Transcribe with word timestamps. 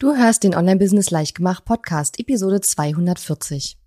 Du 0.00 0.16
hörst 0.16 0.42
den 0.42 0.56
Online-Business 0.56 1.12
Leichtgemacht 1.12 1.64
Podcast, 1.64 2.18
Episode 2.18 2.60
240. 2.60 3.78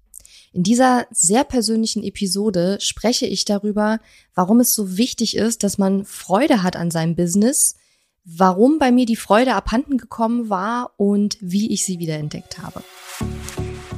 In 0.54 0.64
dieser 0.64 1.06
sehr 1.12 1.44
persönlichen 1.44 2.02
Episode 2.02 2.78
spreche 2.80 3.26
ich 3.26 3.44
darüber, 3.44 4.00
warum 4.34 4.62
es 4.62 4.74
so 4.74 4.98
wichtig 4.98 5.36
ist, 5.36 5.64
dass 5.64 5.78
man 5.78 6.06
Freude 6.06 6.64
hat 6.64 6.78
an 6.78 6.92
seinem 6.92 7.16
Business, 7.16 7.76
warum 8.24 8.80
bei 8.80 8.94
mir 8.94 9.06
die 9.06 9.18
Freude 9.18 9.54
abhanden 9.54 9.98
gekommen 9.98 10.50
war 10.50 10.94
und 10.96 11.38
wie 11.42 11.74
ich 11.74 11.84
sie 11.84 12.00
wiederentdeckt 12.00 12.60
habe. 12.60 12.84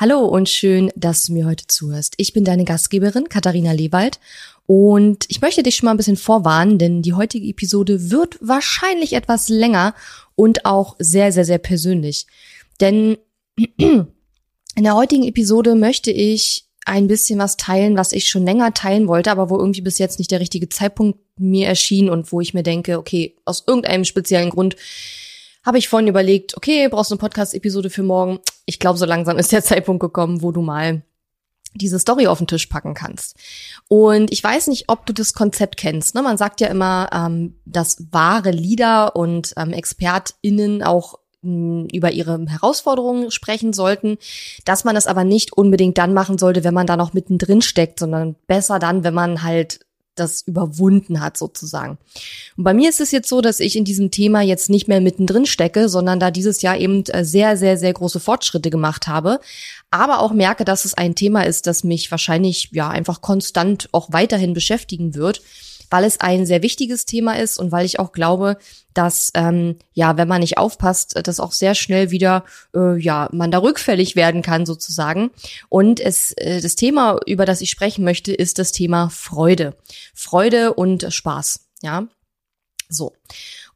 Hallo 0.00 0.20
und 0.20 0.48
schön, 0.48 0.90
dass 0.96 1.24
du 1.24 1.34
mir 1.34 1.44
heute 1.44 1.66
zuhörst. 1.66 2.14
Ich 2.16 2.32
bin 2.32 2.42
deine 2.42 2.64
Gastgeberin 2.64 3.28
Katharina 3.28 3.72
Lewald 3.72 4.18
und 4.64 5.26
ich 5.28 5.42
möchte 5.42 5.62
dich 5.62 5.76
schon 5.76 5.88
mal 5.88 5.90
ein 5.90 5.98
bisschen 5.98 6.16
vorwarnen, 6.16 6.78
denn 6.78 7.02
die 7.02 7.12
heutige 7.12 7.46
Episode 7.46 8.10
wird 8.10 8.38
wahrscheinlich 8.40 9.12
etwas 9.12 9.50
länger 9.50 9.94
und 10.36 10.64
auch 10.64 10.96
sehr, 10.98 11.32
sehr, 11.32 11.44
sehr 11.44 11.58
persönlich. 11.58 12.26
Denn 12.80 13.18
in 13.76 14.06
der 14.78 14.94
heutigen 14.94 15.24
Episode 15.24 15.74
möchte 15.74 16.10
ich 16.10 16.64
ein 16.86 17.06
bisschen 17.06 17.38
was 17.38 17.58
teilen, 17.58 17.98
was 17.98 18.12
ich 18.12 18.26
schon 18.26 18.46
länger 18.46 18.72
teilen 18.72 19.06
wollte, 19.06 19.30
aber 19.30 19.50
wo 19.50 19.58
irgendwie 19.58 19.82
bis 19.82 19.98
jetzt 19.98 20.18
nicht 20.18 20.30
der 20.30 20.40
richtige 20.40 20.70
Zeitpunkt 20.70 21.18
mir 21.36 21.68
erschien 21.68 22.08
und 22.08 22.32
wo 22.32 22.40
ich 22.40 22.54
mir 22.54 22.62
denke, 22.62 22.98
okay, 22.98 23.36
aus 23.44 23.64
irgendeinem 23.66 24.06
speziellen 24.06 24.48
Grund 24.48 24.76
habe 25.64 25.78
ich 25.78 25.88
vorhin 25.88 26.08
überlegt, 26.08 26.56
okay, 26.56 26.88
brauchst 26.88 27.10
du 27.10 27.14
eine 27.14 27.20
Podcast-Episode 27.20 27.90
für 27.90 28.02
morgen? 28.02 28.40
Ich 28.66 28.78
glaube, 28.78 28.98
so 28.98 29.04
langsam 29.06 29.38
ist 29.38 29.52
der 29.52 29.62
Zeitpunkt 29.64 30.00
gekommen, 30.00 30.42
wo 30.42 30.52
du 30.52 30.62
mal 30.62 31.02
diese 31.74 31.98
Story 31.98 32.26
auf 32.26 32.38
den 32.38 32.46
Tisch 32.46 32.66
packen 32.66 32.94
kannst. 32.94 33.36
Und 33.88 34.32
ich 34.32 34.42
weiß 34.42 34.66
nicht, 34.66 34.88
ob 34.88 35.06
du 35.06 35.12
das 35.12 35.34
Konzept 35.34 35.76
kennst. 35.76 36.14
Ne? 36.14 36.22
Man 36.22 36.36
sagt 36.36 36.60
ja 36.60 36.68
immer, 36.68 37.08
ähm, 37.12 37.60
dass 37.64 38.04
wahre 38.10 38.50
Leader 38.50 39.14
und 39.14 39.54
ähm, 39.56 39.72
ExpertInnen 39.72 40.82
auch 40.82 41.18
mh, 41.42 41.88
über 41.92 42.10
ihre 42.12 42.44
Herausforderungen 42.48 43.30
sprechen 43.30 43.72
sollten, 43.72 44.18
dass 44.64 44.84
man 44.84 44.94
das 44.94 45.06
aber 45.06 45.24
nicht 45.24 45.52
unbedingt 45.52 45.98
dann 45.98 46.14
machen 46.14 46.38
sollte, 46.38 46.64
wenn 46.64 46.74
man 46.74 46.86
da 46.86 46.96
noch 46.96 47.12
mittendrin 47.12 47.62
steckt, 47.62 48.00
sondern 48.00 48.36
besser 48.46 48.78
dann, 48.78 49.04
wenn 49.04 49.14
man 49.14 49.42
halt 49.42 49.80
das 50.20 50.42
überwunden 50.42 51.20
hat 51.20 51.36
sozusagen. 51.36 51.98
Und 52.56 52.64
bei 52.64 52.74
mir 52.74 52.88
ist 52.88 53.00
es 53.00 53.10
jetzt 53.10 53.28
so, 53.28 53.40
dass 53.40 53.58
ich 53.58 53.76
in 53.76 53.84
diesem 53.84 54.10
Thema 54.10 54.42
jetzt 54.42 54.70
nicht 54.70 54.86
mehr 54.86 55.00
mittendrin 55.00 55.46
stecke, 55.46 55.88
sondern 55.88 56.20
da 56.20 56.30
dieses 56.30 56.62
Jahr 56.62 56.78
eben 56.78 57.04
äh, 57.06 57.24
sehr, 57.24 57.56
sehr, 57.56 57.76
sehr 57.76 57.92
große 57.92 58.20
Fortschritte 58.20 58.70
gemacht 58.70 59.08
habe, 59.08 59.40
aber 59.90 60.20
auch 60.20 60.32
merke, 60.32 60.64
dass 60.64 60.84
es 60.84 60.94
ein 60.94 61.14
Thema 61.14 61.42
ist, 61.42 61.66
das 61.66 61.82
mich 61.82 62.10
wahrscheinlich 62.10 62.68
ja 62.72 62.88
einfach 62.88 63.20
konstant 63.20 63.88
auch 63.92 64.12
weiterhin 64.12 64.54
beschäftigen 64.54 65.14
wird 65.14 65.42
weil 65.90 66.04
es 66.04 66.20
ein 66.20 66.46
sehr 66.46 66.62
wichtiges 66.62 67.04
Thema 67.04 67.38
ist 67.38 67.58
und 67.58 67.72
weil 67.72 67.84
ich 67.84 67.98
auch 67.98 68.12
glaube, 68.12 68.56
dass 68.94 69.30
ähm, 69.34 69.76
ja, 69.92 70.16
wenn 70.16 70.28
man 70.28 70.40
nicht 70.40 70.58
aufpasst, 70.58 71.20
das 71.22 71.40
auch 71.40 71.52
sehr 71.52 71.74
schnell 71.74 72.10
wieder 72.10 72.44
äh, 72.74 72.98
ja 72.98 73.28
man 73.32 73.50
da 73.50 73.58
rückfällig 73.58 74.16
werden 74.16 74.42
kann 74.42 74.66
sozusagen. 74.66 75.30
Und 75.68 76.00
es 76.00 76.32
äh, 76.32 76.60
das 76.60 76.76
Thema, 76.76 77.18
über 77.26 77.44
das 77.44 77.60
ich 77.60 77.70
sprechen 77.70 78.04
möchte, 78.04 78.32
ist 78.32 78.58
das 78.58 78.72
Thema 78.72 79.10
Freude, 79.10 79.76
Freude 80.14 80.74
und 80.74 81.12
Spaß. 81.12 81.66
Ja, 81.82 82.06
so 82.88 83.12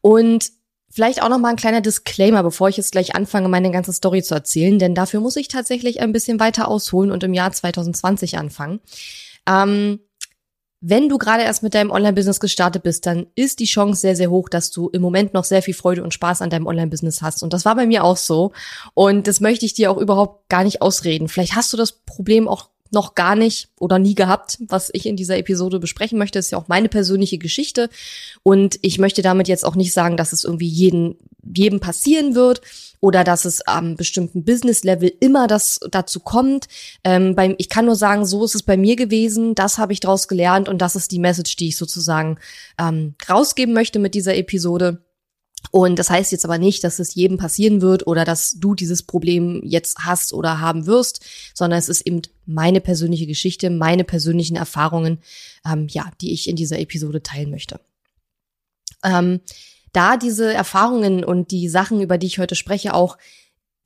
und 0.00 0.50
Vielleicht 0.94 1.24
auch 1.24 1.28
noch 1.28 1.40
mal 1.40 1.48
ein 1.48 1.56
kleiner 1.56 1.80
Disclaimer, 1.80 2.44
bevor 2.44 2.68
ich 2.68 2.76
jetzt 2.76 2.92
gleich 2.92 3.16
anfange, 3.16 3.48
meine 3.48 3.72
ganze 3.72 3.92
Story 3.92 4.22
zu 4.22 4.32
erzählen, 4.32 4.78
denn 4.78 4.94
dafür 4.94 5.18
muss 5.18 5.34
ich 5.34 5.48
tatsächlich 5.48 6.00
ein 6.00 6.12
bisschen 6.12 6.38
weiter 6.38 6.68
ausholen 6.68 7.10
und 7.10 7.24
im 7.24 7.34
Jahr 7.34 7.50
2020 7.50 8.38
anfangen. 8.38 8.78
Ähm, 9.44 9.98
wenn 10.86 11.08
du 11.08 11.16
gerade 11.16 11.44
erst 11.44 11.62
mit 11.62 11.72
deinem 11.72 11.90
Online-Business 11.90 12.40
gestartet 12.40 12.82
bist, 12.82 13.06
dann 13.06 13.26
ist 13.34 13.58
die 13.58 13.64
Chance 13.64 14.02
sehr, 14.02 14.16
sehr 14.16 14.30
hoch, 14.30 14.50
dass 14.50 14.70
du 14.70 14.90
im 14.90 15.00
Moment 15.00 15.32
noch 15.32 15.44
sehr 15.44 15.62
viel 15.62 15.72
Freude 15.72 16.04
und 16.04 16.12
Spaß 16.12 16.42
an 16.42 16.50
deinem 16.50 16.66
Online-Business 16.66 17.22
hast. 17.22 17.42
Und 17.42 17.54
das 17.54 17.64
war 17.64 17.74
bei 17.74 17.86
mir 17.86 18.04
auch 18.04 18.18
so. 18.18 18.52
Und 18.92 19.26
das 19.26 19.40
möchte 19.40 19.64
ich 19.64 19.72
dir 19.72 19.90
auch 19.90 19.96
überhaupt 19.96 20.46
gar 20.50 20.62
nicht 20.62 20.82
ausreden. 20.82 21.28
Vielleicht 21.28 21.56
hast 21.56 21.72
du 21.72 21.78
das 21.78 21.92
Problem 21.92 22.48
auch 22.48 22.68
noch 22.94 23.14
gar 23.14 23.36
nicht 23.36 23.68
oder 23.78 23.98
nie 23.98 24.14
gehabt, 24.14 24.58
was 24.68 24.90
ich 24.92 25.06
in 25.06 25.16
dieser 25.16 25.36
Episode 25.36 25.78
besprechen 25.78 26.18
möchte. 26.18 26.38
Ist 26.38 26.50
ja 26.50 26.58
auch 26.58 26.68
meine 26.68 26.88
persönliche 26.88 27.38
Geschichte. 27.38 27.90
Und 28.42 28.78
ich 28.80 28.98
möchte 28.98 29.20
damit 29.20 29.48
jetzt 29.48 29.64
auch 29.64 29.76
nicht 29.76 29.92
sagen, 29.92 30.16
dass 30.16 30.32
es 30.32 30.44
irgendwie 30.44 30.68
jeden, 30.68 31.16
jedem 31.42 31.80
passieren 31.80 32.34
wird 32.34 32.62
oder 33.00 33.22
dass 33.22 33.44
es 33.44 33.60
am 33.66 33.96
bestimmten 33.96 34.44
Business-Level 34.44 35.12
immer 35.20 35.46
das 35.46 35.78
dazu 35.90 36.20
kommt. 36.20 36.68
Ähm, 37.04 37.34
beim, 37.34 37.54
ich 37.58 37.68
kann 37.68 37.84
nur 37.84 37.96
sagen, 37.96 38.24
so 38.24 38.42
ist 38.46 38.54
es 38.54 38.62
bei 38.62 38.78
mir 38.78 38.96
gewesen, 38.96 39.54
das 39.54 39.76
habe 39.76 39.92
ich 39.92 40.00
daraus 40.00 40.26
gelernt 40.26 40.70
und 40.70 40.78
das 40.78 40.96
ist 40.96 41.10
die 41.10 41.18
Message, 41.18 41.56
die 41.56 41.68
ich 41.68 41.76
sozusagen 41.76 42.38
ähm, 42.78 43.14
rausgeben 43.28 43.74
möchte 43.74 43.98
mit 43.98 44.14
dieser 44.14 44.34
Episode. 44.36 45.03
Und 45.70 45.98
das 45.98 46.10
heißt 46.10 46.32
jetzt 46.32 46.44
aber 46.44 46.58
nicht, 46.58 46.84
dass 46.84 46.98
es 46.98 47.14
jedem 47.14 47.36
passieren 47.36 47.80
wird 47.80 48.06
oder 48.06 48.24
dass 48.24 48.52
du 48.52 48.74
dieses 48.74 49.02
Problem 49.02 49.60
jetzt 49.64 50.00
hast 50.00 50.32
oder 50.32 50.60
haben 50.60 50.86
wirst, 50.86 51.24
sondern 51.54 51.78
es 51.78 51.88
ist 51.88 52.06
eben 52.06 52.22
meine 52.46 52.80
persönliche 52.80 53.26
Geschichte, 53.26 53.70
meine 53.70 54.04
persönlichen 54.04 54.56
Erfahrungen, 54.56 55.18
ähm, 55.66 55.88
ja, 55.90 56.10
die 56.20 56.32
ich 56.32 56.48
in 56.48 56.56
dieser 56.56 56.78
Episode 56.78 57.22
teilen 57.22 57.50
möchte. 57.50 57.80
Ähm, 59.02 59.40
da 59.92 60.16
diese 60.16 60.52
Erfahrungen 60.52 61.24
und 61.24 61.50
die 61.50 61.68
Sachen, 61.68 62.00
über 62.00 62.18
die 62.18 62.26
ich 62.26 62.38
heute 62.38 62.54
spreche, 62.54 62.94
auch 62.94 63.16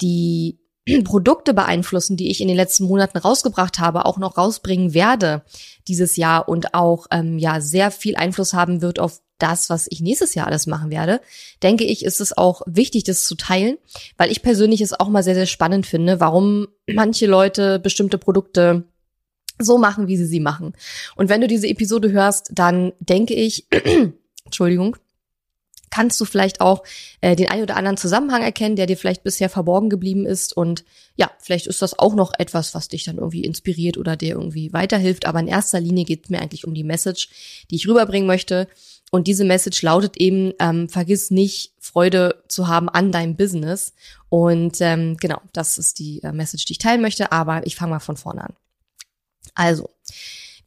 die 0.00 0.58
Produkte 1.04 1.54
beeinflussen, 1.54 2.16
die 2.16 2.30
ich 2.30 2.40
in 2.40 2.48
den 2.48 2.56
letzten 2.56 2.84
Monaten 2.84 3.18
rausgebracht 3.18 3.78
habe, 3.78 4.06
auch 4.06 4.18
noch 4.18 4.36
rausbringen 4.36 4.94
werde 4.94 5.42
dieses 5.86 6.16
Jahr 6.16 6.48
und 6.48 6.74
auch 6.74 7.06
ähm, 7.10 7.38
ja 7.38 7.60
sehr 7.60 7.90
viel 7.90 8.16
Einfluss 8.16 8.52
haben 8.52 8.82
wird 8.82 8.98
auf 8.98 9.20
das, 9.38 9.70
was 9.70 9.86
ich 9.90 10.00
nächstes 10.00 10.34
Jahr 10.34 10.46
alles 10.46 10.66
machen 10.66 10.90
werde, 10.90 11.20
denke 11.62 11.84
ich, 11.84 12.04
ist 12.04 12.20
es 12.20 12.36
auch 12.36 12.62
wichtig, 12.66 13.04
das 13.04 13.24
zu 13.24 13.34
teilen, 13.34 13.78
weil 14.16 14.30
ich 14.30 14.42
persönlich 14.42 14.80
es 14.80 14.98
auch 14.98 15.08
mal 15.08 15.22
sehr, 15.22 15.34
sehr 15.34 15.46
spannend 15.46 15.86
finde, 15.86 16.20
warum 16.20 16.68
manche 16.86 17.26
Leute 17.26 17.78
bestimmte 17.78 18.18
Produkte 18.18 18.84
so 19.58 19.78
machen, 19.78 20.06
wie 20.08 20.16
sie 20.16 20.26
sie 20.26 20.40
machen. 20.40 20.74
Und 21.16 21.28
wenn 21.28 21.40
du 21.40 21.48
diese 21.48 21.68
Episode 21.68 22.12
hörst, 22.12 22.50
dann 22.52 22.92
denke 23.00 23.34
ich, 23.34 23.66
Entschuldigung, 24.44 24.96
kannst 25.90 26.20
du 26.20 26.24
vielleicht 26.24 26.60
auch 26.60 26.84
äh, 27.20 27.36
den 27.36 27.48
einen 27.48 27.62
oder 27.62 27.76
anderen 27.76 27.96
Zusammenhang 27.96 28.42
erkennen, 28.42 28.76
der 28.76 28.86
dir 28.86 28.96
vielleicht 28.96 29.22
bisher 29.24 29.48
verborgen 29.48 29.90
geblieben 29.90 30.26
ist. 30.26 30.56
Und 30.56 30.84
ja, 31.16 31.30
vielleicht 31.38 31.66
ist 31.66 31.82
das 31.82 31.98
auch 31.98 32.14
noch 32.14 32.32
etwas, 32.38 32.74
was 32.74 32.88
dich 32.88 33.04
dann 33.04 33.18
irgendwie 33.18 33.44
inspiriert 33.44 33.96
oder 33.96 34.16
dir 34.16 34.34
irgendwie 34.34 34.72
weiterhilft. 34.72 35.26
Aber 35.26 35.40
in 35.40 35.48
erster 35.48 35.80
Linie 35.80 36.04
geht 36.04 36.24
es 36.24 36.30
mir 36.30 36.40
eigentlich 36.40 36.66
um 36.66 36.74
die 36.74 36.84
Message, 36.84 37.30
die 37.70 37.76
ich 37.76 37.88
rüberbringen 37.88 38.26
möchte. 38.26 38.68
Und 39.10 39.26
diese 39.26 39.44
Message 39.44 39.82
lautet 39.82 40.16
eben, 40.18 40.52
ähm, 40.58 40.88
vergiss 40.88 41.30
nicht, 41.30 41.72
Freude 41.78 42.42
zu 42.48 42.68
haben 42.68 42.88
an 42.88 43.12
deinem 43.12 43.36
Business. 43.36 43.94
Und 44.28 44.80
ähm, 44.80 45.16
genau, 45.18 45.40
das 45.52 45.78
ist 45.78 45.98
die 45.98 46.22
äh, 46.22 46.32
Message, 46.32 46.66
die 46.66 46.72
ich 46.72 46.78
teilen 46.78 47.00
möchte. 47.00 47.32
Aber 47.32 47.66
ich 47.66 47.76
fange 47.76 47.92
mal 47.92 48.00
von 48.00 48.16
vorne 48.16 48.44
an. 48.44 48.54
Also, 49.54 49.90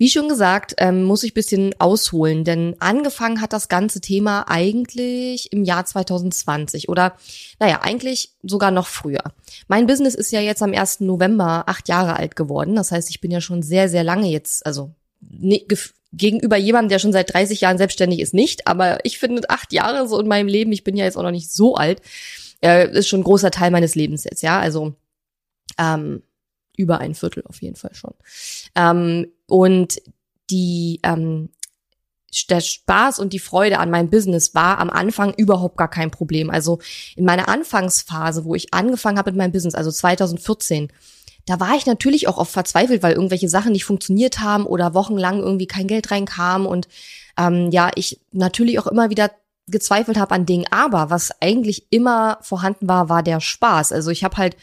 wie 0.02 0.10
schon 0.10 0.28
gesagt, 0.28 0.74
ähm, 0.80 1.04
muss 1.04 1.22
ich 1.22 1.36
bisschen 1.36 1.76
ausholen, 1.80 2.44
denn 2.44 2.76
angefangen 2.80 3.40
hat 3.40 3.54
das 3.54 3.70
ganze 3.70 4.02
Thema 4.02 4.50
eigentlich 4.50 5.54
im 5.54 5.64
Jahr 5.64 5.86
2020 5.86 6.90
oder 6.90 7.16
naja, 7.60 7.82
eigentlich 7.84 8.32
sogar 8.42 8.72
noch 8.72 8.88
früher. 8.88 9.22
Mein 9.68 9.86
Business 9.86 10.16
ist 10.16 10.32
ja 10.32 10.42
jetzt 10.42 10.64
am 10.64 10.74
1. 10.74 11.02
November 11.02 11.66
acht 11.68 11.88
Jahre 11.88 12.16
alt 12.16 12.36
geworden. 12.36 12.76
Das 12.76 12.92
heißt, 12.92 13.12
ich 13.12 13.22
bin 13.22 13.30
ja 13.30 13.42
schon 13.42 13.62
sehr, 13.62 13.90
sehr 13.90 14.04
lange 14.04 14.28
jetzt, 14.28 14.66
also 14.66 14.92
ne, 15.22 15.66
gegenüber 16.14 16.58
jemandem, 16.58 16.90
der 16.90 17.00
schon 17.00 17.14
seit 17.14 17.34
30 17.34 17.62
Jahren 17.62 17.78
selbstständig 17.78 18.20
ist, 18.20 18.34
nicht. 18.34 18.68
Aber 18.68 19.00
ich 19.06 19.18
finde 19.18 19.50
acht 19.50 19.72
Jahre 19.72 20.08
so 20.08 20.20
in 20.20 20.28
meinem 20.28 20.48
Leben, 20.48 20.72
ich 20.72 20.84
bin 20.84 20.98
ja 20.98 21.06
jetzt 21.06 21.18
auch 21.18 21.24
noch 21.24 21.32
nicht 21.32 21.52
so 21.52 21.76
alt, 21.76 22.02
äh, 22.62 22.90
ist 22.92 23.08
schon 23.08 23.22
ein 23.22 23.26
großer 23.26 23.52
Teil 23.52 23.72
meines 23.72 23.96
Lebens 23.96 24.24
jetzt, 24.24 24.44
ja. 24.44 24.60
Also 24.60 24.94
ähm, 25.78 26.24
über 26.76 27.00
ein 27.00 27.16
Viertel 27.16 27.44
auf 27.48 27.62
jeden 27.62 27.76
Fall 27.76 27.94
schon. 27.94 28.14
Ähm, 28.76 29.28
und 29.48 30.02
die, 30.50 31.00
ähm, 31.04 31.50
der 32.50 32.62
Spaß 32.62 33.20
und 33.20 33.34
die 33.34 33.40
Freude 33.40 33.80
an 33.80 33.90
meinem 33.90 34.10
Business 34.10 34.56
war 34.56 34.80
am 34.80 34.90
Anfang 34.90 35.34
überhaupt 35.34 35.78
gar 35.78 35.90
kein 35.90 36.12
Problem. 36.12 36.50
Also 36.50 36.80
in 37.16 37.26
meiner 37.26 37.50
Anfangsphase, 37.50 38.46
wo 38.46 38.56
ich 38.56 38.74
angefangen 38.74 39.18
habe 39.18 39.32
mit 39.32 39.38
meinem 39.38 39.52
Business, 39.52 39.76
also 39.76 39.92
2014, 39.92 40.92
da 41.46 41.60
war 41.60 41.76
ich 41.76 41.86
natürlich 41.86 42.28
auch 42.28 42.38
oft 42.38 42.52
verzweifelt, 42.52 43.04
weil 43.04 43.14
irgendwelche 43.14 43.50
Sachen 43.50 43.72
nicht 43.72 43.86
funktioniert 43.86 44.40
haben 44.40 44.66
oder 44.66 44.94
wochenlang 44.94 45.40
irgendwie 45.40 45.68
kein 45.68 45.88
Geld 45.88 46.12
reinkam 46.12 46.66
und 46.66 46.88
ähm, 47.38 47.72
ja, 47.72 47.92
ich 47.96 48.20
natürlich 48.32 48.80
auch 48.80 48.88
immer 48.88 49.10
wieder 49.10 49.32
gezweifelt 49.68 50.18
habe 50.18 50.36
an 50.36 50.46
Dingen. 50.46 50.66
Aber 50.70 51.10
was 51.10 51.32
eigentlich 51.42 51.88
immer 51.90 52.40
vorhanden 52.42 52.88
war, 52.88 53.10
war 53.10 53.24
der 53.24 53.40
Spaß. 53.40 53.92
Also 53.92 54.12
ich 54.12 54.24
habe 54.24 54.38
halt 54.38 54.58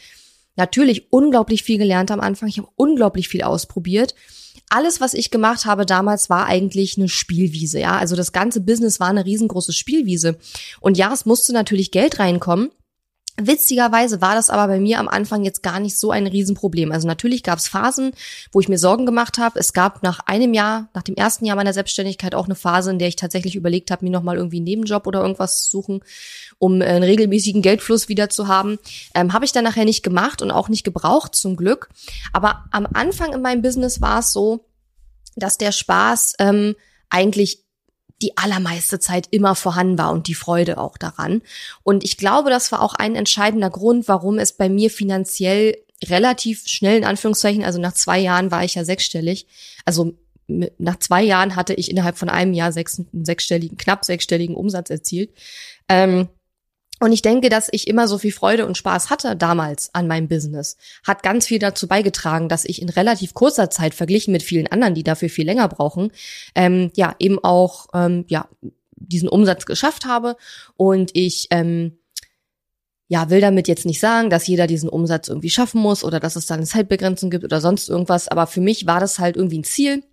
natürlich 0.55 1.11
unglaublich 1.11 1.63
viel 1.63 1.77
gelernt 1.77 2.11
am 2.11 2.19
Anfang. 2.19 2.49
Ich 2.49 2.57
habe 2.57 2.69
unglaublich 2.75 3.27
viel 3.27 3.43
ausprobiert. 3.43 4.13
Alles, 4.69 5.01
was 5.01 5.15
ich 5.15 5.31
gemacht 5.31 5.65
habe 5.65 5.85
damals, 5.85 6.29
war 6.29 6.45
eigentlich 6.45 6.95
eine 6.97 7.09
Spielwiese. 7.09 7.79
Ja, 7.79 7.97
also 7.97 8.15
das 8.15 8.31
ganze 8.31 8.61
Business 8.61 8.99
war 8.99 9.07
eine 9.07 9.25
riesengroße 9.25 9.73
Spielwiese. 9.73 10.37
Und 10.79 10.97
ja, 10.97 11.11
es 11.11 11.25
musste 11.25 11.53
natürlich 11.53 11.91
Geld 11.91 12.19
reinkommen. 12.19 12.69
Witzigerweise 13.41 14.21
war 14.21 14.35
das 14.35 14.49
aber 14.49 14.67
bei 14.67 14.79
mir 14.79 14.99
am 14.99 15.07
Anfang 15.07 15.43
jetzt 15.43 15.63
gar 15.63 15.79
nicht 15.79 15.97
so 15.97 16.11
ein 16.11 16.27
Riesenproblem. 16.27 16.91
Also 16.91 17.07
natürlich 17.07 17.43
gab 17.43 17.59
es 17.59 17.67
Phasen, 17.67 18.11
wo 18.51 18.59
ich 18.59 18.69
mir 18.69 18.77
Sorgen 18.77 19.05
gemacht 19.05 19.37
habe. 19.37 19.59
Es 19.59 19.73
gab 19.73 20.03
nach 20.03 20.19
einem 20.25 20.53
Jahr, 20.53 20.89
nach 20.93 21.03
dem 21.03 21.15
ersten 21.15 21.45
Jahr 21.45 21.55
meiner 21.55 21.73
Selbstständigkeit 21.73 22.35
auch 22.35 22.45
eine 22.45 22.55
Phase, 22.55 22.91
in 22.91 22.99
der 22.99 23.07
ich 23.07 23.15
tatsächlich 23.15 23.55
überlegt 23.55 23.91
habe, 23.91 24.05
mir 24.05 24.11
nochmal 24.11 24.37
irgendwie 24.37 24.57
einen 24.57 24.65
Nebenjob 24.65 25.07
oder 25.07 25.21
irgendwas 25.21 25.63
zu 25.63 25.69
suchen, 25.69 26.01
um 26.57 26.81
einen 26.81 27.03
regelmäßigen 27.03 27.61
Geldfluss 27.61 28.09
wieder 28.09 28.29
zu 28.29 28.47
haben. 28.47 28.77
Ähm, 29.15 29.33
habe 29.33 29.45
ich 29.45 29.51
dann 29.51 29.63
nachher 29.63 29.85
nicht 29.85 30.03
gemacht 30.03 30.41
und 30.41 30.51
auch 30.51 30.69
nicht 30.69 30.83
gebraucht, 30.83 31.35
zum 31.35 31.55
Glück. 31.55 31.89
Aber 32.33 32.65
am 32.71 32.87
Anfang 32.93 33.33
in 33.33 33.41
meinem 33.41 33.61
Business 33.61 34.01
war 34.01 34.19
es 34.19 34.33
so, 34.33 34.65
dass 35.35 35.57
der 35.57 35.71
Spaß 35.71 36.35
ähm, 36.39 36.75
eigentlich 37.09 37.68
die 38.21 38.37
allermeiste 38.37 38.99
Zeit 38.99 39.27
immer 39.31 39.55
vorhanden 39.55 39.97
war 39.97 40.11
und 40.11 40.27
die 40.27 40.35
Freude 40.35 40.77
auch 40.77 40.97
daran. 40.97 41.41
Und 41.83 42.03
ich 42.03 42.17
glaube, 42.17 42.49
das 42.49 42.71
war 42.71 42.81
auch 42.81 42.93
ein 42.93 43.15
entscheidender 43.15 43.69
Grund, 43.69 44.07
warum 44.07 44.39
es 44.39 44.53
bei 44.53 44.69
mir 44.69 44.89
finanziell 44.89 45.77
relativ 46.03 46.67
schnell 46.67 46.97
in 46.97 47.05
Anführungszeichen, 47.05 47.63
also 47.63 47.79
nach 47.79 47.93
zwei 47.93 48.19
Jahren 48.19 48.51
war 48.51 48.63
ich 48.63 48.75
ja 48.75 48.85
sechsstellig, 48.85 49.47
also 49.85 50.13
nach 50.47 50.97
zwei 50.97 51.21
Jahren 51.21 51.55
hatte 51.55 51.73
ich 51.73 51.91
innerhalb 51.91 52.17
von 52.17 52.29
einem 52.29 52.53
Jahr 52.53 52.71
sechs, 52.71 53.01
sechsstelligen, 53.13 53.77
knapp 53.77 54.03
sechsstelligen 54.03 54.55
Umsatz 54.55 54.89
erzielt. 54.89 55.31
Ähm, 55.87 56.27
und 56.99 57.11
ich 57.11 57.21
denke, 57.21 57.49
dass 57.49 57.69
ich 57.71 57.87
immer 57.87 58.07
so 58.07 58.17
viel 58.17 58.31
Freude 58.31 58.65
und 58.65 58.77
Spaß 58.77 59.09
hatte 59.09 59.35
damals 59.35 59.93
an 59.93 60.07
meinem 60.07 60.27
Business, 60.27 60.75
hat 61.05 61.23
ganz 61.23 61.47
viel 61.47 61.59
dazu 61.59 61.87
beigetragen, 61.87 62.49
dass 62.49 62.65
ich 62.65 62.81
in 62.81 62.89
relativ 62.89 63.33
kurzer 63.33 63.69
Zeit 63.69 63.93
verglichen 63.93 64.31
mit 64.31 64.43
vielen 64.43 64.67
anderen, 64.67 64.95
die 64.95 65.03
dafür 65.03 65.29
viel 65.29 65.45
länger 65.45 65.67
brauchen, 65.69 66.11
ähm, 66.55 66.91
ja 66.95 67.15
eben 67.19 67.39
auch 67.41 67.87
ähm, 67.93 68.25
ja 68.27 68.49
diesen 68.95 69.29
Umsatz 69.29 69.65
geschafft 69.65 70.05
habe. 70.05 70.35
Und 70.75 71.11
ich 71.13 71.47
ähm, 71.51 71.97
ja, 73.07 73.29
will 73.29 73.41
damit 73.41 73.67
jetzt 73.67 73.85
nicht 73.85 73.99
sagen, 73.99 74.29
dass 74.29 74.45
jeder 74.45 74.67
diesen 74.67 74.89
Umsatz 74.89 75.29
irgendwie 75.29 75.49
schaffen 75.49 75.81
muss 75.81 76.03
oder 76.03 76.19
dass 76.19 76.35
es 76.35 76.45
da 76.45 76.55
eine 76.55 76.65
Zeitbegrenzung 76.65 77.29
gibt 77.29 77.43
oder 77.43 77.61
sonst 77.61 77.89
irgendwas. 77.89 78.27
Aber 78.27 78.45
für 78.45 78.61
mich 78.61 78.85
war 78.85 78.99
das 78.99 79.19
halt 79.19 79.35
irgendwie 79.35 79.59
ein 79.59 79.63
Ziel, 79.63 80.03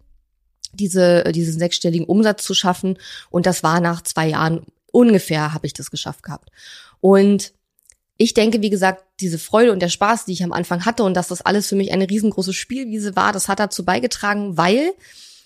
diese, 0.72 1.24
diesen 1.32 1.58
sechsstelligen 1.58 2.06
Umsatz 2.06 2.44
zu 2.44 2.54
schaffen. 2.54 2.96
Und 3.28 3.44
das 3.44 3.62
war 3.62 3.80
nach 3.80 4.02
zwei 4.02 4.28
Jahren 4.28 4.66
ungefähr 4.96 5.52
habe 5.52 5.66
ich 5.66 5.74
das 5.74 5.90
geschafft 5.90 6.22
gehabt. 6.22 6.48
Und 7.00 7.52
ich 8.16 8.32
denke, 8.32 8.62
wie 8.62 8.70
gesagt, 8.70 9.04
diese 9.20 9.38
Freude 9.38 9.72
und 9.72 9.80
der 9.80 9.90
Spaß, 9.90 10.24
die 10.24 10.32
ich 10.32 10.42
am 10.42 10.52
Anfang 10.52 10.86
hatte 10.86 11.02
und 11.02 11.14
dass 11.14 11.28
das 11.28 11.42
alles 11.42 11.66
für 11.66 11.76
mich 11.76 11.92
eine 11.92 12.08
riesengroße 12.08 12.54
Spielwiese 12.54 13.14
war, 13.14 13.32
das 13.32 13.48
hat 13.48 13.60
dazu 13.60 13.84
beigetragen, 13.84 14.56
weil 14.56 14.94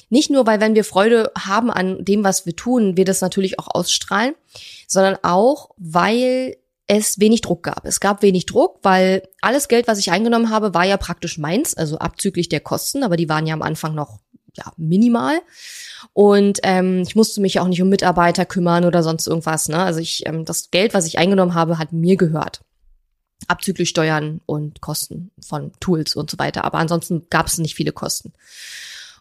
nicht 0.09 0.31
nur, 0.31 0.47
weil 0.47 0.61
wenn 0.61 0.77
wir 0.77 0.85
Freude 0.85 1.33
haben 1.37 1.71
an 1.71 2.05
dem, 2.05 2.23
was 2.23 2.47
wir 2.47 2.55
tun, 2.55 2.97
wir 2.97 3.05
das 3.05 3.21
natürlich 3.21 3.59
auch 3.59 3.67
ausstrahlen, 3.75 4.35
sondern 4.87 5.19
auch, 5.23 5.71
weil 5.79 6.57
es 6.87 7.19
wenig 7.19 7.41
Druck 7.41 7.65
gab. 7.65 7.85
Es 7.87 7.99
gab 7.99 8.23
wenig 8.23 8.47
Druck, 8.47 8.79
weil 8.83 9.29
alles 9.41 9.67
Geld, 9.67 9.89
was 9.89 9.99
ich 9.99 10.13
eingenommen 10.13 10.51
habe, 10.51 10.75
war 10.75 10.85
ja 10.85 10.97
praktisch 10.97 11.39
meins, 11.39 11.77
also 11.77 11.99
abzüglich 11.99 12.49
der 12.49 12.61
Kosten, 12.61 13.03
aber 13.03 13.17
die 13.17 13.29
waren 13.29 13.47
ja 13.47 13.55
am 13.55 13.63
Anfang 13.63 13.97
noch 13.97 14.21
ja, 14.61 14.73
minimal. 14.77 15.41
Und 16.13 16.61
ähm, 16.63 17.03
ich 17.03 17.17
musste 17.17 17.41
mich 17.41 17.61
auch 17.61 17.69
nicht 17.69 17.83
um 17.83 17.89
Mitarbeiter 17.89 18.45
kümmern 18.45 18.85
oder 18.85 19.03
sonst 19.03 19.27
irgendwas. 19.27 19.69
Ne? 19.69 19.79
Also 19.79 20.01
ich, 20.01 20.27
ähm, 20.27 20.45
das 20.45 20.71
Geld, 20.71 20.95
was 20.95 21.07
ich 21.07 21.19
eingenommen 21.19 21.55
habe, 21.55 21.79
hat 21.79 21.93
mir 21.93 22.17
gehört. 22.17 22.61
Abzüglich 23.49 23.89
Steuern 23.89 24.41
und 24.47 24.81
Kosten 24.81 25.31
von 25.41 25.73
Tools 25.81 26.15
und 26.15 26.31
so 26.31 26.39
weiter. 26.39 26.65
Aber 26.65 26.79
ansonsten 26.79 27.27
gab 27.31 27.47
es 27.47 27.59
nicht 27.59 27.75
viele 27.75 27.93
Kosten. 27.93 28.33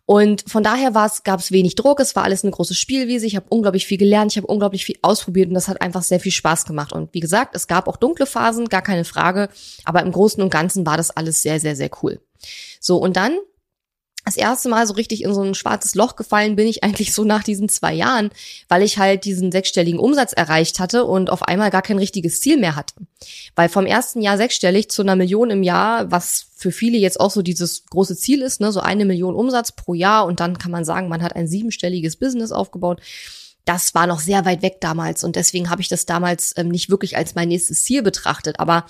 Und 0.05 0.43
von 0.49 0.63
daher 0.63 0.91
gab 0.91 1.39
es 1.39 1.51
wenig 1.51 1.75
Druck, 1.75 1.99
es 1.99 2.15
war 2.15 2.23
alles 2.23 2.43
eine 2.43 2.49
große 2.49 2.73
Spielwiese, 2.73 3.27
ich 3.27 3.35
habe 3.35 3.45
unglaublich 3.49 3.85
viel 3.85 3.99
gelernt, 3.99 4.31
ich 4.31 4.37
habe 4.37 4.47
unglaublich 4.47 4.83
viel 4.83 4.97
ausprobiert 5.03 5.49
und 5.49 5.53
das 5.53 5.67
hat 5.67 5.83
einfach 5.83 6.01
sehr 6.01 6.19
viel 6.19 6.31
Spaß 6.31 6.65
gemacht. 6.65 6.93
Und 6.93 7.13
wie 7.13 7.19
gesagt, 7.19 7.55
es 7.55 7.67
gab 7.67 7.87
auch 7.87 7.95
dunkle 7.95 8.25
Phasen, 8.25 8.69
gar 8.69 8.81
keine 8.81 9.05
Frage, 9.05 9.49
aber 9.85 10.01
im 10.01 10.11
Großen 10.11 10.41
und 10.41 10.49
Ganzen 10.49 10.83
war 10.87 10.97
das 10.97 11.11
alles 11.11 11.43
sehr, 11.43 11.59
sehr, 11.59 11.75
sehr 11.75 11.91
cool. 12.01 12.19
So, 12.79 12.97
und 12.97 13.17
dann 13.17 13.37
das 14.29 14.37
erste 14.37 14.69
Mal 14.69 14.85
so 14.85 14.93
richtig 14.93 15.23
in 15.23 15.33
so 15.33 15.41
ein 15.41 15.55
schwarzes 15.55 15.95
Loch 15.95 16.15
gefallen 16.15 16.55
bin 16.55 16.67
ich 16.67 16.83
eigentlich 16.83 17.15
so 17.15 17.23
nach 17.23 17.43
diesen 17.43 17.67
zwei 17.67 17.93
Jahren, 17.93 18.29
weil 18.67 18.83
ich 18.83 18.99
halt 18.99 19.25
diesen 19.25 19.51
sechsstelligen 19.51 19.99
Umsatz 19.99 20.33
erreicht 20.33 20.79
hatte 20.79 21.05
und 21.05 21.31
auf 21.31 21.41
einmal 21.41 21.71
gar 21.71 21.81
kein 21.81 21.97
richtiges 21.97 22.39
Ziel 22.39 22.57
mehr 22.57 22.75
hatte. 22.75 22.93
Weil 23.55 23.69
vom 23.69 23.87
ersten 23.87 24.21
Jahr 24.21 24.37
sechsstellig 24.37 24.91
zu 24.91 25.01
einer 25.01 25.15
Million 25.15 25.49
im 25.49 25.63
Jahr, 25.63 26.11
was 26.11 26.45
für 26.55 26.71
viele 26.71 26.99
jetzt 26.99 27.19
auch 27.19 27.31
so 27.31 27.41
dieses 27.41 27.85
große 27.87 28.15
Ziel 28.17 28.43
ist, 28.43 28.61
ne, 28.61 28.71
so 28.71 28.81
eine 28.81 29.03
Million 29.03 29.33
Umsatz 29.33 29.71
pro 29.71 29.95
Jahr 29.95 30.27
und 30.27 30.39
dann 30.39 30.59
kann 30.59 30.71
man 30.71 30.85
sagen, 30.85 31.09
man 31.09 31.23
hat 31.23 31.35
ein 31.35 31.47
siebenstelliges 31.47 32.17
Business 32.17 32.51
aufgebaut. 32.51 33.01
Das 33.65 33.95
war 33.95 34.05
noch 34.05 34.19
sehr 34.19 34.45
weit 34.45 34.61
weg 34.61 34.77
damals 34.79 35.23
und 35.23 35.35
deswegen 35.35 35.71
habe 35.71 35.81
ich 35.81 35.87
das 35.87 36.05
damals 36.05 36.53
ähm, 36.55 36.69
nicht 36.69 36.91
wirklich 36.91 37.17
als 37.17 37.33
mein 37.33 37.47
nächstes 37.47 37.83
Ziel 37.83 38.03
betrachtet. 38.03 38.59
Aber 38.59 38.85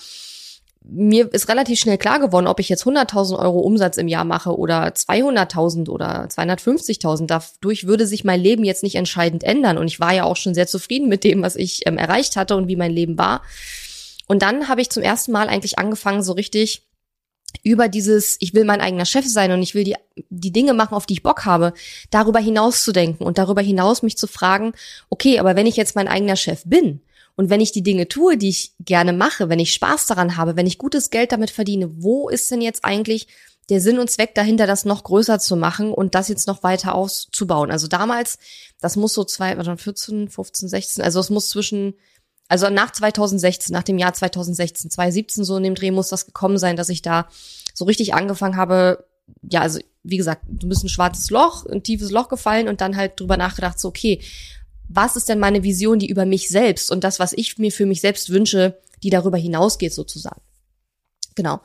mir 0.84 1.32
ist 1.34 1.50
relativ 1.50 1.80
schnell 1.80 1.98
klar 1.98 2.20
geworden, 2.20 2.48
ob 2.48 2.60
ich 2.60 2.70
jetzt 2.70 2.86
100.000 2.86 3.38
Euro 3.38 3.60
Umsatz 3.60 3.98
im 3.98 4.08
Jahr 4.08 4.24
mache 4.24 4.58
oder 4.58 4.88
200.000 4.88 5.90
oder 5.90 6.26
250.000. 6.26 7.28
Dadurch 7.28 7.86
würde 7.86 8.08
sich 8.08 8.24
mein 8.24 8.40
Leben 8.40 8.64
jetzt 8.64 8.84
nicht 8.84 8.96
entscheidend 8.96 9.44
ändern. 9.44 9.78
Und 9.78 9.88
ich 9.88 10.00
war 10.00 10.14
ja 10.14 10.24
auch 10.24 10.38
schon 10.38 10.54
sehr 10.54 10.68
zufrieden 10.68 11.10
mit 11.10 11.24
dem, 11.24 11.42
was 11.42 11.56
ich 11.56 11.86
ähm, 11.86 11.98
erreicht 11.98 12.36
hatte 12.36 12.56
und 12.56 12.68
wie 12.68 12.78
mein 12.78 12.92
Leben 12.92 13.18
war. 13.18 13.42
Und 14.28 14.42
dann 14.42 14.68
habe 14.68 14.82
ich 14.82 14.90
zum 14.90 15.04
ersten 15.04 15.32
Mal 15.32 15.50
eigentlich 15.50 15.80
angefangen, 15.80 16.24
so 16.24 16.34
richtig 16.34 16.84
über 17.64 17.88
dieses, 17.88 18.38
ich 18.40 18.54
will 18.54 18.64
mein 18.64 18.82
eigener 18.82 19.06
Chef 19.06 19.26
sein 19.26 19.52
und 19.52 19.62
ich 19.62 19.74
will 19.74 19.84
die, 19.84 19.96
die 20.30 20.52
Dinge 20.52 20.74
machen, 20.74 20.94
auf 20.94 21.08
die 21.08 21.14
ich 21.14 21.24
Bock 21.24 21.46
habe, 21.46 21.74
darüber 22.12 22.40
hinaus 22.40 22.84
zu 22.84 22.92
denken 22.92 23.24
und 23.24 23.38
darüber 23.38 23.62
hinaus 23.62 24.04
mich 24.04 24.18
zu 24.18 24.28
fragen, 24.28 24.74
okay, 25.10 25.40
aber 25.40 25.56
wenn 25.56 25.66
ich 25.66 25.76
jetzt 25.76 25.96
mein 25.96 26.08
eigener 26.08 26.36
Chef 26.36 26.62
bin, 26.66 27.02
und 27.40 27.50
wenn 27.50 27.62
ich 27.62 27.72
die 27.72 27.84
Dinge 27.84 28.10
tue, 28.10 28.36
die 28.36 28.50
ich 28.50 28.74
gerne 28.82 29.14
mache, 29.14 29.48
wenn 29.48 29.60
ich 29.60 29.72
Spaß 29.72 30.08
daran 30.08 30.36
habe, 30.36 30.58
wenn 30.58 30.68
ich 30.68 30.78
gutes 30.78 31.10
Geld 31.10 31.32
damit 31.32 31.52
verdiene, 31.52 31.90
wo 32.04 32.28
ist 32.28 32.52
denn 32.52 32.60
jetzt 32.60 32.84
eigentlich 32.84 33.28
der 33.70 33.80
Sinn 33.80 33.98
und 33.98 34.12
Zweck 34.12 34.36
dahinter, 34.36 34.68
das 34.68 34.84
noch 34.84 35.06
größer 35.06 35.40
zu 35.40 35.56
machen 35.56 35.94
und 35.94 36.16
das 36.16 36.28
jetzt 36.28 36.48
noch 36.48 36.64
weiter 36.64 36.94
auszubauen? 36.96 37.72
Also 37.72 37.88
damals, 37.88 38.40
das 38.82 38.98
muss 38.98 39.14
so 39.14 39.24
zwei, 39.24 39.56
14, 39.56 40.28
15, 40.28 40.68
16, 40.68 41.02
also 41.02 41.22
es 41.22 41.30
muss 41.30 41.48
zwischen 41.48 41.94
also 42.50 42.70
nach 42.70 42.92
2016, 42.92 43.72
nach 43.72 43.84
dem 43.84 44.00
Jahr 44.00 44.14
2016, 44.14 44.92
2017 44.92 45.46
so 45.46 45.56
in 45.56 45.64
dem 45.64 45.76
Dreh 45.76 45.92
muss 45.92 46.10
das 46.10 46.26
gekommen 46.26 46.58
sein, 46.58 46.76
dass 46.76 46.90
ich 46.90 47.02
da 47.02 47.30
so 47.74 47.86
richtig 47.86 48.14
angefangen 48.14 48.58
habe, 48.58 49.06
ja, 49.44 49.62
also 49.62 49.80
wie 50.04 50.18
gesagt, 50.18 50.44
du 50.50 50.68
bist 50.68 50.84
ein 50.84 50.90
schwarzes 50.90 51.30
Loch, 51.30 51.66
ein 51.68 51.84
tiefes 51.84 52.12
Loch 52.12 52.28
gefallen 52.28 52.68
und 52.68 52.82
dann 52.82 52.98
halt 52.98 53.18
drüber 53.18 53.38
nachgedacht, 53.38 53.80
so 53.80 53.88
okay, 53.88 54.20
was 54.90 55.16
ist 55.16 55.30
denn 55.30 55.40
meine 55.40 55.64
Vision, 55.64 56.00
die 56.00 56.10
über 56.10 56.26
mich 56.26 56.50
selbst 56.50 56.92
und 56.92 57.04
das, 57.04 57.20
was 57.20 57.34
ich 57.34 57.58
mir 57.58 57.72
für 57.72 57.86
mich 57.86 58.02
selbst 58.02 58.32
wünsche, 58.32 58.80
die 59.04 59.10
darüber 59.10 59.38
hinausgeht 59.38 59.94
sozusagen. 59.94 60.42
Genau. 61.36 61.62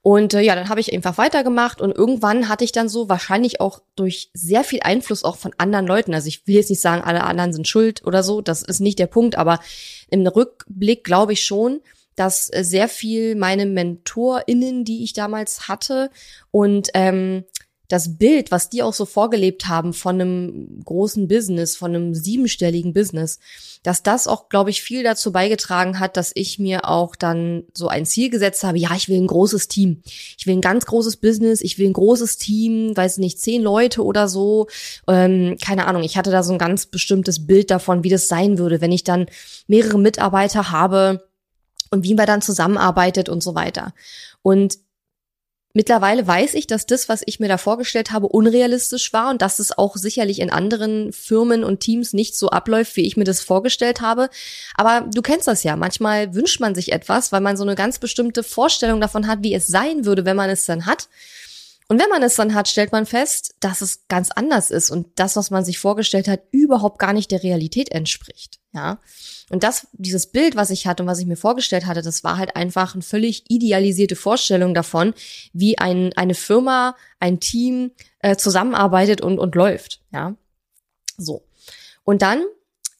Und 0.00 0.32
äh, 0.32 0.40
ja, 0.40 0.54
dann 0.54 0.70
habe 0.70 0.80
ich 0.80 0.92
einfach 0.94 1.18
weitergemacht 1.18 1.82
und 1.82 1.94
irgendwann 1.94 2.48
hatte 2.48 2.64
ich 2.64 2.72
dann 2.72 2.88
so 2.88 3.10
wahrscheinlich 3.10 3.60
auch 3.60 3.82
durch 3.94 4.30
sehr 4.32 4.64
viel 4.64 4.80
Einfluss 4.82 5.22
auch 5.22 5.36
von 5.36 5.52
anderen 5.58 5.86
Leuten. 5.86 6.14
Also 6.14 6.28
ich 6.28 6.46
will 6.46 6.54
jetzt 6.54 6.70
nicht 6.70 6.80
sagen, 6.80 7.02
alle 7.02 7.24
anderen 7.24 7.52
sind 7.52 7.68
schuld 7.68 8.06
oder 8.06 8.22
so, 8.22 8.40
das 8.40 8.62
ist 8.62 8.80
nicht 8.80 8.98
der 8.98 9.06
Punkt, 9.06 9.36
aber 9.36 9.60
im 10.08 10.26
Rückblick 10.26 11.04
glaube 11.04 11.34
ich 11.34 11.44
schon, 11.44 11.80
dass 12.14 12.48
äh, 12.52 12.64
sehr 12.64 12.88
viel 12.88 13.34
meine 13.34 13.66
MentorInnen, 13.66 14.84
die 14.84 15.04
ich 15.04 15.12
damals 15.12 15.68
hatte 15.68 16.10
und 16.50 16.88
ähm, 16.94 17.44
das 17.88 18.18
Bild, 18.18 18.50
was 18.50 18.68
die 18.68 18.82
auch 18.82 18.92
so 18.92 19.06
vorgelebt 19.06 19.66
haben 19.66 19.94
von 19.94 20.20
einem 20.20 20.82
großen 20.84 21.26
Business, 21.26 21.74
von 21.74 21.94
einem 21.94 22.14
siebenstelligen 22.14 22.92
Business, 22.92 23.38
dass 23.82 24.02
das 24.02 24.26
auch, 24.26 24.50
glaube 24.50 24.68
ich, 24.68 24.82
viel 24.82 25.02
dazu 25.02 25.32
beigetragen 25.32 25.98
hat, 25.98 26.18
dass 26.18 26.32
ich 26.34 26.58
mir 26.58 26.86
auch 26.86 27.16
dann 27.16 27.64
so 27.72 27.88
ein 27.88 28.04
Ziel 28.04 28.28
gesetzt 28.28 28.62
habe, 28.62 28.78
ja, 28.78 28.90
ich 28.94 29.08
will 29.08 29.16
ein 29.16 29.26
großes 29.26 29.68
Team. 29.68 30.02
Ich 30.36 30.46
will 30.46 30.54
ein 30.54 30.60
ganz 30.60 30.84
großes 30.84 31.16
Business, 31.16 31.62
ich 31.62 31.78
will 31.78 31.86
ein 31.86 31.94
großes 31.94 32.36
Team, 32.36 32.94
weiß 32.94 33.16
nicht, 33.18 33.40
zehn 33.40 33.62
Leute 33.62 34.04
oder 34.04 34.28
so. 34.28 34.66
Ähm, 35.06 35.56
keine 35.64 35.86
Ahnung, 35.86 36.02
ich 36.02 36.18
hatte 36.18 36.30
da 36.30 36.42
so 36.42 36.52
ein 36.52 36.58
ganz 36.58 36.84
bestimmtes 36.84 37.46
Bild 37.46 37.70
davon, 37.70 38.04
wie 38.04 38.10
das 38.10 38.28
sein 38.28 38.58
würde, 38.58 38.82
wenn 38.82 38.92
ich 38.92 39.04
dann 39.04 39.26
mehrere 39.66 39.98
Mitarbeiter 39.98 40.70
habe 40.70 41.26
und 41.90 42.04
wie 42.04 42.14
man 42.14 42.26
dann 42.26 42.42
zusammenarbeitet 42.42 43.30
und 43.30 43.42
so 43.42 43.54
weiter. 43.54 43.94
Und 44.42 44.78
Mittlerweile 45.74 46.26
weiß 46.26 46.54
ich, 46.54 46.66
dass 46.66 46.86
das, 46.86 47.08
was 47.08 47.22
ich 47.26 47.40
mir 47.40 47.48
da 47.48 47.58
vorgestellt 47.58 48.10
habe, 48.10 48.26
unrealistisch 48.26 49.12
war 49.12 49.30
und 49.30 49.42
dass 49.42 49.58
es 49.58 49.76
auch 49.76 49.96
sicherlich 49.96 50.40
in 50.40 50.50
anderen 50.50 51.12
Firmen 51.12 51.62
und 51.62 51.80
Teams 51.80 52.14
nicht 52.14 52.36
so 52.36 52.48
abläuft, 52.48 52.96
wie 52.96 53.06
ich 53.06 53.18
mir 53.18 53.24
das 53.24 53.42
vorgestellt 53.42 54.00
habe. 54.00 54.30
Aber 54.74 55.06
du 55.12 55.20
kennst 55.20 55.46
das 55.46 55.62
ja. 55.64 55.76
Manchmal 55.76 56.34
wünscht 56.34 56.58
man 56.60 56.74
sich 56.74 56.92
etwas, 56.92 57.32
weil 57.32 57.42
man 57.42 57.56
so 57.56 57.64
eine 57.64 57.74
ganz 57.74 57.98
bestimmte 57.98 58.42
Vorstellung 58.42 59.00
davon 59.00 59.26
hat, 59.26 59.42
wie 59.42 59.54
es 59.54 59.66
sein 59.66 60.06
würde, 60.06 60.24
wenn 60.24 60.36
man 60.36 60.48
es 60.48 60.64
dann 60.64 60.86
hat. 60.86 61.08
Und 61.88 62.00
wenn 62.00 62.08
man 62.08 62.22
es 62.22 62.34
dann 62.34 62.54
hat, 62.54 62.68
stellt 62.68 62.92
man 62.92 63.06
fest, 63.06 63.54
dass 63.60 63.80
es 63.82 64.06
ganz 64.08 64.30
anders 64.30 64.70
ist 64.70 64.90
und 64.90 65.06
das, 65.16 65.36
was 65.36 65.50
man 65.50 65.64
sich 65.64 65.78
vorgestellt 65.78 66.28
hat, 66.28 66.40
überhaupt 66.50 66.98
gar 66.98 67.12
nicht 67.12 67.30
der 67.30 67.42
Realität 67.42 67.92
entspricht. 67.92 68.57
Ja. 68.72 68.98
Und 69.48 69.62
das, 69.62 69.88
dieses 69.92 70.26
Bild, 70.26 70.54
was 70.54 70.70
ich 70.70 70.86
hatte 70.86 71.02
und 71.02 71.08
was 71.08 71.18
ich 71.18 71.26
mir 71.26 71.36
vorgestellt 71.36 71.86
hatte, 71.86 72.02
das 72.02 72.22
war 72.22 72.36
halt 72.36 72.54
einfach 72.54 72.94
eine 72.94 73.02
völlig 73.02 73.44
idealisierte 73.48 74.14
Vorstellung 74.14 74.74
davon, 74.74 75.14
wie 75.52 75.78
ein, 75.78 76.12
eine 76.14 76.34
Firma, 76.34 76.94
ein 77.18 77.40
Team 77.40 77.92
äh, 78.20 78.36
zusammenarbeitet 78.36 79.20
und, 79.20 79.38
und 79.38 79.54
läuft. 79.54 80.00
Ja. 80.12 80.34
So. 81.16 81.44
Und 82.04 82.22
dann 82.22 82.44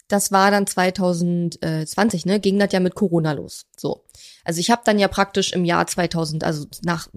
das 0.08 0.32
war 0.32 0.50
dann 0.50 0.66
2020, 0.66 2.24
ne, 2.24 2.40
ging 2.40 2.58
das 2.58 2.72
ja 2.72 2.80
mit 2.80 2.94
Corona 2.94 3.32
los. 3.32 3.66
So. 3.76 4.04
Also 4.42 4.60
ich 4.60 4.70
habe 4.70 4.80
dann 4.84 4.98
ja 4.98 5.06
praktisch 5.06 5.52
im 5.52 5.66
Jahr 5.66 5.86
2000, 5.86 6.42
also 6.42 6.66
nach 6.82 7.08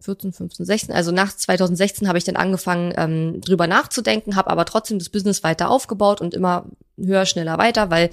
14, 0.00 0.32
15, 0.32 0.64
16, 0.64 0.94
also 0.94 1.12
nach 1.12 1.36
2016 1.36 2.08
habe 2.08 2.16
ich 2.16 2.24
dann 2.24 2.36
angefangen 2.36 2.94
ähm, 2.96 3.40
drüber 3.42 3.66
nachzudenken, 3.66 4.34
habe 4.34 4.50
aber 4.50 4.64
trotzdem 4.64 4.98
das 4.98 5.10
Business 5.10 5.42
weiter 5.42 5.70
aufgebaut 5.70 6.22
und 6.22 6.32
immer 6.32 6.64
höher, 6.96 7.26
schneller 7.26 7.58
weiter, 7.58 7.90
weil 7.90 8.10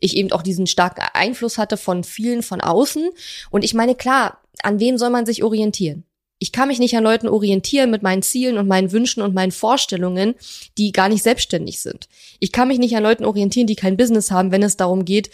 ich 0.00 0.16
eben 0.16 0.30
auch 0.32 0.42
diesen 0.42 0.66
starken 0.66 1.04
Einfluss 1.14 1.56
hatte 1.56 1.78
von 1.78 2.04
vielen 2.04 2.42
von 2.42 2.60
außen. 2.60 3.08
Und 3.50 3.64
ich 3.64 3.72
meine, 3.72 3.94
klar, 3.94 4.42
an 4.62 4.78
wem 4.80 4.98
soll 4.98 5.10
man 5.10 5.24
sich 5.24 5.42
orientieren? 5.42 6.04
Ich 6.38 6.52
kann 6.52 6.68
mich 6.68 6.78
nicht 6.78 6.96
an 6.96 7.04
Leuten 7.04 7.28
orientieren 7.28 7.90
mit 7.90 8.02
meinen 8.02 8.22
Zielen 8.22 8.58
und 8.58 8.68
meinen 8.68 8.92
Wünschen 8.92 9.22
und 9.22 9.34
meinen 9.34 9.52
Vorstellungen, 9.52 10.34
die 10.76 10.92
gar 10.92 11.08
nicht 11.08 11.22
selbstständig 11.22 11.80
sind. 11.80 12.08
Ich 12.38 12.52
kann 12.52 12.68
mich 12.68 12.78
nicht 12.78 12.96
an 12.96 13.02
Leuten 13.02 13.24
orientieren, 13.24 13.66
die 13.66 13.74
kein 13.74 13.96
Business 13.96 14.30
haben, 14.30 14.52
wenn 14.52 14.62
es 14.62 14.76
darum 14.76 15.04
geht, 15.04 15.30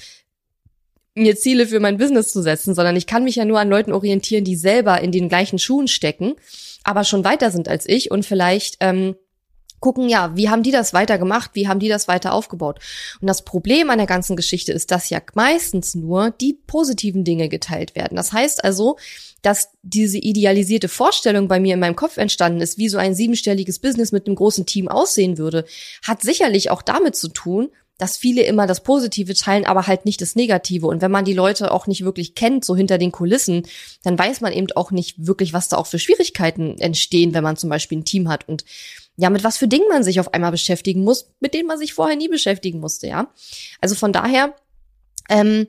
mir 1.14 1.36
Ziele 1.36 1.66
für 1.66 1.78
mein 1.78 1.98
Business 1.98 2.32
zu 2.32 2.42
setzen, 2.42 2.74
sondern 2.74 2.96
ich 2.96 3.06
kann 3.06 3.24
mich 3.24 3.36
ja 3.36 3.44
nur 3.44 3.60
an 3.60 3.68
Leuten 3.68 3.92
orientieren, 3.92 4.44
die 4.44 4.56
selber 4.56 5.00
in 5.00 5.12
den 5.12 5.28
gleichen 5.28 5.58
Schuhen 5.58 5.88
stecken, 5.88 6.34
aber 6.82 7.04
schon 7.04 7.24
weiter 7.24 7.50
sind 7.50 7.68
als 7.68 7.88
ich 7.88 8.10
und 8.10 8.26
vielleicht 8.26 8.78
ähm, 8.80 9.14
gucken, 9.84 10.08
ja, 10.08 10.34
wie 10.34 10.48
haben 10.48 10.62
die 10.62 10.70
das 10.70 10.94
weiter 10.94 11.18
gemacht, 11.18 11.50
wie 11.52 11.68
haben 11.68 11.78
die 11.78 11.90
das 11.90 12.08
weiter 12.08 12.32
aufgebaut. 12.32 12.78
Und 13.20 13.26
das 13.26 13.44
Problem 13.44 13.90
an 13.90 13.98
der 13.98 14.06
ganzen 14.06 14.34
Geschichte 14.34 14.72
ist, 14.72 14.90
dass 14.90 15.10
ja 15.10 15.20
meistens 15.34 15.94
nur 15.94 16.30
die 16.30 16.58
positiven 16.66 17.22
Dinge 17.22 17.50
geteilt 17.50 17.94
werden. 17.94 18.16
Das 18.16 18.32
heißt 18.32 18.64
also, 18.64 18.96
dass 19.42 19.68
diese 19.82 20.16
idealisierte 20.16 20.88
Vorstellung 20.88 21.48
bei 21.48 21.60
mir 21.60 21.74
in 21.74 21.80
meinem 21.80 21.96
Kopf 21.96 22.16
entstanden 22.16 22.62
ist, 22.62 22.78
wie 22.78 22.88
so 22.88 22.96
ein 22.96 23.14
siebenstelliges 23.14 23.78
Business 23.78 24.10
mit 24.10 24.26
einem 24.26 24.36
großen 24.36 24.64
Team 24.64 24.88
aussehen 24.88 25.36
würde, 25.36 25.66
hat 26.02 26.22
sicherlich 26.22 26.70
auch 26.70 26.80
damit 26.80 27.14
zu 27.14 27.28
tun, 27.28 27.68
dass 27.98 28.16
viele 28.16 28.42
immer 28.42 28.66
das 28.66 28.82
Positive 28.82 29.34
teilen, 29.34 29.66
aber 29.66 29.86
halt 29.86 30.04
nicht 30.04 30.20
das 30.20 30.34
Negative. 30.34 30.86
Und 30.86 31.00
wenn 31.00 31.10
man 31.10 31.24
die 31.24 31.32
Leute 31.32 31.70
auch 31.70 31.86
nicht 31.86 32.04
wirklich 32.04 32.34
kennt, 32.34 32.64
so 32.64 32.74
hinter 32.74 32.98
den 32.98 33.12
Kulissen, 33.12 33.66
dann 34.02 34.18
weiß 34.18 34.40
man 34.40 34.52
eben 34.52 34.66
auch 34.74 34.90
nicht 34.90 35.26
wirklich, 35.26 35.52
was 35.52 35.68
da 35.68 35.76
auch 35.76 35.86
für 35.86 35.98
Schwierigkeiten 35.98 36.78
entstehen, 36.78 37.34
wenn 37.34 37.44
man 37.44 37.56
zum 37.56 37.70
Beispiel 37.70 37.98
ein 37.98 38.04
Team 38.04 38.28
hat 38.28 38.48
und 38.48 38.64
ja, 39.16 39.30
mit 39.30 39.44
was 39.44 39.58
für 39.58 39.68
Dingen 39.68 39.88
man 39.88 40.02
sich 40.02 40.18
auf 40.18 40.34
einmal 40.34 40.50
beschäftigen 40.50 41.04
muss, 41.04 41.30
mit 41.38 41.54
denen 41.54 41.68
man 41.68 41.78
sich 41.78 41.94
vorher 41.94 42.16
nie 42.16 42.28
beschäftigen 42.28 42.80
musste, 42.80 43.06
ja. 43.06 43.32
Also 43.80 43.94
von 43.94 44.12
daher, 44.12 44.54
ähm, 45.28 45.68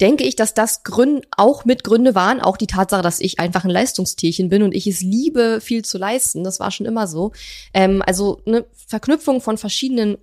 denke 0.00 0.24
ich, 0.24 0.36
dass 0.36 0.54
das 0.54 0.82
Gründe, 0.82 1.26
auch 1.36 1.64
mit 1.64 1.84
Gründe 1.84 2.14
waren, 2.14 2.40
auch 2.40 2.56
die 2.56 2.66
Tatsache, 2.66 3.02
dass 3.02 3.20
ich 3.20 3.38
einfach 3.38 3.64
ein 3.64 3.70
Leistungstierchen 3.70 4.48
bin 4.48 4.62
und 4.62 4.74
ich 4.74 4.86
es 4.86 5.00
liebe, 5.00 5.60
viel 5.62 5.84
zu 5.84 5.98
leisten. 5.98 6.44
Das 6.44 6.60
war 6.60 6.70
schon 6.70 6.86
immer 6.86 7.06
so. 7.06 7.32
Ähm, 7.72 8.02
also 8.04 8.42
eine 8.44 8.66
Verknüpfung 8.88 9.40
von 9.40 9.56
verschiedenen 9.56 10.18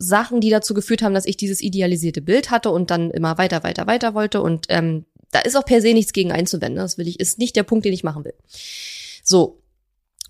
Ursachen, 0.00 0.40
die 0.40 0.50
dazu 0.50 0.74
geführt 0.74 1.02
haben, 1.02 1.14
dass 1.14 1.26
ich 1.26 1.36
dieses 1.36 1.60
idealisierte 1.60 2.20
Bild 2.20 2.50
hatte 2.50 2.70
und 2.70 2.90
dann 2.90 3.10
immer 3.10 3.38
weiter, 3.38 3.62
weiter, 3.62 3.86
weiter 3.86 4.14
wollte. 4.14 4.42
Und 4.42 4.66
ähm, 4.68 5.04
da 5.30 5.40
ist 5.40 5.56
auch 5.56 5.64
per 5.64 5.80
se 5.80 5.92
nichts 5.92 6.12
gegen 6.12 6.32
einzuwenden. 6.32 6.76
Das 6.76 6.98
will 6.98 7.08
ich, 7.08 7.20
ist 7.20 7.38
nicht 7.38 7.56
der 7.56 7.62
Punkt, 7.62 7.84
den 7.84 7.92
ich 7.92 8.04
machen 8.04 8.24
will. 8.24 8.34
So. 9.22 9.60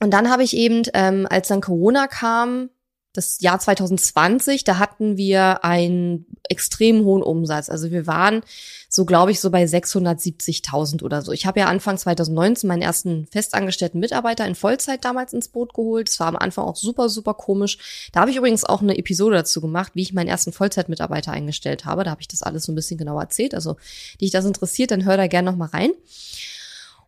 Und 0.00 0.12
dann 0.12 0.30
habe 0.30 0.42
ich 0.42 0.56
eben, 0.56 0.82
ähm, 0.92 1.26
als 1.30 1.48
dann 1.48 1.60
Corona 1.60 2.06
kam, 2.06 2.70
das 3.14 3.40
Jahr 3.40 3.60
2020, 3.60 4.64
da 4.64 4.78
hatten 4.78 5.16
wir 5.16 5.64
einen 5.64 6.26
extrem 6.48 7.04
hohen 7.04 7.22
Umsatz. 7.22 7.70
Also 7.70 7.90
wir 7.90 8.06
waren 8.06 8.42
so, 8.88 9.04
glaube 9.04 9.30
ich, 9.30 9.40
so 9.40 9.50
bei 9.50 9.64
670.000 9.64 11.02
oder 11.02 11.22
so. 11.22 11.32
Ich 11.32 11.46
habe 11.46 11.60
ja 11.60 11.66
Anfang 11.66 11.96
2019 11.96 12.68
meinen 12.68 12.82
ersten 12.82 13.26
festangestellten 13.30 14.00
Mitarbeiter 14.00 14.46
in 14.46 14.56
Vollzeit 14.56 15.04
damals 15.04 15.32
ins 15.32 15.48
Boot 15.48 15.74
geholt. 15.74 16.08
Das 16.08 16.18
war 16.20 16.26
am 16.26 16.36
Anfang 16.36 16.64
auch 16.64 16.76
super, 16.76 17.08
super 17.08 17.34
komisch. 17.34 18.10
Da 18.12 18.20
habe 18.20 18.32
ich 18.32 18.36
übrigens 18.36 18.64
auch 18.64 18.82
eine 18.82 18.98
Episode 18.98 19.36
dazu 19.36 19.60
gemacht, 19.60 19.92
wie 19.94 20.02
ich 20.02 20.12
meinen 20.12 20.28
ersten 20.28 20.52
Vollzeitmitarbeiter 20.52 21.32
eingestellt 21.32 21.84
habe. 21.84 22.02
Da 22.02 22.10
habe 22.10 22.20
ich 22.20 22.28
das 22.28 22.42
alles 22.42 22.64
so 22.64 22.72
ein 22.72 22.76
bisschen 22.76 22.98
genauer 22.98 23.22
erzählt. 23.22 23.54
Also, 23.54 23.76
dich 24.20 24.32
das 24.32 24.44
interessiert, 24.44 24.90
dann 24.90 25.04
hör 25.04 25.16
da 25.16 25.28
gerne 25.28 25.50
noch 25.50 25.56
mal 25.56 25.68
rein. 25.68 25.90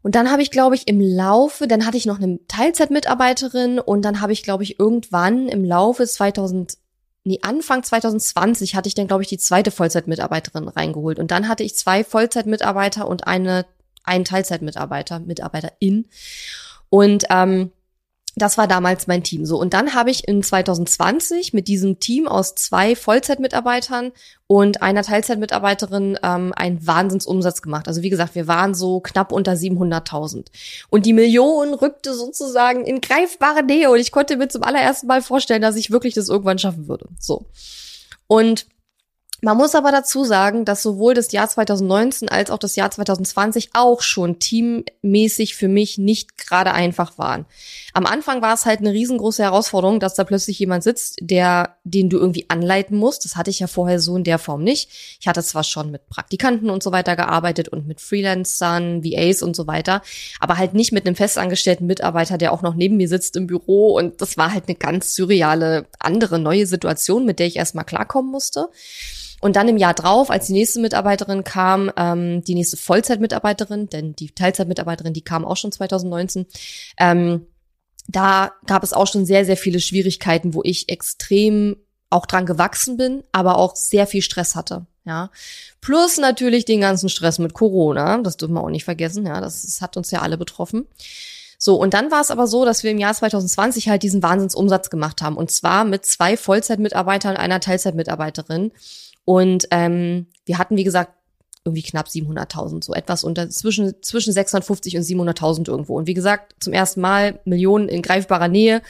Und 0.07 0.15
dann 0.15 0.31
habe 0.31 0.41
ich, 0.41 0.53
glaube 0.53 0.77
ich, 0.77 0.87
im 0.87 1.01
Laufe, 1.01 1.67
dann 1.67 1.85
hatte 1.85 1.97
ich 1.97 2.07
noch 2.07 2.21
eine 2.21 2.39
Teilzeitmitarbeiterin 2.47 3.81
und 3.81 4.03
dann 4.03 4.21
habe 4.21 4.33
ich, 4.33 4.45
glaube 4.45 4.63
ich, 4.63 4.79
irgendwann 4.79 5.49
im 5.49 5.65
Laufe 5.65 6.07
2000, 6.07 6.79
nee, 7.25 7.41
Anfang 7.43 7.83
2020 7.83 8.77
hatte 8.77 8.87
ich 8.87 8.95
dann, 8.95 9.09
glaube 9.09 9.25
ich, 9.25 9.29
die 9.29 9.37
zweite 9.37 9.73
Vollzeitmitarbeiterin 9.73 10.69
reingeholt. 10.69 11.19
Und 11.19 11.33
dann 11.33 11.49
hatte 11.49 11.65
ich 11.65 11.75
zwei 11.75 12.05
Vollzeitmitarbeiter 12.05 13.09
und 13.09 13.27
eine, 13.27 13.67
einen 14.05 14.25
Teilzeitmitarbeiter, 14.25 15.19
Mitarbeiterin. 15.19 16.07
Und 16.89 17.25
ähm, 17.29 17.73
das 18.39 18.59
war 18.59 18.69
damals 18.69 19.07
mein 19.07 19.23
Team 19.23 19.47
so. 19.47 19.59
Und 19.59 19.73
dann 19.73 19.95
habe 19.95 20.11
ich 20.11 20.29
in 20.29 20.43
2020 20.43 21.55
mit 21.55 21.69
diesem 21.69 22.01
Team 22.01 22.29
aus 22.29 22.55
zwei 22.55 22.95
Vollzeitmitarbeitern 22.95 24.13
und 24.47 24.83
einer 24.83 25.03
Teilzeitmitarbeiterin 25.03 26.19
ähm, 26.23 26.53
einen 26.55 26.87
Wahnsinnsumsatz 26.87 27.63
gemacht. 27.63 27.89
Also 27.89 28.03
wie 28.03 28.11
gesagt, 28.11 28.35
wir 28.35 28.47
waren 28.47 28.75
so 28.75 29.01
knapp 29.01 29.33
unter 29.33 29.53
700.000. 29.53 30.49
Und 30.91 31.07
die 31.07 31.15
Million 31.15 31.73
rückte 31.73 32.13
sozusagen 32.13 32.85
in 32.85 33.01
greifbare 33.01 33.63
Nähe 33.63 33.91
und 33.91 33.99
ich 33.99 34.13
konnte 34.13 34.37
mir 34.37 34.49
zum 34.49 34.63
allerersten 34.63 35.07
Mal 35.07 35.23
vorstellen, 35.23 35.63
dass 35.63 35.77
ich 35.77 35.91
wirklich 35.91 36.13
das 36.13 36.29
irgendwann 36.29 36.59
schaffen 36.59 36.89
würde. 36.89 37.09
So. 37.19 37.47
Und 38.27 38.67
man 39.43 39.57
muss 39.57 39.75
aber 39.75 39.93
dazu 39.93 40.25
sagen, 40.25 40.65
dass 40.65 40.83
sowohl 40.83 41.13
das 41.13 41.31
Jahr 41.31 41.49
2019 41.49 42.29
als 42.29 42.51
auch 42.51 42.59
das 42.59 42.75
Jahr 42.75 42.91
2020 42.91 43.71
auch 43.75 44.01
schon 44.01 44.39
teammäßig 44.39 45.57
für 45.57 45.69
mich 45.69 45.99
nicht 45.99 46.39
gerade 46.39 46.73
einfach 46.73 47.19
waren. 47.19 47.45
Am 47.93 48.07
Anfang 48.07 48.41
war 48.41 48.55
es 48.55 48.65
halt 48.65 48.81
eine 48.81 48.93
riesengroße 48.93 49.43
Herausforderung, 49.43 50.01
dass 50.01 50.15
da 50.15 50.25
plötzlich 50.25 50.59
jemand 50.59 50.85
sitzt, 50.85 51.19
der, 51.21 51.77
den 51.85 52.09
du 52.09 52.19
irgendwie 52.19 52.47
anleiten 52.49 52.97
musst. 52.97 53.25
Das 53.25 53.37
hatte 53.37 53.51
ich 53.51 53.59
ja 53.59 53.67
vorher 53.67 54.01
so 54.01 54.17
in 54.17 54.25
der 54.25 54.39
Form 54.39 54.63
nicht. 54.63 54.91
Ich 55.21 55.29
hatte 55.29 55.43
zwar 55.43 55.65
schon 55.65 55.91
mit 55.91 56.09
Praktikanten 56.09 56.71
und 56.71 56.83
so 56.83 56.93
weiter 56.93 57.15
gearbeitet 57.15 57.69
und 57.69 57.87
mit 57.87 58.01
Freelancern, 58.01 59.05
VAs 59.05 59.43
und 59.43 59.55
so 59.55 59.67
weiter, 59.67 60.03
aber 60.41 60.57
halt 60.57 60.73
nicht 60.73 60.93
mit 60.93 61.07
einem 61.07 61.17
festangestellten 61.17 61.87
Mitarbeiter, 61.87 62.39
der 62.39 62.53
auch 62.53 62.63
noch 62.63 62.75
neben 62.75 62.97
mir 62.97 63.09
sitzt 63.09 63.37
im 63.37 63.47
Büro. 63.47 63.97
Und 63.97 64.23
das 64.23 64.39
war 64.39 64.53
halt 64.53 64.65
eine 64.69 64.77
ganz 64.77 65.15
surreale, 65.15 65.87
andere, 65.99 66.39
neue 66.39 66.67
Situation, 66.67 67.27
mit 67.27 67.39
der 67.39 67.47
ich 67.47 67.57
erstmal 67.57 67.85
klarkommen 67.85 68.31
musste. 68.31 68.69
Und 69.41 69.57
dann 69.57 69.69
im 69.69 69.77
Jahr 69.77 69.95
drauf, 69.95 70.31
als 70.31 70.47
die 70.47 70.55
nächste 70.55 70.81
Mitarbeiterin 70.81 71.45
kam, 71.45 71.91
ähm, 71.97 72.43
die 72.43 72.55
nächste 72.55 72.77
Vollzeitmitarbeiterin, 72.77 73.89
denn 73.89 74.17
die 74.17 74.31
Teilzeitmitarbeiterin, 74.31 75.13
die 75.13 75.25
kam 75.25 75.45
auch 75.45 75.57
schon 75.57 75.73
2019, 75.73 76.47
ähm, 76.99 77.47
da 78.09 78.53
gab 78.67 78.83
es 78.83 78.93
auch 78.93 79.07
schon 79.07 79.27
sehr, 79.27 79.45
sehr 79.45 79.57
viele 79.57 79.81
Schwierigkeiten, 79.81 80.55
wo 80.55 80.63
ich 80.65 80.89
extrem 80.89 81.77
auch 82.09 82.27
dran 82.27 82.47
gewachsen 82.47 82.97
bin, 82.97 83.25
aber 83.33 83.59
auch 83.59 83.77
sehr 83.77 84.07
viel 84.07 84.23
Stress 84.23 84.55
hatte. 84.55 84.87
Ja, 85.05 85.31
plus 85.81 86.19
natürlich 86.19 86.65
den 86.65 86.81
ganzen 86.81 87.09
Stress 87.09 87.39
mit 87.39 87.55
Corona, 87.55 88.19
das 88.23 88.37
dürfen 88.37 88.55
wir 88.55 88.65
auch 88.65 88.71
nicht 88.71 88.85
vergessen. 88.85 89.25
Ja, 89.25 89.41
das, 89.41 89.63
das 89.63 89.81
hat 89.81 89.97
uns 89.97 90.11
ja 90.11 90.21
alle 90.23 90.37
betroffen. 90.37 90.87
So, 91.59 91.77
und 91.77 91.95
dann 91.95 92.11
war 92.11 92.21
es 92.21 92.31
aber 92.31 92.47
so, 92.47 92.65
dass 92.65 92.83
wir 92.83 92.91
im 92.91 92.99
Jahr 92.99 93.15
2020 93.15 93.89
halt 93.89 94.03
diesen 94.03 94.23
Wahnsinnsumsatz 94.23 94.91
gemacht 94.91 95.23
haben. 95.23 95.37
Und 95.37 95.51
zwar 95.51 95.85
mit 95.85 96.05
zwei 96.05 96.37
Vollzeitmitarbeitern 96.37 97.33
und 97.33 97.41
einer 97.41 97.61
Teilzeitmitarbeiterin. 97.61 98.73
Und 99.27 99.67
ähm, 99.73 100.29
wir 100.47 100.57
hatten, 100.57 100.79
wie 100.79 100.85
gesagt, 100.85 101.11
irgendwie 101.67 101.83
knapp 101.83 102.07
700.000, 102.07 102.85
so 102.85 102.95
etwas 102.95 103.25
unter 103.25 103.51
zwischen 103.51 104.01
zwischen 104.01 104.33
650 104.33 104.97
und 104.97 105.03
700.000 105.03 105.69
irgendwo. 105.69 105.97
Und 105.97 106.07
wie 106.07 106.15
gesagt, 106.15 106.55
zum 106.61 106.73
ersten 106.73 107.01
Mal 107.01 107.41
Millionen 107.45 107.89
in 107.89 108.03
greifbarer 108.03 108.47
Nähe. 108.47 108.83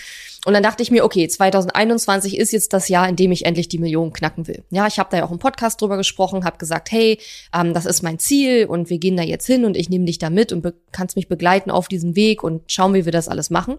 Und 0.44 0.52
dann 0.52 0.62
dachte 0.62 0.82
ich 0.82 0.90
mir, 0.90 1.02
okay, 1.04 1.26
2021 1.26 2.36
ist 2.36 2.52
jetzt 2.52 2.74
das 2.74 2.88
Jahr, 2.88 3.08
in 3.08 3.16
dem 3.16 3.32
ich 3.32 3.46
endlich 3.46 3.68
die 3.68 3.78
Millionen 3.78 4.12
knacken 4.12 4.46
will. 4.46 4.62
Ja, 4.70 4.86
ich 4.86 4.98
habe 4.98 5.08
da 5.10 5.16
ja 5.16 5.24
auch 5.24 5.32
im 5.32 5.38
Podcast 5.38 5.80
drüber 5.80 5.96
gesprochen, 5.96 6.44
habe 6.44 6.58
gesagt, 6.58 6.92
hey, 6.92 7.18
ähm, 7.54 7.72
das 7.72 7.86
ist 7.86 8.02
mein 8.02 8.18
Ziel 8.18 8.66
und 8.66 8.90
wir 8.90 8.98
gehen 8.98 9.16
da 9.16 9.22
jetzt 9.22 9.46
hin 9.46 9.64
und 9.64 9.74
ich 9.76 9.88
nehme 9.88 10.04
dich 10.04 10.18
da 10.18 10.28
mit 10.28 10.52
und 10.52 10.70
kannst 10.92 11.16
mich 11.16 11.28
begleiten 11.28 11.70
auf 11.70 11.88
diesem 11.88 12.14
Weg 12.14 12.44
und 12.44 12.70
schauen, 12.70 12.92
wie 12.92 13.06
wir 13.06 13.12
das 13.12 13.28
alles 13.28 13.48
machen. 13.48 13.78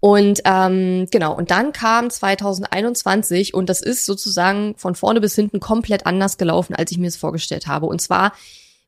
Und 0.00 0.40
ähm, 0.46 1.06
genau, 1.10 1.36
und 1.36 1.50
dann 1.50 1.72
kam 1.72 2.08
2021 2.08 3.52
und 3.52 3.68
das 3.68 3.82
ist 3.82 4.06
sozusagen 4.06 4.74
von 4.76 4.94
vorne 4.94 5.20
bis 5.20 5.34
hinten 5.34 5.60
komplett 5.60 6.06
anders 6.06 6.38
gelaufen, 6.38 6.74
als 6.74 6.90
ich 6.90 6.98
mir 6.98 7.08
es 7.08 7.16
vorgestellt 7.16 7.66
habe. 7.66 7.86
Und 7.86 8.00
zwar 8.00 8.32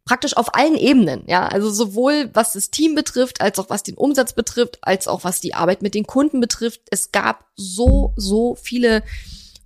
praktisch 0.05 0.37
auf 0.37 0.55
allen 0.55 0.75
Ebenen, 0.75 1.23
ja, 1.27 1.47
also 1.47 1.71
sowohl 1.71 2.31
was 2.33 2.55
das 2.55 2.71
Team 2.71 2.95
betrifft, 2.95 3.41
als 3.41 3.59
auch 3.59 3.71
was 3.71 3.83
den 3.83 3.95
Umsatz 3.95 4.33
betrifft, 4.33 4.79
als 4.81 5.07
auch 5.07 5.23
was 5.23 5.41
die 5.41 5.55
Arbeit 5.55 5.83
mit 5.83 5.95
den 5.95 6.07
Kunden 6.07 6.41
betrifft. 6.41 6.81
Es 6.91 7.13
gab 7.13 7.45
so, 7.57 8.15
so 8.17 8.57
viele 8.61 9.03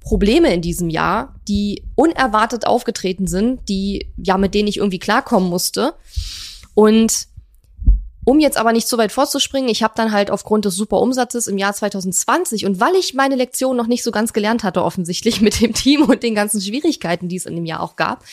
Probleme 0.00 0.52
in 0.52 0.62
diesem 0.62 0.90
Jahr, 0.90 1.36
die 1.48 1.84
unerwartet 1.94 2.66
aufgetreten 2.66 3.26
sind, 3.26 3.68
die, 3.68 4.12
ja, 4.16 4.36
mit 4.36 4.54
denen 4.54 4.68
ich 4.68 4.76
irgendwie 4.76 4.98
klarkommen 4.98 5.48
musste. 5.48 5.94
Und 6.74 7.28
um 8.26 8.40
jetzt 8.40 8.56
aber 8.56 8.72
nicht 8.72 8.88
so 8.88 8.98
weit 8.98 9.12
vorzuspringen, 9.12 9.70
ich 9.70 9.84
habe 9.84 9.94
dann 9.96 10.10
halt 10.10 10.32
aufgrund 10.32 10.64
des 10.64 10.74
super 10.74 11.00
Umsatzes 11.00 11.46
im 11.46 11.58
Jahr 11.58 11.72
2020 11.72 12.66
und 12.66 12.80
weil 12.80 12.96
ich 12.96 13.14
meine 13.14 13.36
Lektion 13.36 13.76
noch 13.76 13.86
nicht 13.86 14.02
so 14.02 14.10
ganz 14.10 14.32
gelernt 14.32 14.64
hatte, 14.64 14.82
offensichtlich 14.82 15.40
mit 15.40 15.60
dem 15.60 15.72
Team 15.72 16.02
und 16.02 16.24
den 16.24 16.34
ganzen 16.34 16.60
Schwierigkeiten, 16.60 17.28
die 17.28 17.36
es 17.36 17.46
in 17.46 17.54
dem 17.54 17.64
Jahr 17.64 17.80
auch 17.80 17.94
gab, 17.94 18.24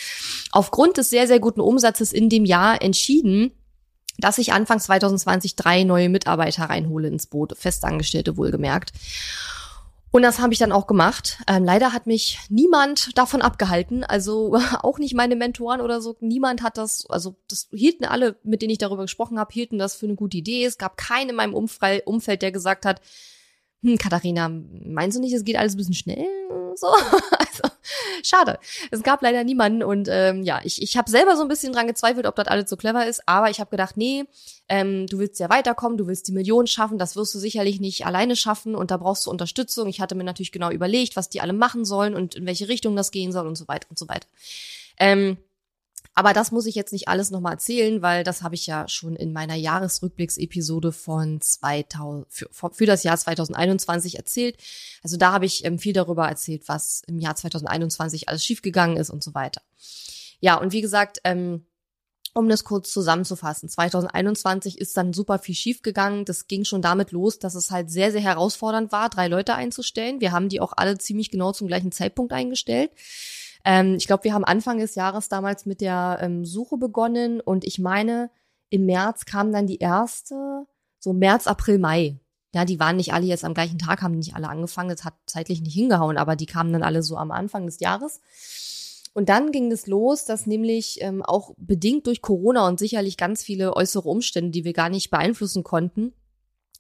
aufgrund 0.52 0.98
des 0.98 1.12
sehr, 1.12 1.28
sehr 1.28 1.40
guten 1.40 1.62
Umsatzes 1.62 2.12
in 2.12 2.28
dem 2.28 2.44
Jahr 2.44 2.82
entschieden, 2.82 3.52
dass 4.18 4.40
ich 4.40 4.52
Anfang 4.52 4.80
2020 4.80 5.56
drei 5.56 5.84
neue 5.84 6.10
Mitarbeiter 6.10 6.64
reinhole 6.64 7.08
ins 7.08 7.28
Boot, 7.28 7.56
Festangestellte 7.56 8.36
wohlgemerkt. 8.36 8.94
Und 10.16 10.22
das 10.22 10.38
habe 10.38 10.54
ich 10.54 10.60
dann 10.60 10.72
auch 10.72 10.86
gemacht. 10.86 11.40
Ähm, 11.48 11.66
leider 11.66 11.92
hat 11.92 12.06
mich 12.06 12.38
niemand 12.48 13.18
davon 13.18 13.42
abgehalten, 13.42 14.04
also 14.04 14.56
auch 14.84 15.00
nicht 15.00 15.16
meine 15.16 15.36
Mentoren 15.36 15.82
oder 15.82 16.02
so. 16.02 16.16
Niemand 16.20 16.62
hat 16.62 16.78
das, 16.78 17.08
also 17.10 17.36
das 17.50 17.68
hielten 17.72 18.06
alle, 18.06 18.36
mit 18.44 18.62
denen 18.62 18.70
ich 18.70 18.78
darüber 18.78 19.02
gesprochen 19.02 19.40
habe, 19.40 19.52
hielten 19.52 19.80
das 19.80 19.96
für 19.96 20.06
eine 20.06 20.14
gute 20.14 20.38
Idee. 20.38 20.66
Es 20.66 20.78
gab 20.78 20.98
keinen 20.98 21.32
in 21.32 21.36
meinem 21.36 21.56
Umfeld, 21.56 22.44
der 22.44 22.52
gesagt 22.52 22.86
hat, 22.86 23.02
hm, 23.84 23.98
Katharina, 23.98 24.50
meinst 24.50 25.18
du 25.18 25.22
nicht, 25.22 25.34
es 25.34 25.44
geht 25.44 25.58
alles 25.58 25.74
ein 25.74 25.78
bisschen 25.78 25.94
schnell? 25.94 26.26
So, 26.76 26.88
also 27.38 27.76
schade. 28.24 28.58
Es 28.92 29.04
gab 29.04 29.22
leider 29.22 29.44
niemanden 29.44 29.84
und 29.84 30.08
ähm, 30.10 30.44
ja, 30.44 30.62
ich, 30.64 30.82
ich 30.82 30.98
habe 30.98 31.12
selber 31.12 31.36
so 31.36 31.44
ein 31.44 31.48
bisschen 31.48 31.74
dran 31.74 31.88
gezweifelt, 31.88 32.26
ob 32.26 32.36
das 32.36 32.48
alles 32.48 32.70
so 32.70 32.78
clever 32.78 33.06
ist, 33.06 33.22
aber 33.28 33.50
ich 33.50 33.60
habe 33.60 33.70
gedacht, 33.70 33.98
nee, 33.98 34.24
ähm, 34.70 35.06
du 35.08 35.20
willst 35.20 35.40
ja 35.40 35.50
weiterkommen, 35.50 35.98
du 35.98 36.08
willst 36.08 36.28
die 36.28 36.32
Millionen 36.32 36.68
schaffen, 36.68 36.98
das 36.98 37.16
wirst 37.16 37.36
du 37.36 37.40
sicherlich 37.40 37.80
nicht 37.80 38.06
alleine 38.06 38.36
schaffen 38.36 38.74
und 38.74 38.90
da 38.90 38.98
brauchst 38.98 39.26
du 39.26 39.30
Unterstützung. 39.30 39.88
Ich 39.88 40.02
hatte 40.02 40.16
mir 40.16 40.24
natürlich 40.24 40.52
genau 40.52 40.72
überlegt, 40.72 41.16
was 41.16 41.30
die 41.30 41.42
alle 41.42 41.54
machen 41.54 41.86
sollen 41.86 42.16
und 42.16 42.36
in 42.36 42.46
welche 42.46 42.70
Richtung 42.70 42.96
das 42.96 43.12
gehen 43.12 43.32
soll 43.32 43.46
und 43.46 43.58
so 43.58 43.68
weiter 43.68 43.88
und 43.90 44.00
so 44.00 44.08
weiter. 44.08 44.28
Ähm, 44.98 45.38
aber 46.16 46.34
das 46.34 46.52
muss 46.52 46.68
ich 46.68 46.76
jetzt 46.76 46.94
nicht 46.94 47.08
alles 47.08 47.32
nochmal 47.32 47.54
erzählen, 47.54 48.02
weil 48.02 48.24
das 48.24 48.44
habe 48.44 48.56
ich 48.56 48.68
ja 48.68 48.88
schon 48.88 49.16
in 49.16 49.34
meiner 49.34 49.56
Jahresrückblicksepisode 49.56 50.92
von 50.92 51.42
2000, 51.42 52.28
für, 52.30 52.50
für 52.72 52.86
das 52.86 53.04
Jahr 53.04 53.18
2021 53.18 54.18
erzählt. 54.18 54.58
Also 55.02 55.18
da 55.18 55.32
habe 55.32 55.46
ich 55.46 55.66
ähm, 55.66 55.80
viel 55.80 55.94
darüber 55.94 56.28
erzählt, 56.28 56.68
was 56.68 57.02
im 57.08 57.20
Jahr 57.20 57.36
2021 57.36 58.30
alles 58.30 58.46
schiefgegangen 58.46 58.98
ist 58.98 59.10
und 59.10 59.24
so 59.24 59.34
weiter. 59.34 59.62
Ja, 60.40 60.56
und 60.56 60.72
wie 60.72 60.82
gesagt, 60.82 61.20
ähm, 61.24 61.66
um 62.36 62.50
das 62.50 62.64
kurz 62.64 62.92
zusammenzufassen, 62.92 63.70
2021 63.70 64.80
ist 64.80 64.98
dann 64.98 65.14
super 65.14 65.40
viel 65.40 65.56
schiefgegangen. 65.56 66.26
Das 66.26 66.48
ging 66.48 66.66
schon 66.66 66.82
damit 66.82 67.12
los, 67.12 67.40
dass 67.40 67.56
es 67.56 67.70
halt 67.72 67.92
sehr, 67.92 68.12
sehr 68.12 68.22
herausfordernd 68.22 68.92
war, 68.92 69.10
drei 69.10 69.28
Leute 69.28 69.54
einzustellen. 69.56 70.20
Wir 70.20 70.32
haben 70.32 70.50
die 70.50 70.60
auch 70.60 70.74
alle 70.76 70.98
ziemlich 70.98 71.30
genau 71.30 71.54
zum 71.54 71.68
gleichen 71.68 71.92
Zeitpunkt 71.92 72.34
eingestellt. 72.34 72.92
Ähm, 73.66 73.96
ich 73.96 74.08
glaube, 74.08 74.26
wir 74.26 74.34
haben 74.34 74.44
Anfang 74.44 74.78
des 74.78 74.96
Jahres 74.96 75.30
damals 75.30 75.66
mit 75.66 75.82
der 75.82 76.20
ähm, 76.22 76.46
Suche 76.46 76.78
begonnen 76.78 77.40
und 77.40 77.64
ich 77.64 77.80
meine, 77.80 78.30
im 78.70 78.86
März 78.86 79.26
kam 79.26 79.52
dann 79.52 79.68
die 79.68 79.80
erste, 79.80 80.66
so 81.00 81.14
März, 81.14 81.48
April, 81.48 81.80
Mai. 81.80 82.20
Ja, 82.54 82.66
die 82.66 82.80
waren 82.80 82.98
nicht 82.98 83.14
alle 83.14 83.26
jetzt 83.26 83.46
am 83.46 83.56
gleichen 83.56 83.80
Tag, 83.80 84.02
haben 84.02 84.18
nicht 84.18 84.36
alle 84.36 84.50
angefangen, 84.50 84.90
das 84.90 85.06
hat 85.06 85.16
zeitlich 85.26 85.62
nicht 85.62 85.74
hingehauen, 85.74 86.18
aber 86.18 86.36
die 86.36 86.46
kamen 86.46 86.72
dann 86.72 86.84
alle 86.84 87.02
so 87.02 87.18
am 87.18 87.32
Anfang 87.32 87.66
des 87.66 87.80
Jahres. 87.80 88.22
Und 89.14 89.30
dann 89.30 89.52
ging 89.52 89.72
es 89.72 89.88
los, 89.88 90.26
dass 90.26 90.46
nämlich 90.48 90.98
ähm, 91.02 91.24
auch 91.24 91.54
bedingt 91.58 92.08
durch 92.08 92.22
Corona 92.22 92.68
und 92.68 92.80
sicherlich 92.80 93.16
ganz 93.18 93.44
viele 93.44 93.76
äußere 93.76 94.10
Umstände, 94.10 94.52
die 94.52 94.66
wir 94.66 94.74
gar 94.74 94.90
nicht 94.90 95.12
beeinflussen 95.12 95.64
konnten, 95.64 96.14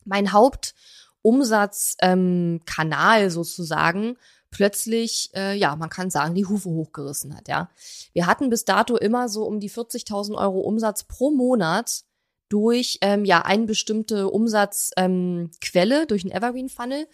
mein 0.03 0.31
Hauptumsatzkanal 0.31 3.21
ähm, 3.21 3.29
sozusagen 3.29 4.17
plötzlich, 4.53 5.31
äh, 5.33 5.57
ja, 5.57 5.75
man 5.75 5.89
kann 5.89 6.11
sagen, 6.11 6.35
die 6.35 6.45
Hufe 6.45 6.69
hochgerissen 6.69 7.35
hat, 7.35 7.47
ja. 7.47 7.71
Wir 8.13 8.27
hatten 8.27 8.51
bis 8.51 8.65
dato 8.65 8.95
immer 8.95 9.27
so 9.27 9.45
um 9.45 9.59
die 9.59 9.69
40.000 9.69 10.35
Euro 10.37 10.59
Umsatz 10.59 11.03
pro 11.05 11.31
Monat 11.31 12.03
durch, 12.49 12.99
ähm, 13.01 13.25
ja, 13.25 13.41
eine 13.41 13.65
bestimmte 13.65 14.29
Umsatzquelle, 14.29 16.01
ähm, 16.01 16.07
durch 16.07 16.23
einen 16.23 16.31
Evergreen 16.31 16.69
Funnel. 16.69 17.07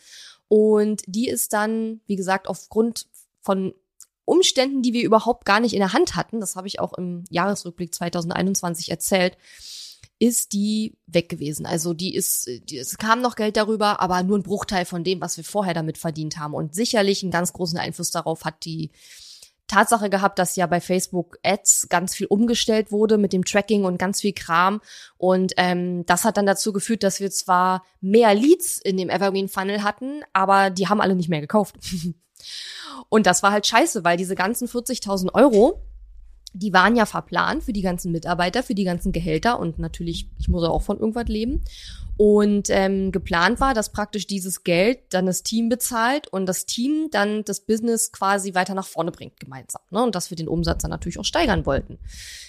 Und 0.49 1.01
die 1.07 1.29
ist 1.29 1.53
dann, 1.53 2.01
wie 2.07 2.17
gesagt, 2.17 2.47
aufgrund 2.49 3.07
von 3.39 3.73
Umständen, 4.25 4.81
die 4.81 4.91
wir 4.91 5.05
überhaupt 5.05 5.45
gar 5.45 5.61
nicht 5.61 5.73
in 5.73 5.79
der 5.79 5.93
Hand 5.93 6.17
hatten, 6.17 6.41
das 6.41 6.57
habe 6.57 6.67
ich 6.67 6.81
auch 6.81 6.93
im 6.97 7.23
Jahresrückblick 7.29 7.95
2021 7.95 8.91
erzählt, 8.91 9.37
ist 10.19 10.51
die 10.51 10.97
weg 11.07 11.29
gewesen. 11.29 11.65
Also 11.65 11.93
die 11.93 12.13
ist, 12.13 12.49
die, 12.69 12.77
es 12.77 12.97
kam 12.97 13.21
noch 13.21 13.35
Geld 13.35 13.55
darüber, 13.55 14.01
aber 14.01 14.21
nur 14.21 14.37
ein 14.37 14.43
Bruchteil 14.43 14.85
von 14.85 15.03
dem, 15.05 15.21
was 15.21 15.37
wir 15.37 15.45
vorher 15.45 15.73
damit 15.73 15.97
verdient 15.97 16.37
haben. 16.37 16.53
Und 16.53 16.75
sicherlich 16.75 17.23
einen 17.23 17.31
ganz 17.31 17.53
großen 17.53 17.79
Einfluss 17.79 18.11
darauf 18.11 18.43
hat 18.43 18.65
die 18.65 18.91
Tatsache 19.69 20.09
gehabt, 20.09 20.37
dass 20.39 20.57
ja 20.57 20.67
bei 20.67 20.81
Facebook 20.81 21.37
Ads 21.43 21.87
ganz 21.89 22.15
viel 22.15 22.27
umgestellt 22.27 22.91
wurde 22.91 23.17
mit 23.17 23.31
dem 23.31 23.45
Tracking 23.45 23.85
und 23.85 23.97
ganz 23.97 24.19
viel 24.19 24.33
Kram. 24.33 24.81
Und 25.17 25.53
ähm, 25.55 26.05
das 26.05 26.25
hat 26.25 26.35
dann 26.35 26.45
dazu 26.45 26.73
geführt, 26.73 27.03
dass 27.03 27.21
wir 27.21 27.31
zwar 27.31 27.85
mehr 28.01 28.33
Leads 28.33 28.79
in 28.79 28.97
dem 28.97 29.09
Evergreen 29.09 29.47
Funnel 29.47 29.83
hatten, 29.83 30.21
aber 30.33 30.69
die 30.69 30.89
haben 30.89 30.99
alle 30.99 31.15
nicht 31.15 31.29
mehr 31.29 31.41
gekauft. 31.41 31.75
und 33.09 33.25
das 33.25 33.41
war 33.41 33.51
halt 33.51 33.67
scheiße, 33.67 34.03
weil 34.03 34.17
diese 34.17 34.35
ganzen 34.35 34.67
40.000 34.67 35.33
Euro, 35.33 35.81
die 36.53 36.73
waren 36.73 36.95
ja 36.95 37.05
verplant 37.05 37.63
für 37.63 37.73
die 37.73 37.81
ganzen 37.81 38.11
Mitarbeiter, 38.11 38.63
für 38.63 38.75
die 38.75 38.83
ganzen 38.83 39.11
Gehälter 39.11 39.59
und 39.59 39.79
natürlich, 39.79 40.29
ich 40.39 40.47
muss 40.47 40.63
auch 40.63 40.81
von 40.81 40.99
irgendwas 40.99 41.27
leben. 41.27 41.63
Und 42.17 42.69
ähm, 42.69 43.13
geplant 43.13 43.61
war, 43.61 43.73
dass 43.73 43.93
praktisch 43.93 44.27
dieses 44.27 44.65
Geld 44.65 44.99
dann 45.11 45.25
das 45.25 45.41
Team 45.41 45.69
bezahlt 45.69 46.27
und 46.27 46.47
das 46.47 46.65
Team 46.65 47.07
dann 47.11 47.45
das 47.45 47.61
Business 47.61 48.11
quasi 48.11 48.53
weiter 48.55 48.73
nach 48.73 48.87
vorne 48.87 49.11
bringt 49.11 49.39
gemeinsam. 49.39 49.81
Ne? 49.89 50.03
Und 50.03 50.15
dass 50.15 50.29
wir 50.29 50.35
den 50.35 50.49
Umsatz 50.49 50.81
dann 50.81 50.91
natürlich 50.91 51.17
auch 51.17 51.23
steigern 51.23 51.65
wollten. 51.65 51.97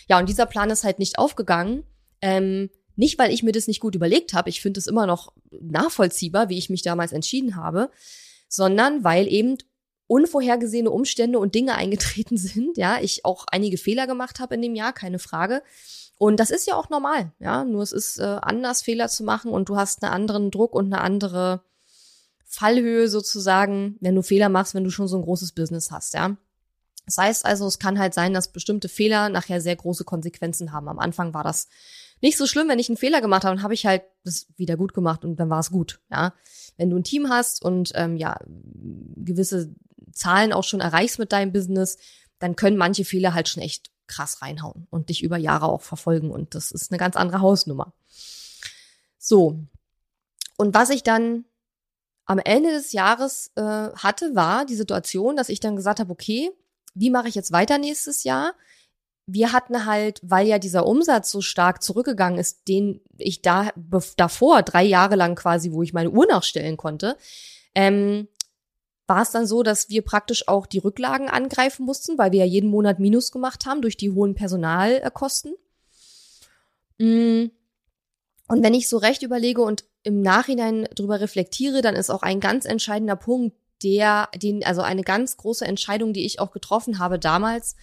Ja, 0.09 0.19
und 0.19 0.29
dieser 0.29 0.47
Plan 0.47 0.71
ist 0.71 0.83
halt 0.83 0.99
nicht 0.99 1.21
aufgegangen. 1.21 1.85
Ähm, 2.21 2.71
nicht, 2.97 3.17
weil 3.19 3.33
ich 3.33 3.45
mir 3.45 3.53
das 3.53 3.69
nicht 3.69 3.81
gut 3.81 3.95
überlegt 3.95 4.35
habe, 4.35 4.51
ich 4.51 4.61
finde 4.61 4.81
es 4.81 4.89
immer 4.89 5.07
noch 5.07 5.33
nachvollziehbar, 5.53 6.49
wie 6.49 6.59
ich 6.59 6.69
mich 6.69 6.83
damals 6.83 7.13
entschieden 7.13 7.55
habe, 7.55 7.91
sondern 8.49 9.05
weil 9.05 9.29
eben 9.29 9.57
unvorhergesehene 10.11 10.91
Umstände 10.91 11.39
und 11.39 11.55
Dinge 11.55 11.77
eingetreten 11.77 12.37
sind. 12.37 12.77
Ja, 12.77 12.99
ich 13.01 13.25
auch 13.25 13.47
einige 13.51 13.79
Fehler 13.79 14.07
gemacht 14.09 14.41
habe 14.41 14.57
in 14.57 14.63
dem 14.63 14.75
Jahr, 14.75 14.93
keine 14.93 15.21
Frage. 15.21 15.63
Und 16.19 16.39
das 16.39 16.51
ist 16.51 16.67
ja 16.67 16.75
auch 16.75 16.91
normal, 16.91 17.33
ja. 17.39 17.65
Nur 17.65 17.83
es 17.83 17.93
ist 17.93 18.19
äh, 18.19 18.39
anders, 18.43 18.83
Fehler 18.83 19.09
zu 19.09 19.23
machen 19.25 19.53
und 19.53 19.69
du 19.69 19.77
hast 19.77 20.03
einen 20.03 20.13
anderen 20.13 20.51
Druck 20.51 20.75
und 20.75 20.87
eine 20.87 21.01
andere 21.01 21.63
Fallhöhe 22.45 23.09
sozusagen, 23.09 23.97
wenn 24.01 24.17
du 24.17 24.23
Fehler 24.23 24.49
machst, 24.49 24.75
wenn 24.75 24.85
du 24.85 24.91
schon 24.91 25.07
so 25.07 25.17
ein 25.17 25.23
großes 25.23 25.53
Business 25.53 25.93
hast, 25.93 26.15
ja. 26.15 26.37
Das 27.07 27.17
heißt 27.17 27.47
also, 27.47 27.67
es 27.67 27.79
kann 27.79 27.99
halt 27.99 28.13
sein, 28.13 28.35
dass 28.35 28.53
bestimmte 28.53 28.89
Fehler 28.89 29.31
nachher 29.31 29.61
sehr 29.61 29.75
große 29.75 30.05
Konsequenzen 30.05 30.73
haben. 30.73 30.89
Am 30.89 30.99
Anfang 30.99 31.35
war 31.35 31.43
das 31.45 31.69
nicht 32.21 32.37
so 32.37 32.47
schlimm, 32.47 32.69
wenn 32.69 32.79
ich 32.79 32.89
einen 32.89 32.99
Fehler 32.99 33.21
gemacht 33.21 33.45
habe, 33.45 33.55
dann 33.55 33.63
habe 33.63 33.75
ich 33.75 33.87
halt 33.87 34.03
das 34.25 34.47
wieder 34.57 34.77
gut 34.77 34.93
gemacht 34.93 35.25
und 35.25 35.37
dann 35.37 35.49
war 35.49 35.61
es 35.61 35.71
gut, 35.71 36.01
ja. 36.11 36.35
Wenn 36.77 36.91
du 36.91 36.97
ein 36.97 37.05
Team 37.05 37.29
hast 37.29 37.65
und 37.65 37.93
ähm, 37.95 38.17
ja 38.17 38.39
gewisse 39.17 39.75
Zahlen 40.13 40.53
auch 40.53 40.65
schon 40.65 40.81
erreichst 40.81 41.19
mit 41.19 41.33
deinem 41.33 41.53
Business, 41.53 41.99
dann 42.39 42.57
können 42.57 42.77
manche 42.77 43.05
Fehler 43.05 43.35
halt 43.35 43.49
schon 43.49 43.63
echt 43.63 43.91
krass 44.07 44.43
reinhauen 44.43 44.87
und 44.91 45.09
dich 45.09 45.23
über 45.23 45.37
Jahre 45.37 45.67
auch 45.67 45.83
verfolgen. 45.83 46.31
Und 46.31 46.55
das 46.55 46.71
ist 46.73 46.91
eine 46.91 46.99
ganz 46.99 47.17
andere 47.17 47.41
Hausnummer. 47.41 47.93
So. 49.19 49.61
Und 50.57 50.75
was 50.75 50.91
ich 50.91 51.03
dann 51.03 51.45
am 52.27 52.39
Ende 52.39 52.71
des 52.71 52.93
Jahres 52.93 53.53
äh, 53.57 53.63
hatte, 53.63 54.35
war 54.35 54.65
die 54.65 54.77
Situation, 54.77 55.37
dass 55.37 55.49
ich 55.49 55.61
dann 55.61 55.77
gesagt 55.77 56.01
habe, 56.01 56.13
okay, 56.13 56.51
wie 56.95 57.11
mache 57.11 57.29
ich 57.29 57.35
jetzt 57.35 57.53
weiter 57.53 57.79
nächstes 57.79 58.25
Jahr? 58.25 58.55
Wir 59.27 59.53
hatten 59.53 59.87
halt, 59.87 60.21
weil 60.23 60.47
ja 60.47 60.59
dieser 60.59 60.87
Umsatz 60.87 61.31
so 61.31 61.41
stark 61.41 61.83
zurückgegangen 61.83 62.39
ist, 62.39 62.67
den 62.69 63.01
ich 63.17 63.43
da 63.43 63.71
davor 64.17 64.63
drei 64.63 64.85
Jahre 64.85 65.15
lang 65.15 65.37
quasi, 65.37 65.73
wo 65.73 65.83
ich 65.83 65.93
meine 65.93 66.11
Uhr 66.11 66.27
nachstellen 66.27 66.77
konnte, 66.77 67.17
ähm, 67.75 68.29
war 69.11 69.23
es 69.23 69.33
dann 69.33 69.45
so, 69.45 69.65
dass 69.65 69.89
wir 69.89 70.03
praktisch 70.03 70.47
auch 70.47 70.67
die 70.67 70.79
Rücklagen 70.79 71.29
angreifen 71.29 71.85
mussten, 71.85 72.17
weil 72.17 72.31
wir 72.31 72.39
ja 72.39 72.45
jeden 72.45 72.71
Monat 72.71 73.01
Minus 73.01 73.33
gemacht 73.33 73.67
haben 73.67 73.83
durch 73.83 73.97
die 73.97 74.13
hohen 74.13 74.37
Personalkosten. 74.37 75.57
Mm. 76.99 77.47
Und 78.47 78.63
wenn 78.63 78.73
ich 78.73 78.89
so 78.89 78.99
recht 78.99 79.25
überlege 79.25 79.63
und 79.63 79.85
im 80.05 80.23
Nachhinein 80.23 80.89
drüber 80.95 81.21
reflektiere, 81.21 81.83
dann 81.83 81.97
ist 81.97 82.09
auch 82.09 82.23
ein 82.23 82.39
ganz 82.39 82.67
entscheidender 82.67 83.17
Punkt, 83.17 83.57
der, 83.83 84.29
den, 84.37 84.65
also 84.65 84.81
eine 84.83 85.03
ganz 85.03 85.37
große 85.37 85.65
Entscheidung, 85.65 86.13
die 86.13 86.25
ich 86.25 86.39
auch 86.39 86.53
getroffen 86.53 87.01
habe 87.01 87.19
damals, 87.19 87.75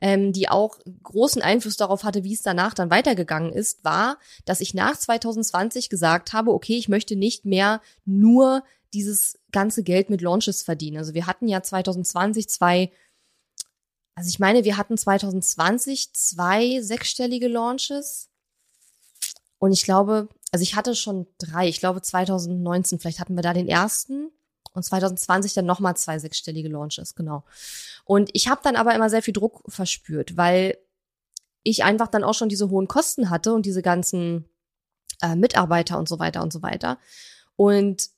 ähm, 0.00 0.32
die 0.32 0.48
auch 0.48 0.78
großen 1.02 1.42
Einfluss 1.42 1.76
darauf 1.76 2.04
hatte, 2.04 2.22
wie 2.22 2.34
es 2.34 2.42
danach 2.42 2.74
dann 2.74 2.90
weitergegangen 2.90 3.52
ist, 3.52 3.84
war, 3.84 4.18
dass 4.44 4.60
ich 4.60 4.72
nach 4.72 4.96
2020 4.96 5.88
gesagt 5.88 6.32
habe, 6.32 6.52
okay, 6.52 6.76
ich 6.76 6.88
möchte 6.88 7.16
nicht 7.16 7.44
mehr 7.44 7.80
nur 8.04 8.62
dieses 8.94 9.38
ganze 9.56 9.82
Geld 9.82 10.10
mit 10.10 10.20
Launches 10.20 10.62
verdienen. 10.62 10.98
Also 10.98 11.14
wir 11.14 11.26
hatten 11.26 11.48
ja 11.48 11.62
2020 11.62 12.46
zwei 12.48 12.92
also 14.16 14.30
ich 14.30 14.38
meine, 14.38 14.64
wir 14.64 14.78
hatten 14.78 14.96
2020 14.96 16.14
zwei 16.14 16.80
sechsstellige 16.80 17.48
Launches. 17.48 18.30
Und 19.58 19.72
ich 19.72 19.84
glaube, 19.84 20.28
also 20.52 20.62
ich 20.62 20.74
hatte 20.74 20.94
schon 20.96 21.26
drei. 21.38 21.68
Ich 21.68 21.80
glaube 21.80 22.00
2019, 22.00 22.98
vielleicht 22.98 23.20
hatten 23.20 23.36
wir 23.36 23.42
da 23.42 23.52
den 23.52 23.68
ersten 23.68 24.30
und 24.72 24.82
2020 24.82 25.52
dann 25.52 25.66
nochmal 25.66 25.96
zwei 25.96 26.18
sechsstellige 26.18 26.68
Launches, 26.68 27.14
genau. 27.14 27.44
Und 28.04 28.30
ich 28.32 28.48
habe 28.48 28.62
dann 28.64 28.76
aber 28.76 28.94
immer 28.94 29.10
sehr 29.10 29.22
viel 29.22 29.34
Druck 29.34 29.62
verspürt, 29.68 30.36
weil 30.36 30.78
ich 31.62 31.84
einfach 31.84 32.08
dann 32.08 32.24
auch 32.24 32.34
schon 32.34 32.48
diese 32.48 32.70
hohen 32.70 32.88
Kosten 32.88 33.28
hatte 33.28 33.52
und 33.52 33.66
diese 33.66 33.82
ganzen 33.82 34.48
äh, 35.20 35.34
Mitarbeiter 35.34 35.98
und 35.98 36.08
so 36.08 36.18
weiter 36.18 36.42
und 36.42 36.52
so 36.52 36.62
weiter. 36.62 36.98
Und 37.56 38.08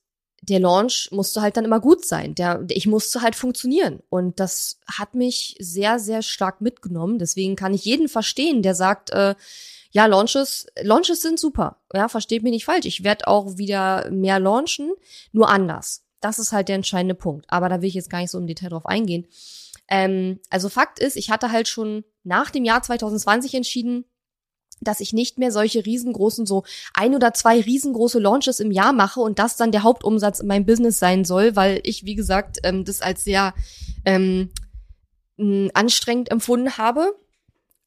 der 0.42 0.60
Launch 0.60 1.08
musste 1.10 1.42
halt 1.42 1.56
dann 1.56 1.64
immer 1.64 1.80
gut 1.80 2.04
sein. 2.04 2.34
Der, 2.34 2.64
ich 2.68 2.86
musste 2.86 3.22
halt 3.22 3.34
funktionieren. 3.34 4.00
Und 4.08 4.40
das 4.40 4.78
hat 4.86 5.14
mich 5.14 5.56
sehr, 5.58 5.98
sehr 5.98 6.22
stark 6.22 6.60
mitgenommen. 6.60 7.18
Deswegen 7.18 7.56
kann 7.56 7.74
ich 7.74 7.84
jeden 7.84 8.08
verstehen, 8.08 8.62
der 8.62 8.74
sagt, 8.74 9.10
äh, 9.10 9.34
ja, 9.90 10.06
Launches, 10.06 10.66
Launches 10.80 11.22
sind 11.22 11.40
super. 11.40 11.78
Ja, 11.92 12.08
versteht 12.08 12.42
mich 12.42 12.52
nicht 12.52 12.64
falsch. 12.64 12.86
Ich 12.86 13.04
werde 13.04 13.26
auch 13.26 13.56
wieder 13.56 14.10
mehr 14.10 14.38
launchen, 14.38 14.92
nur 15.32 15.48
anders. 15.48 16.04
Das 16.20 16.38
ist 16.38 16.52
halt 16.52 16.68
der 16.68 16.76
entscheidende 16.76 17.14
Punkt. 17.14 17.46
Aber 17.48 17.68
da 17.68 17.80
will 17.80 17.88
ich 17.88 17.94
jetzt 17.94 18.10
gar 18.10 18.20
nicht 18.20 18.30
so 18.30 18.38
im 18.38 18.46
Detail 18.46 18.68
drauf 18.68 18.86
eingehen. 18.86 19.26
Ähm, 19.88 20.40
also 20.50 20.68
Fakt 20.68 20.98
ist, 20.98 21.16
ich 21.16 21.30
hatte 21.30 21.50
halt 21.50 21.68
schon 21.68 22.04
nach 22.22 22.50
dem 22.50 22.64
Jahr 22.64 22.82
2020 22.82 23.54
entschieden, 23.54 24.04
dass 24.80 25.00
ich 25.00 25.12
nicht 25.12 25.38
mehr 25.38 25.52
solche 25.52 25.84
riesengroßen, 25.84 26.46
so 26.46 26.64
ein 26.94 27.14
oder 27.14 27.34
zwei 27.34 27.60
riesengroße 27.60 28.18
Launches 28.18 28.60
im 28.60 28.70
Jahr 28.70 28.92
mache 28.92 29.20
und 29.20 29.38
das 29.38 29.56
dann 29.56 29.72
der 29.72 29.82
Hauptumsatz 29.82 30.40
in 30.40 30.46
meinem 30.46 30.66
Business 30.66 30.98
sein 30.98 31.24
soll, 31.24 31.56
weil 31.56 31.80
ich, 31.84 32.04
wie 32.04 32.14
gesagt, 32.14 32.58
ähm, 32.62 32.84
das 32.84 33.00
als 33.00 33.24
sehr 33.24 33.54
ähm, 34.04 34.50
anstrengend 35.74 36.30
empfunden 36.30 36.78
habe 36.78 37.14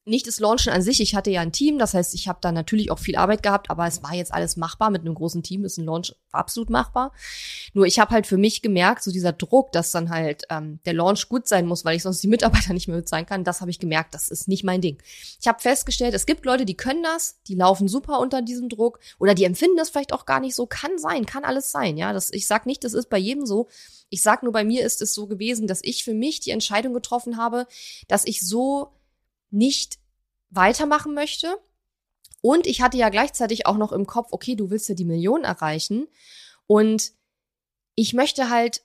nicht 0.04 0.26
das 0.26 0.40
Launchen 0.40 0.72
an 0.72 0.82
sich. 0.82 1.00
Ich 1.00 1.14
hatte 1.14 1.30
ja 1.30 1.40
ein 1.42 1.52
Team, 1.52 1.78
das 1.78 1.94
heißt, 1.94 2.14
ich 2.14 2.26
habe 2.26 2.38
da 2.42 2.50
natürlich 2.50 2.90
auch 2.90 2.98
viel 2.98 3.16
Arbeit 3.16 3.42
gehabt, 3.42 3.70
aber 3.70 3.86
es 3.86 4.02
war 4.02 4.14
jetzt 4.14 4.34
alles 4.34 4.56
machbar. 4.56 4.90
Mit 4.90 5.02
einem 5.02 5.14
großen 5.14 5.44
Team 5.44 5.64
ist 5.64 5.78
ein 5.78 5.84
Launch 5.84 6.14
absolut 6.32 6.70
machbar. 6.70 7.12
Nur 7.72 7.86
ich 7.86 8.00
habe 8.00 8.10
halt 8.10 8.26
für 8.26 8.36
mich 8.36 8.62
gemerkt, 8.62 9.04
so 9.04 9.12
dieser 9.12 9.32
Druck, 9.32 9.70
dass 9.70 9.92
dann 9.92 10.10
halt 10.10 10.42
ähm, 10.50 10.80
der 10.86 10.94
Launch 10.94 11.28
gut 11.28 11.46
sein 11.46 11.66
muss, 11.66 11.84
weil 11.84 11.96
ich 11.96 12.02
sonst 12.02 12.22
die 12.22 12.28
Mitarbeiter 12.28 12.72
nicht 12.74 12.88
mehr 12.88 12.96
bezahlen 12.96 13.26
kann, 13.26 13.44
das 13.44 13.60
habe 13.60 13.70
ich 13.70 13.78
gemerkt, 13.78 14.14
das 14.14 14.28
ist 14.28 14.48
nicht 14.48 14.64
mein 14.64 14.80
Ding. 14.80 14.98
Ich 15.40 15.46
habe 15.46 15.60
festgestellt, 15.60 16.14
es 16.14 16.26
gibt 16.26 16.44
Leute, 16.44 16.64
die 16.64 16.76
können 16.76 17.04
das, 17.04 17.40
die 17.46 17.54
laufen 17.54 17.86
super 17.86 18.18
unter 18.18 18.42
diesem 18.42 18.68
Druck 18.68 18.98
oder 19.20 19.34
die 19.34 19.44
empfinden 19.44 19.76
das 19.76 19.90
vielleicht 19.90 20.12
auch 20.12 20.26
gar 20.26 20.40
nicht 20.40 20.56
so. 20.56 20.66
Kann 20.66 20.98
sein, 20.98 21.26
kann 21.26 21.44
alles 21.44 21.70
sein. 21.70 21.96
Ja, 21.96 22.12
das, 22.12 22.32
ich 22.32 22.48
sag 22.48 22.66
nicht, 22.66 22.82
das 22.82 22.94
ist 22.94 23.08
bei 23.08 23.18
jedem 23.18 23.46
so. 23.46 23.68
Ich 24.08 24.22
sag 24.22 24.42
nur, 24.42 24.52
bei 24.52 24.64
mir 24.64 24.84
ist 24.84 25.00
es 25.00 25.14
so 25.14 25.26
gewesen, 25.26 25.68
dass 25.68 25.80
ich 25.82 26.02
für 26.02 26.12
mich 26.12 26.40
die 26.40 26.50
Entscheidung 26.50 26.92
getroffen 26.92 27.36
habe, 27.36 27.66
dass 28.08 28.26
ich 28.26 28.46
so 28.46 28.92
nicht 29.52 29.98
weitermachen 30.50 31.14
möchte. 31.14 31.56
Und 32.40 32.66
ich 32.66 32.82
hatte 32.82 32.96
ja 32.96 33.08
gleichzeitig 33.08 33.66
auch 33.66 33.76
noch 33.76 33.92
im 33.92 34.06
Kopf, 34.06 34.28
okay, 34.32 34.56
du 34.56 34.70
willst 34.70 34.88
ja 34.88 34.94
die 34.94 35.04
Million 35.04 35.44
erreichen. 35.44 36.08
Und 36.66 37.12
ich 37.94 38.14
möchte 38.14 38.50
halt 38.50 38.82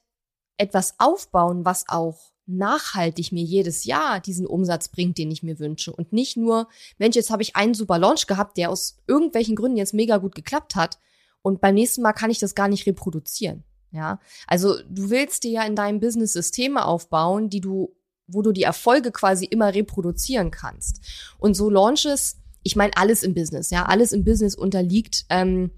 etwas 0.57 0.95
aufbauen, 0.99 1.65
was 1.65 1.89
auch 1.89 2.33
nachhaltig 2.45 3.31
mir 3.31 3.43
jedes 3.43 3.83
Jahr 3.83 4.19
diesen 4.19 4.47
Umsatz 4.47 4.87
bringt, 4.87 5.17
den 5.17 5.31
ich 5.31 5.43
mir 5.43 5.59
wünsche. 5.59 5.93
Und 5.93 6.13
nicht 6.13 6.37
nur, 6.37 6.69
Mensch, 6.97 7.15
jetzt 7.15 7.29
habe 7.29 7.41
ich 7.43 7.55
einen 7.55 7.73
super 7.73 7.97
Launch 7.97 8.25
gehabt, 8.25 8.57
der 8.57 8.69
aus 8.69 8.97
irgendwelchen 9.07 9.55
Gründen 9.55 9.77
jetzt 9.77 9.93
mega 9.93 10.17
gut 10.17 10.33
geklappt 10.33 10.75
hat. 10.75 10.99
Und 11.41 11.61
beim 11.61 11.75
nächsten 11.75 12.01
Mal 12.01 12.13
kann 12.13 12.31
ich 12.31 12.39
das 12.39 12.55
gar 12.55 12.67
nicht 12.67 12.85
reproduzieren. 12.87 13.63
Ja, 13.91 14.19
also 14.47 14.75
du 14.89 15.09
willst 15.09 15.43
dir 15.43 15.51
ja 15.51 15.63
in 15.63 15.75
deinem 15.75 15.99
Business 15.99 16.33
Systeme 16.33 16.85
aufbauen, 16.85 17.49
die 17.49 17.61
du 17.61 17.95
wo 18.27 18.41
du 18.41 18.51
die 18.51 18.63
Erfolge 18.63 19.11
quasi 19.11 19.45
immer 19.45 19.73
reproduzieren 19.73 20.51
kannst. 20.51 21.01
Und 21.37 21.55
so 21.55 21.69
Launches, 21.69 22.37
ich 22.63 22.75
meine 22.75 22.95
alles 22.95 23.23
im 23.23 23.33
Business, 23.33 23.69
ja, 23.69 23.85
alles 23.85 24.11
im 24.11 24.23
Business 24.23 24.55
unterliegt 24.55 25.25
ähm, 25.29 25.71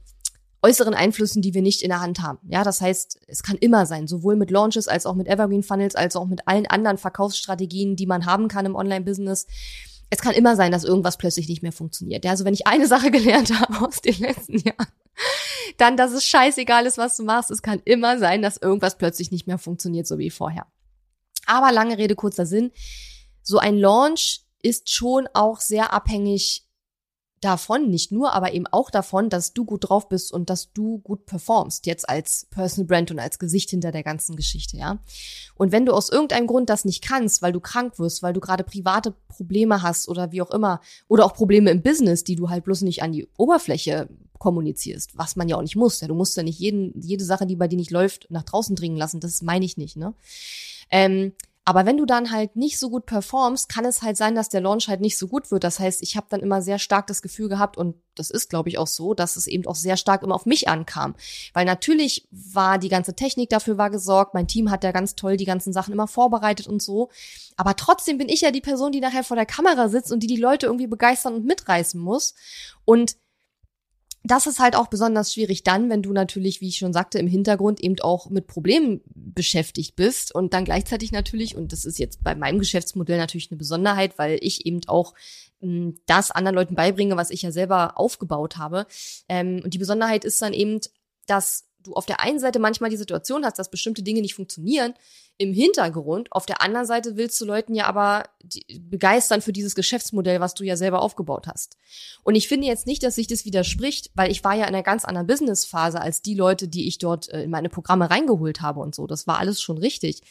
äußeren 0.61 0.93
Einflüssen, 0.93 1.41
die 1.41 1.53
wir 1.53 1.61
nicht 1.61 1.81
in 1.81 1.89
der 1.89 2.01
Hand 2.01 2.21
haben. 2.21 2.39
Ja, 2.49 2.63
das 2.63 2.81
heißt, 2.81 3.19
es 3.27 3.43
kann 3.43 3.55
immer 3.57 3.85
sein, 3.85 4.07
sowohl 4.07 4.35
mit 4.35 4.51
Launches 4.51 4.87
als 4.87 5.05
auch 5.05 5.15
mit 5.15 5.27
Evergreen 5.27 5.63
Funnels, 5.63 5.95
als 5.95 6.15
auch 6.15 6.25
mit 6.25 6.47
allen 6.47 6.65
anderen 6.65 6.97
Verkaufsstrategien, 6.97 7.95
die 7.95 8.05
man 8.05 8.25
haben 8.25 8.47
kann 8.47 8.65
im 8.65 8.75
Online-Business. 8.75 9.47
Es 10.09 10.21
kann 10.21 10.33
immer 10.33 10.55
sein, 10.55 10.71
dass 10.71 10.83
irgendwas 10.83 11.17
plötzlich 11.17 11.47
nicht 11.47 11.61
mehr 11.61 11.71
funktioniert. 11.71 12.25
Ja, 12.25 12.31
also 12.31 12.43
wenn 12.43 12.53
ich 12.53 12.67
eine 12.67 12.87
Sache 12.87 13.11
gelernt 13.11 13.57
habe 13.57 13.87
aus 13.87 14.01
den 14.01 14.17
letzten 14.17 14.57
Jahren, 14.57 14.87
dann, 15.77 15.95
dass 15.95 16.11
es 16.11 16.25
scheißegal 16.25 16.85
ist, 16.85 16.97
was 16.97 17.15
du 17.15 17.23
machst. 17.23 17.51
Es 17.51 17.61
kann 17.61 17.81
immer 17.85 18.17
sein, 18.19 18.41
dass 18.41 18.57
irgendwas 18.57 18.97
plötzlich 18.97 19.31
nicht 19.31 19.47
mehr 19.47 19.57
funktioniert, 19.57 20.07
so 20.07 20.17
wie 20.17 20.29
vorher. 20.29 20.65
Aber 21.49 21.71
lange 21.71 21.97
Rede, 21.97 22.15
kurzer 22.15 22.45
Sinn. 22.45 22.71
So 23.41 23.57
ein 23.57 23.77
Launch 23.77 24.45
ist 24.61 24.89
schon 24.89 25.27
auch 25.33 25.59
sehr 25.59 25.93
abhängig 25.93 26.65
davon, 27.41 27.89
nicht 27.89 28.11
nur, 28.11 28.33
aber 28.33 28.53
eben 28.53 28.67
auch 28.67 28.91
davon, 28.91 29.29
dass 29.29 29.53
du 29.53 29.63
gut 29.63 29.89
drauf 29.89 30.09
bist 30.09 30.31
und 30.31 30.49
dass 30.49 30.73
du 30.73 30.99
gut 30.99 31.25
performst, 31.25 31.85
jetzt 31.85 32.07
als 32.09 32.47
Personal 32.51 32.85
Brand 32.85 33.11
und 33.11 33.19
als 33.19 33.39
Gesicht 33.39 33.69
hinter 33.69 33.91
der 33.91 34.03
ganzen 34.03 34.35
Geschichte, 34.35 34.77
ja. 34.77 34.99
Und 35.55 35.71
wenn 35.71 35.85
du 35.85 35.93
aus 35.93 36.09
irgendeinem 36.09 36.47
Grund 36.47 36.69
das 36.69 36.85
nicht 36.85 37.01
kannst, 37.01 37.41
weil 37.41 37.53
du 37.53 37.61
krank 37.61 37.97
wirst, 37.97 38.21
weil 38.21 38.33
du 38.33 38.41
gerade 38.41 38.63
private 38.63 39.13
Probleme 39.29 39.81
hast 39.81 40.09
oder 40.09 40.31
wie 40.31 40.41
auch 40.41 40.51
immer, 40.51 40.81
oder 41.07 41.25
auch 41.25 41.33
Probleme 41.33 41.71
im 41.71 41.81
Business, 41.81 42.23
die 42.23 42.35
du 42.35 42.49
halt 42.49 42.65
bloß 42.65 42.81
nicht 42.81 43.01
an 43.03 43.13
die 43.13 43.27
Oberfläche 43.37 44.09
kommunizierst, 44.37 45.17
was 45.17 45.35
man 45.35 45.47
ja 45.47 45.57
auch 45.57 45.61
nicht 45.61 45.75
muss. 45.75 46.01
Ja, 46.01 46.07
du 46.07 46.15
musst 46.15 46.35
ja 46.35 46.43
nicht 46.43 46.59
jeden, 46.59 46.99
jede 47.01 47.23
Sache, 47.23 47.45
die 47.45 47.55
bei 47.55 47.67
dir 47.67 47.77
nicht 47.77 47.91
läuft, 47.91 48.27
nach 48.29 48.43
draußen 48.43 48.75
dringen 48.75 48.97
lassen. 48.97 49.19
Das 49.19 49.41
meine 49.41 49.65
ich 49.65 49.77
nicht, 49.77 49.95
ne? 49.95 50.13
Ähm, 50.91 51.33
aber 51.69 51.85
wenn 51.85 51.97
du 51.97 52.07
dann 52.07 52.31
halt 52.31 52.55
nicht 52.55 52.79
so 52.79 52.89
gut 52.89 53.05
performst, 53.05 53.69
kann 53.69 53.85
es 53.85 54.01
halt 54.01 54.17
sein, 54.17 54.33
dass 54.33 54.49
der 54.49 54.59
Launch 54.59 54.87
halt 54.87 55.01
nicht 55.01 55.19
so 55.19 55.27
gut 55.27 55.51
wird. 55.51 55.63
Das 55.63 55.79
heißt, 55.79 56.01
ich 56.01 56.17
habe 56.17 56.25
dann 56.27 56.39
immer 56.39 56.63
sehr 56.63 56.79
stark 56.79 57.05
das 57.05 57.21
Gefühl 57.21 57.47
gehabt, 57.47 57.77
und 57.77 57.95
das 58.15 58.31
ist, 58.31 58.49
glaube 58.49 58.69
ich, 58.69 58.79
auch 58.79 58.87
so, 58.87 59.13
dass 59.13 59.35
es 59.35 59.45
eben 59.45 59.67
auch 59.67 59.75
sehr 59.75 59.95
stark 59.95 60.23
immer 60.23 60.33
auf 60.33 60.47
mich 60.47 60.67
ankam. 60.67 61.13
Weil 61.53 61.65
natürlich 61.65 62.27
war 62.31 62.79
die 62.79 62.89
ganze 62.89 63.13
Technik 63.13 63.51
dafür 63.51 63.77
war 63.77 63.91
gesorgt, 63.91 64.33
mein 64.33 64.47
Team 64.47 64.71
hat 64.71 64.83
ja 64.83 64.91
ganz 64.91 65.13
toll 65.13 65.37
die 65.37 65.45
ganzen 65.45 65.71
Sachen 65.71 65.93
immer 65.93 66.07
vorbereitet 66.07 66.65
und 66.65 66.81
so. 66.81 67.09
Aber 67.55 67.75
trotzdem 67.75 68.17
bin 68.17 68.29
ich 68.29 68.41
ja 68.41 68.49
die 68.49 68.61
Person, 68.61 68.91
die 68.91 68.99
nachher 68.99 69.23
vor 69.23 69.37
der 69.37 69.45
Kamera 69.45 69.89
sitzt 69.89 70.11
und 70.11 70.21
die 70.23 70.27
die 70.27 70.37
Leute 70.37 70.65
irgendwie 70.65 70.87
begeistern 70.87 71.35
und 71.35 71.45
mitreißen 71.45 72.01
muss. 72.01 72.33
Und 72.83 73.15
das 74.23 74.47
ist 74.47 74.59
halt 74.59 74.75
auch 74.75 74.87
besonders 74.87 75.33
schwierig 75.33 75.63
dann, 75.63 75.89
wenn 75.89 76.01
du 76.01 76.11
natürlich, 76.11 76.59
wie 76.61 76.67
ich 76.67 76.77
schon 76.77 76.93
sagte, 76.93 77.19
im 77.19 77.27
Hintergrund 77.27 77.79
eben 77.79 77.99
auch 78.01 78.29
mit 78.29 78.47
Problemen 78.47 79.01
beschäftigt 79.15 79.95
bist 79.95 80.35
und 80.35 80.53
dann 80.53 80.65
gleichzeitig 80.65 81.11
natürlich, 81.11 81.55
und 81.55 81.71
das 81.71 81.85
ist 81.85 81.99
jetzt 81.99 82.23
bei 82.23 82.35
meinem 82.35 82.59
Geschäftsmodell 82.59 83.17
natürlich 83.17 83.49
eine 83.49 83.57
Besonderheit, 83.57 84.17
weil 84.17 84.37
ich 84.41 84.65
eben 84.65 84.81
auch 84.87 85.13
hm, 85.61 85.95
das 86.05 86.31
anderen 86.31 86.55
Leuten 86.55 86.75
beibringe, 86.75 87.15
was 87.15 87.31
ich 87.31 87.43
ja 87.43 87.51
selber 87.51 87.97
aufgebaut 87.97 88.57
habe. 88.57 88.87
Ähm, 89.29 89.61
und 89.63 89.73
die 89.73 89.79
Besonderheit 89.79 90.25
ist 90.25 90.41
dann 90.41 90.53
eben, 90.53 90.79
dass 91.25 91.68
du 91.83 91.93
auf 91.93 92.05
der 92.05 92.19
einen 92.19 92.39
Seite 92.39 92.59
manchmal 92.59 92.89
die 92.89 92.97
Situation 92.97 93.45
hast, 93.45 93.57
dass 93.57 93.71
bestimmte 93.71 94.03
Dinge 94.03 94.21
nicht 94.21 94.35
funktionieren 94.35 94.93
im 95.37 95.53
Hintergrund. 95.53 96.31
Auf 96.31 96.45
der 96.45 96.61
anderen 96.61 96.85
Seite 96.85 97.15
willst 97.15 97.39
du 97.39 97.45
Leuten 97.45 97.73
ja 97.73 97.85
aber 97.85 98.25
begeistern 98.81 99.41
für 99.41 99.53
dieses 99.53 99.73
Geschäftsmodell, 99.73 100.41
was 100.41 100.53
du 100.53 100.65
ja 100.65 100.75
selber 100.75 101.01
aufgebaut 101.01 101.47
hast. 101.47 101.77
Und 102.23 102.35
ich 102.35 102.49
finde 102.49 102.67
jetzt 102.67 102.85
nicht, 102.85 103.01
dass 103.03 103.15
sich 103.15 103.27
das 103.27 103.45
widerspricht, 103.45 104.11
weil 104.15 104.31
ich 104.31 104.43
war 104.43 104.53
ja 104.53 104.63
in 104.63 104.75
einer 104.75 104.83
ganz 104.83 105.05
anderen 105.05 105.27
Businessphase 105.27 106.01
als 106.01 106.21
die 106.21 106.35
Leute, 106.35 106.67
die 106.67 106.87
ich 106.87 106.97
dort 106.97 107.29
äh, 107.29 107.43
in 107.43 107.49
meine 107.49 107.69
Programme 107.69 108.09
reingeholt 108.09 108.61
habe 108.61 108.81
und 108.81 108.93
so. 108.93 109.07
Das 109.07 109.27
war 109.27 109.39
alles 109.39 109.61
schon 109.61 109.77
richtig. 109.77 110.21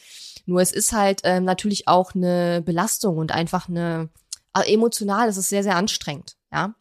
Nur 0.44 0.60
es 0.60 0.72
ist 0.72 0.92
halt 0.92 1.22
ähm, 1.24 1.44
natürlich 1.44 1.88
auch 1.88 2.14
eine 2.14 2.62
Belastung 2.64 3.16
und 3.16 3.32
einfach 3.32 3.68
eine 3.68 4.10
äh, 4.54 4.72
emotional, 4.72 5.28
es 5.28 5.38
ist 5.38 5.48
sehr, 5.48 5.62
sehr 5.62 5.76
anstrengend, 5.76 6.36
ja. 6.52 6.74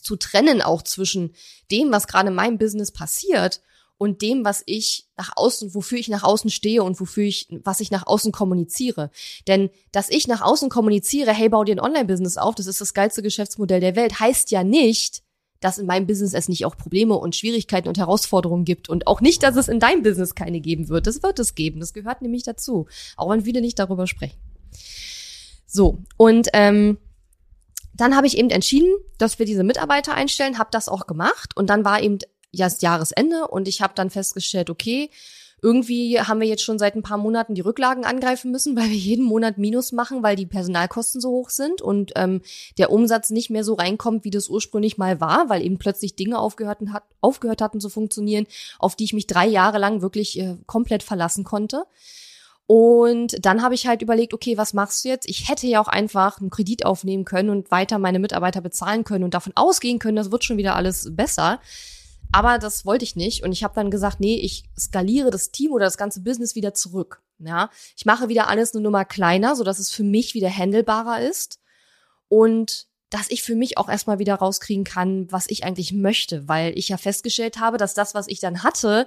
Zu 0.00 0.16
trennen 0.16 0.62
auch 0.62 0.82
zwischen 0.82 1.32
dem, 1.70 1.92
was 1.92 2.08
gerade 2.08 2.30
in 2.30 2.34
meinem 2.34 2.58
Business 2.58 2.90
passiert 2.90 3.60
und 4.02 4.20
dem, 4.20 4.44
was 4.44 4.64
ich 4.66 5.06
nach 5.16 5.30
außen, 5.36 5.76
wofür 5.76 5.96
ich 5.96 6.08
nach 6.08 6.24
außen 6.24 6.50
stehe 6.50 6.82
und 6.82 6.98
wofür 6.98 7.22
ich, 7.22 7.46
was 7.62 7.78
ich 7.78 7.92
nach 7.92 8.04
außen 8.04 8.32
kommuniziere. 8.32 9.12
Denn, 9.46 9.70
dass 9.92 10.10
ich 10.10 10.26
nach 10.26 10.40
außen 10.40 10.70
kommuniziere, 10.70 11.32
hey, 11.32 11.48
bau 11.48 11.62
dir 11.62 11.76
ein 11.76 11.80
Online-Business 11.80 12.36
auf, 12.36 12.56
das 12.56 12.66
ist 12.66 12.80
das 12.80 12.94
geilste 12.94 13.22
Geschäftsmodell 13.22 13.78
der 13.78 13.94
Welt, 13.94 14.18
heißt 14.18 14.50
ja 14.50 14.64
nicht, 14.64 15.22
dass 15.60 15.78
in 15.78 15.86
meinem 15.86 16.08
Business 16.08 16.34
es 16.34 16.48
nicht 16.48 16.66
auch 16.66 16.76
Probleme 16.76 17.14
und 17.14 17.36
Schwierigkeiten 17.36 17.86
und 17.86 17.96
Herausforderungen 17.96 18.64
gibt 18.64 18.88
und 18.88 19.06
auch 19.06 19.20
nicht, 19.20 19.44
dass 19.44 19.54
es 19.54 19.68
in 19.68 19.78
deinem 19.78 20.02
Business 20.02 20.34
keine 20.34 20.58
geben 20.58 20.88
wird. 20.88 21.06
Das 21.06 21.22
wird 21.22 21.38
es 21.38 21.54
geben. 21.54 21.78
Das 21.78 21.92
gehört 21.92 22.22
nämlich 22.22 22.42
dazu. 22.42 22.88
Auch 23.16 23.30
wenn 23.30 23.42
viele 23.42 23.60
nicht 23.60 23.78
darüber 23.78 24.08
sprechen. 24.08 24.36
So, 25.64 25.98
und 26.16 26.48
ähm, 26.54 26.98
dann 27.94 28.16
habe 28.16 28.26
ich 28.26 28.36
eben 28.36 28.50
entschieden, 28.50 28.92
dass 29.18 29.38
wir 29.38 29.46
diese 29.46 29.62
Mitarbeiter 29.62 30.14
einstellen, 30.14 30.58
habe 30.58 30.70
das 30.72 30.88
auch 30.88 31.06
gemacht 31.06 31.56
und 31.56 31.70
dann 31.70 31.84
war 31.84 32.02
eben 32.02 32.18
ja, 32.52 32.66
ist 32.66 32.82
Jahresende 32.82 33.48
und 33.48 33.66
ich 33.66 33.82
habe 33.82 33.94
dann 33.94 34.10
festgestellt, 34.10 34.70
okay, 34.70 35.10
irgendwie 35.64 36.20
haben 36.20 36.40
wir 36.40 36.48
jetzt 36.48 36.64
schon 36.64 36.78
seit 36.78 36.96
ein 36.96 37.04
paar 37.04 37.18
Monaten 37.18 37.54
die 37.54 37.60
Rücklagen 37.60 38.04
angreifen 38.04 38.50
müssen, 38.50 38.76
weil 38.76 38.90
wir 38.90 38.96
jeden 38.96 39.24
Monat 39.24 39.58
Minus 39.58 39.92
machen, 39.92 40.22
weil 40.22 40.36
die 40.36 40.46
Personalkosten 40.46 41.20
so 41.20 41.30
hoch 41.30 41.50
sind 41.50 41.80
und 41.80 42.12
ähm, 42.16 42.42
der 42.78 42.90
Umsatz 42.90 43.30
nicht 43.30 43.48
mehr 43.48 43.64
so 43.64 43.74
reinkommt, 43.74 44.24
wie 44.24 44.30
das 44.30 44.48
ursprünglich 44.48 44.98
mal 44.98 45.20
war, 45.20 45.48
weil 45.48 45.62
eben 45.62 45.78
plötzlich 45.78 46.16
Dinge 46.16 46.38
aufgehört, 46.38 46.78
hat, 46.92 47.04
aufgehört 47.20 47.62
hatten 47.62 47.80
zu 47.80 47.88
funktionieren, 47.88 48.46
auf 48.78 48.96
die 48.96 49.04
ich 49.04 49.12
mich 49.12 49.26
drei 49.26 49.46
Jahre 49.46 49.78
lang 49.78 50.02
wirklich 50.02 50.38
äh, 50.38 50.56
komplett 50.66 51.02
verlassen 51.02 51.44
konnte. 51.44 51.84
Und 52.66 53.44
dann 53.44 53.62
habe 53.62 53.74
ich 53.74 53.86
halt 53.86 54.02
überlegt, 54.02 54.32
okay, 54.32 54.56
was 54.56 54.72
machst 54.72 55.04
du 55.04 55.08
jetzt? 55.08 55.28
Ich 55.28 55.48
hätte 55.48 55.66
ja 55.66 55.80
auch 55.80 55.88
einfach 55.88 56.40
einen 56.40 56.50
Kredit 56.50 56.86
aufnehmen 56.86 57.24
können 57.24 57.50
und 57.50 57.70
weiter 57.70 57.98
meine 57.98 58.18
Mitarbeiter 58.18 58.60
bezahlen 58.60 59.04
können 59.04 59.24
und 59.24 59.34
davon 59.34 59.52
ausgehen 59.56 59.98
können, 59.98 60.16
das 60.16 60.32
wird 60.32 60.44
schon 60.44 60.56
wieder 60.56 60.74
alles 60.74 61.14
besser. 61.14 61.60
Aber 62.32 62.58
das 62.58 62.84
wollte 62.86 63.04
ich 63.04 63.14
nicht. 63.14 63.42
Und 63.42 63.52
ich 63.52 63.62
habe 63.62 63.74
dann 63.74 63.90
gesagt, 63.90 64.18
nee, 64.18 64.36
ich 64.36 64.64
skaliere 64.78 65.30
das 65.30 65.50
Team 65.50 65.72
oder 65.72 65.84
das 65.84 65.98
ganze 65.98 66.20
Business 66.22 66.54
wieder 66.54 66.74
zurück. 66.74 67.22
Ja, 67.38 67.70
ich 67.96 68.06
mache 68.06 68.28
wieder 68.28 68.48
alles 68.48 68.72
eine 68.72 68.82
Nummer 68.82 69.04
kleiner, 69.04 69.56
so 69.56 69.64
dass 69.64 69.78
es 69.78 69.90
für 69.90 70.04
mich 70.04 70.34
wieder 70.34 70.48
handelbarer 70.48 71.20
ist. 71.20 71.60
Und 72.28 72.86
dass 73.10 73.30
ich 73.30 73.42
für 73.42 73.54
mich 73.54 73.76
auch 73.76 73.90
erstmal 73.90 74.18
wieder 74.18 74.36
rauskriegen 74.36 74.84
kann, 74.84 75.30
was 75.30 75.50
ich 75.50 75.64
eigentlich 75.64 75.92
möchte, 75.92 76.48
weil 76.48 76.76
ich 76.78 76.88
ja 76.88 76.96
festgestellt 76.96 77.60
habe, 77.60 77.76
dass 77.76 77.92
das, 77.92 78.14
was 78.14 78.26
ich 78.26 78.40
dann 78.40 78.62
hatte, 78.62 79.06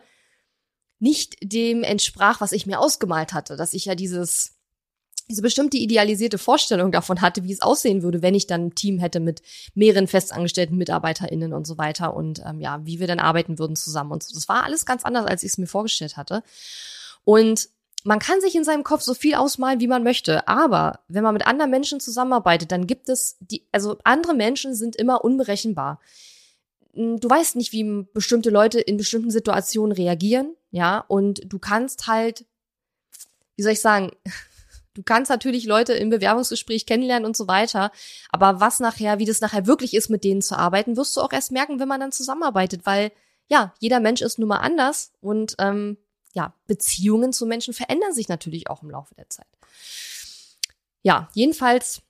nicht 0.99 1.35
dem 1.41 1.83
entsprach, 1.83 2.39
was 2.39 2.51
ich 2.51 2.67
mir 2.67 2.79
ausgemalt 2.79 3.33
hatte, 3.33 3.55
dass 3.55 3.73
ich 3.73 3.85
ja 3.85 3.95
dieses 3.95 4.54
diese 5.27 5.41
bestimmte 5.41 5.77
idealisierte 5.77 6.37
Vorstellung 6.37 6.91
davon 6.91 7.21
hatte, 7.21 7.43
wie 7.43 7.51
es 7.51 7.61
aussehen 7.61 8.03
würde, 8.03 8.21
wenn 8.21 8.35
ich 8.35 8.45
dann 8.45 8.67
ein 8.67 8.75
Team 8.75 8.99
hätte 8.99 9.19
mit 9.19 9.41
mehreren 9.73 10.07
festangestellten 10.07 10.77
MitarbeiterInnen 10.77 11.53
und 11.53 11.65
so 11.65 11.77
weiter 11.77 12.15
und 12.15 12.43
ähm, 12.45 12.59
ja, 12.59 12.85
wie 12.85 12.99
wir 12.99 13.07
dann 13.07 13.19
arbeiten 13.19 13.57
würden 13.57 13.75
zusammen 13.75 14.11
und 14.11 14.23
so. 14.23 14.33
Das 14.35 14.47
war 14.47 14.63
alles 14.63 14.85
ganz 14.85 15.03
anders, 15.03 15.25
als 15.25 15.43
ich 15.43 15.51
es 15.51 15.57
mir 15.57 15.67
vorgestellt 15.67 16.15
hatte. 16.15 16.43
Und 17.23 17.69
man 18.03 18.19
kann 18.19 18.39
sich 18.39 18.55
in 18.55 18.63
seinem 18.63 18.83
Kopf 18.83 19.01
so 19.01 19.15
viel 19.15 19.33
ausmalen, 19.33 19.79
wie 19.79 19.87
man 19.87 20.03
möchte, 20.03 20.47
aber 20.47 20.99
wenn 21.07 21.23
man 21.23 21.33
mit 21.33 21.47
anderen 21.47 21.71
Menschen 21.71 21.99
zusammenarbeitet, 21.99 22.71
dann 22.71 22.85
gibt 22.85 23.09
es 23.09 23.37
die, 23.39 23.65
also 23.71 23.97
andere 24.03 24.35
Menschen 24.35 24.75
sind 24.75 24.95
immer 24.95 25.25
unberechenbar. 25.25 25.99
Hm, 26.93 27.19
du 27.19 27.27
weißt 27.27 27.55
nicht, 27.55 27.71
wie 27.71 28.05
bestimmte 28.13 28.51
Leute 28.51 28.79
in 28.79 28.97
bestimmten 28.97 29.31
Situationen 29.31 29.91
reagieren, 29.91 30.55
ja, 30.69 31.03
und 31.07 31.51
du 31.51 31.57
kannst 31.57 32.05
halt, 32.05 32.45
wie 33.55 33.63
soll 33.63 33.71
ich 33.71 33.81
sagen, 33.81 34.11
du 34.95 35.03
kannst 35.03 35.29
natürlich 35.29 35.65
Leute 35.65 35.93
im 35.93 36.09
Bewerbungsgespräch 36.09 36.85
kennenlernen 36.87 37.25
und 37.25 37.37
so 37.37 37.47
weiter, 37.47 37.91
aber 38.31 38.59
was 38.59 38.79
nachher, 38.79 39.19
wie 39.19 39.25
das 39.25 39.41
nachher 39.41 39.67
wirklich 39.67 39.93
ist, 39.93 40.09
mit 40.09 40.23
denen 40.23 40.41
zu 40.41 40.57
arbeiten, 40.57 40.97
wirst 40.97 41.15
du 41.15 41.21
auch 41.21 41.31
erst 41.31 41.51
merken, 41.51 41.79
wenn 41.79 41.87
man 41.87 41.99
dann 41.99 42.11
zusammenarbeitet, 42.11 42.85
weil 42.85 43.11
ja, 43.47 43.73
jeder 43.79 43.99
Mensch 43.99 44.21
ist 44.21 44.39
nun 44.39 44.49
mal 44.49 44.57
anders 44.57 45.11
und 45.21 45.55
ähm, 45.59 45.97
ja, 46.33 46.53
Beziehungen 46.65 47.31
zu 47.31 47.45
Menschen 47.45 47.73
verändern 47.73 48.13
sich 48.13 48.27
natürlich 48.27 48.69
auch 48.69 48.81
im 48.81 48.89
Laufe 48.89 49.13
der 49.15 49.29
Zeit. 49.29 49.47
Ja, 51.03 51.29
jedenfalls 51.33 52.01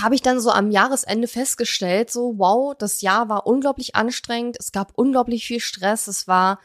habe 0.00 0.14
ich 0.14 0.22
dann 0.22 0.40
so 0.40 0.50
am 0.50 0.70
Jahresende 0.70 1.28
festgestellt, 1.28 2.10
so 2.10 2.38
wow, 2.38 2.74
das 2.76 3.00
Jahr 3.00 3.28
war 3.28 3.46
unglaublich 3.46 3.96
anstrengend, 3.96 4.56
es 4.58 4.72
gab 4.72 4.92
unglaublich 4.96 5.46
viel 5.46 5.60
Stress, 5.60 6.06
es 6.06 6.28
war 6.28 6.60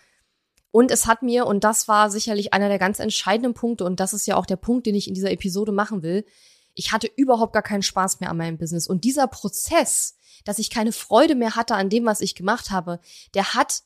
und 0.73 0.89
es 0.89 1.05
hat 1.05 1.21
mir 1.21 1.45
und 1.45 1.63
das 1.63 1.87
war 1.87 2.09
sicherlich 2.09 2.51
einer 2.51 2.67
der 2.67 2.79
ganz 2.79 2.97
entscheidenden 2.97 3.53
Punkte 3.53 3.85
und 3.85 3.99
das 3.99 4.11
ist 4.11 4.25
ja 4.25 4.35
auch 4.35 4.47
der 4.47 4.55
Punkt, 4.55 4.87
den 4.87 4.95
ich 4.95 5.07
in 5.07 5.13
dieser 5.13 5.29
Episode 5.29 5.71
machen 5.71 6.01
will. 6.01 6.25
Ich 6.73 6.91
hatte 6.91 7.07
überhaupt 7.15 7.53
gar 7.53 7.61
keinen 7.61 7.83
Spaß 7.83 8.19
mehr 8.19 8.31
an 8.31 8.37
meinem 8.37 8.57
Business 8.57 8.87
und 8.87 9.03
dieser 9.03 9.27
Prozess, 9.27 10.17
dass 10.45 10.57
ich 10.57 10.71
keine 10.71 10.91
Freude 10.91 11.35
mehr 11.35 11.55
hatte 11.55 11.75
an 11.75 11.89
dem, 11.89 12.05
was 12.05 12.21
ich 12.21 12.33
gemacht 12.33 12.71
habe, 12.71 12.99
der 13.35 13.53
hat 13.53 13.83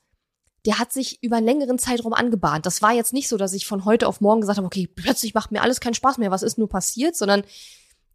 der 0.65 0.79
hat 0.79 0.93
sich 0.93 1.21
über 1.21 1.37
einen 1.37 1.45
längeren 1.45 1.77
Zeitraum 1.77 2.13
angebahnt. 2.13 2.65
Das 2.65 2.81
war 2.81 2.93
jetzt 2.93 3.13
nicht 3.13 3.27
so, 3.27 3.37
dass 3.37 3.53
ich 3.53 3.67
von 3.67 3.85
heute 3.85 4.07
auf 4.07 4.21
morgen 4.21 4.41
gesagt 4.41 4.57
habe, 4.57 4.65
okay, 4.65 4.87
plötzlich 4.87 5.33
macht 5.33 5.51
mir 5.51 5.61
alles 5.61 5.81
keinen 5.81 5.93
Spaß 5.93 6.17
mehr, 6.17 6.31
was 6.31 6.41
ist 6.41 6.57
nur 6.57 6.67
passiert, 6.69 7.15
sondern 7.17 7.43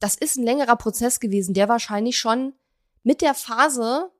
das 0.01 0.15
ist 0.15 0.37
ein 0.37 0.45
längerer 0.45 0.77
Prozess 0.77 1.21
gewesen, 1.21 1.55
der 1.55 1.69
wahrscheinlich 1.69 2.19
schon 2.19 2.55
mit 3.03 3.21
der 3.21 3.35
Phase 3.35 4.11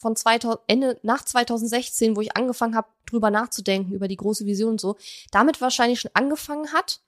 von 0.00 0.16
2000, 0.16 0.60
Ende 0.66 0.98
nach 1.02 1.24
2016, 1.24 2.16
wo 2.16 2.22
ich 2.22 2.36
angefangen 2.36 2.74
habe, 2.74 2.88
drüber 3.06 3.30
nachzudenken, 3.30 3.92
über 3.92 4.08
die 4.08 4.16
große 4.16 4.46
Vision 4.46 4.72
und 4.72 4.80
so, 4.80 4.96
damit 5.30 5.60
wahrscheinlich 5.60 6.00
schon 6.00 6.10
angefangen 6.14 6.72
hat 6.72 7.00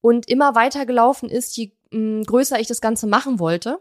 und 0.00 0.28
immer 0.28 0.54
weiter 0.54 0.86
gelaufen 0.86 1.28
ist, 1.28 1.56
je 1.56 1.72
mh, 1.90 2.20
mm, 2.20 2.22
größer 2.24 2.58
ich 2.58 2.66
das 2.66 2.80
Ganze 2.80 3.06
machen 3.06 3.38
wollte, 3.38 3.78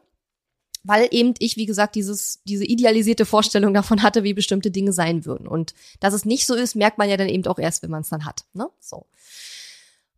weil 0.84 1.08
eben 1.12 1.34
ich, 1.40 1.56
wie 1.56 1.66
gesagt, 1.66 1.96
dieses, 1.96 2.42
diese 2.44 2.66
idealisierte 2.66 3.26
Vorstellung 3.26 3.74
davon 3.74 4.04
hatte, 4.04 4.24
wie 4.24 4.34
bestimmte 4.34 4.72
Dinge 4.72 4.92
sein 4.92 5.26
würden. 5.26 5.48
Und 5.48 5.74
dass 6.02 6.14
es 6.14 6.26
nicht 6.26 6.46
so 6.46 6.54
ist, 6.54 6.76
merkt 6.76 6.98
man 6.98 7.10
ja 7.10 7.18
dann 7.18 7.30
eben 7.30 7.48
auch 7.48 7.60
erst, 7.60 7.82
wenn 7.82 7.92
man 7.92 8.02
es 8.02 8.10
dann 8.10 8.26
hat. 8.26 8.44
Ne? 8.54 8.70
So. 8.82 9.06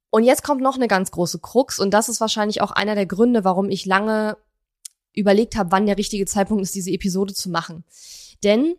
Und 0.09 0.23
jetzt 0.23 0.43
kommt 0.43 0.61
noch 0.61 0.75
eine 0.75 0.87
ganz 0.87 1.11
große 1.11 1.39
Krux 1.39 1.79
und 1.79 1.91
das 1.91 2.09
ist 2.09 2.21
wahrscheinlich 2.21 2.61
auch 2.61 2.71
einer 2.71 2.95
der 2.95 3.05
Gründe, 3.05 3.43
warum 3.43 3.69
ich 3.69 3.85
lange 3.85 4.37
überlegt 5.17 5.56
habe, 5.56 5.71
wann 5.71 5.86
der 5.86 5.97
richtige 5.97 6.25
Zeitpunkt 6.25 6.63
ist, 6.63 6.75
diese 6.75 6.91
Episode 6.91 7.34
zu 7.34 7.49
machen. 7.49 7.84
Denn 8.43 8.75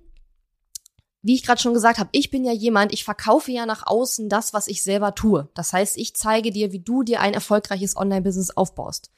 wie 1.22 1.34
ich 1.34 1.44
gerade 1.44 1.60
schon 1.60 1.74
gesagt 1.74 1.98
habe, 1.98 2.08
ich 2.12 2.30
bin 2.30 2.44
ja 2.44 2.52
jemand, 2.52 2.92
ich 2.92 3.04
verkaufe 3.04 3.50
ja 3.50 3.66
nach 3.66 3.86
außen 3.86 4.28
das, 4.28 4.54
was 4.54 4.68
ich 4.68 4.82
selber 4.82 5.14
tue. 5.14 5.48
Das 5.54 5.72
heißt, 5.72 5.98
ich 5.98 6.14
zeige 6.14 6.52
dir, 6.52 6.72
wie 6.72 6.78
du 6.78 7.02
dir 7.02 7.20
ein 7.20 7.34
erfolgreiches 7.34 7.96
Online-Business 7.96 8.50
aufbaust. 8.50 9.10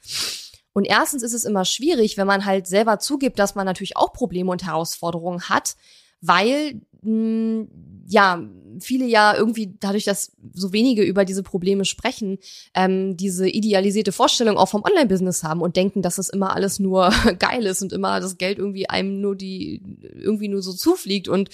Und 0.73 0.85
erstens 0.85 1.21
ist 1.21 1.33
es 1.33 1.45
immer 1.45 1.63
schwierig, 1.63 2.17
wenn 2.17 2.27
man 2.27 2.45
halt 2.45 2.65
selber 2.65 2.99
zugibt, 2.99 3.37
dass 3.39 3.55
man 3.55 3.65
natürlich 3.65 3.97
auch 3.97 4.13
Probleme 4.13 4.51
und 4.51 4.65
Herausforderungen 4.65 5.49
hat, 5.49 5.75
weil 6.21 6.81
mh, 7.01 7.03
hm, 7.03 7.67
ja 8.11 8.43
viele 8.79 9.05
ja 9.05 9.35
irgendwie 9.35 9.75
dadurch, 9.79 10.03
dass 10.05 10.31
so 10.53 10.73
wenige 10.73 11.03
über 11.03 11.23
diese 11.25 11.43
Probleme 11.43 11.85
sprechen, 11.85 12.39
ähm, 12.73 13.15
diese 13.15 13.47
idealisierte 13.47 14.11
Vorstellung 14.11 14.57
auch 14.57 14.67
vom 14.67 14.83
Online-Business 14.83 15.43
haben 15.43 15.61
und 15.61 15.75
denken, 15.75 16.01
dass 16.01 16.15
das 16.15 16.29
immer 16.29 16.55
alles 16.55 16.79
nur 16.79 17.11
geil 17.39 17.65
ist 17.65 17.81
und 17.81 17.93
immer 17.93 18.19
das 18.19 18.37
Geld 18.37 18.57
irgendwie 18.57 18.89
einem 18.89 19.21
nur 19.21 19.35
die 19.35 19.81
irgendwie 20.01 20.47
nur 20.47 20.61
so 20.61 20.73
zufliegt 20.73 21.27
und 21.27 21.49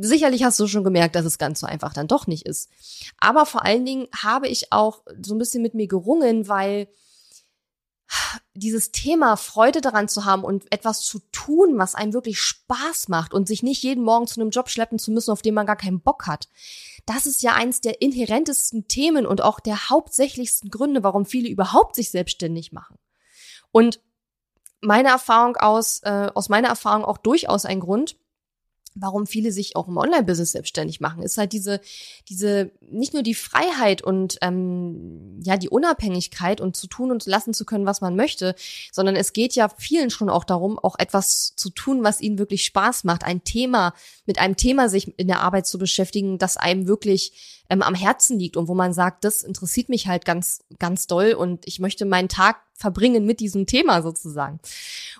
sicherlich 0.00 0.44
hast 0.44 0.58
du 0.58 0.66
schon 0.66 0.84
gemerkt, 0.84 1.16
dass 1.16 1.26
es 1.26 1.38
ganz 1.38 1.60
so 1.60 1.66
einfach 1.66 1.92
dann 1.92 2.08
doch 2.08 2.26
nicht 2.26 2.46
ist. 2.46 2.70
Aber 3.18 3.44
vor 3.44 3.64
allen 3.64 3.84
Dingen 3.84 4.06
habe 4.14 4.48
ich 4.48 4.72
auch 4.72 5.02
so 5.22 5.34
ein 5.34 5.38
bisschen 5.38 5.62
mit 5.62 5.74
mir 5.74 5.86
gerungen, 5.86 6.48
weil 6.48 6.88
dieses 8.54 8.92
Thema 8.92 9.36
Freude 9.36 9.80
daran 9.80 10.08
zu 10.08 10.24
haben 10.24 10.44
und 10.44 10.70
etwas 10.72 11.00
zu 11.00 11.20
tun, 11.32 11.78
was 11.78 11.94
einem 11.94 12.12
wirklich 12.12 12.38
Spaß 12.40 13.08
macht 13.08 13.34
und 13.34 13.48
sich 13.48 13.62
nicht 13.62 13.82
jeden 13.82 14.04
Morgen 14.04 14.26
zu 14.26 14.40
einem 14.40 14.50
Job 14.50 14.68
schleppen 14.68 14.98
zu 14.98 15.10
müssen, 15.10 15.30
auf 15.30 15.42
den 15.42 15.54
man 15.54 15.66
gar 15.66 15.76
keinen 15.76 16.00
Bock 16.00 16.26
hat. 16.26 16.48
Das 17.06 17.26
ist 17.26 17.42
ja 17.42 17.54
eins 17.54 17.80
der 17.80 18.00
inhärentesten 18.00 18.86
Themen 18.88 19.26
und 19.26 19.42
auch 19.42 19.60
der 19.60 19.90
hauptsächlichsten 19.90 20.70
Gründe, 20.70 21.02
warum 21.02 21.26
viele 21.26 21.48
überhaupt 21.48 21.96
sich 21.96 22.10
selbstständig 22.10 22.72
machen. 22.72 22.98
Und 23.72 24.00
meine 24.80 25.08
Erfahrung 25.08 25.56
aus, 25.56 26.00
äh, 26.02 26.30
aus 26.34 26.48
meiner 26.48 26.68
Erfahrung 26.68 27.04
auch 27.04 27.18
durchaus 27.18 27.64
ein 27.64 27.80
Grund, 27.80 28.16
warum 28.94 29.26
viele 29.26 29.50
sich 29.50 29.74
auch 29.76 29.88
im 29.88 29.96
Online-Business 29.96 30.52
selbstständig 30.52 31.00
machen, 31.00 31.22
ist 31.22 31.36
halt 31.36 31.52
diese, 31.52 31.80
diese, 32.28 32.70
nicht 32.80 33.12
nur 33.12 33.22
die 33.22 33.34
Freiheit 33.34 34.02
und 34.02 34.38
ähm, 34.40 35.40
ja, 35.42 35.56
die 35.56 35.68
Unabhängigkeit 35.68 36.60
und 36.60 36.76
zu 36.76 36.86
tun 36.86 37.10
und 37.10 37.26
lassen 37.26 37.54
zu 37.54 37.64
können, 37.64 37.86
was 37.86 38.00
man 38.00 38.14
möchte, 38.14 38.54
sondern 38.92 39.16
es 39.16 39.32
geht 39.32 39.54
ja 39.54 39.68
vielen 39.76 40.10
schon 40.10 40.30
auch 40.30 40.44
darum, 40.44 40.78
auch 40.78 40.96
etwas 40.98 41.54
zu 41.56 41.70
tun, 41.70 42.04
was 42.04 42.20
ihnen 42.20 42.38
wirklich 42.38 42.64
Spaß 42.64 43.04
macht, 43.04 43.24
ein 43.24 43.42
Thema, 43.42 43.94
mit 44.26 44.38
einem 44.38 44.56
Thema 44.56 44.88
sich 44.88 45.18
in 45.18 45.26
der 45.26 45.40
Arbeit 45.40 45.66
zu 45.66 45.78
beschäftigen, 45.78 46.38
das 46.38 46.56
einem 46.56 46.86
wirklich 46.86 47.63
ähm, 47.70 47.82
am 47.82 47.94
Herzen 47.94 48.38
liegt 48.38 48.56
und 48.56 48.68
wo 48.68 48.74
man 48.74 48.92
sagt, 48.92 49.24
das 49.24 49.42
interessiert 49.42 49.88
mich 49.88 50.06
halt 50.06 50.24
ganz, 50.24 50.62
ganz 50.78 51.06
doll 51.06 51.32
und 51.32 51.66
ich 51.66 51.80
möchte 51.80 52.04
meinen 52.04 52.28
Tag 52.28 52.56
verbringen 52.74 53.24
mit 53.24 53.40
diesem 53.40 53.66
Thema 53.66 54.02
sozusagen. 54.02 54.60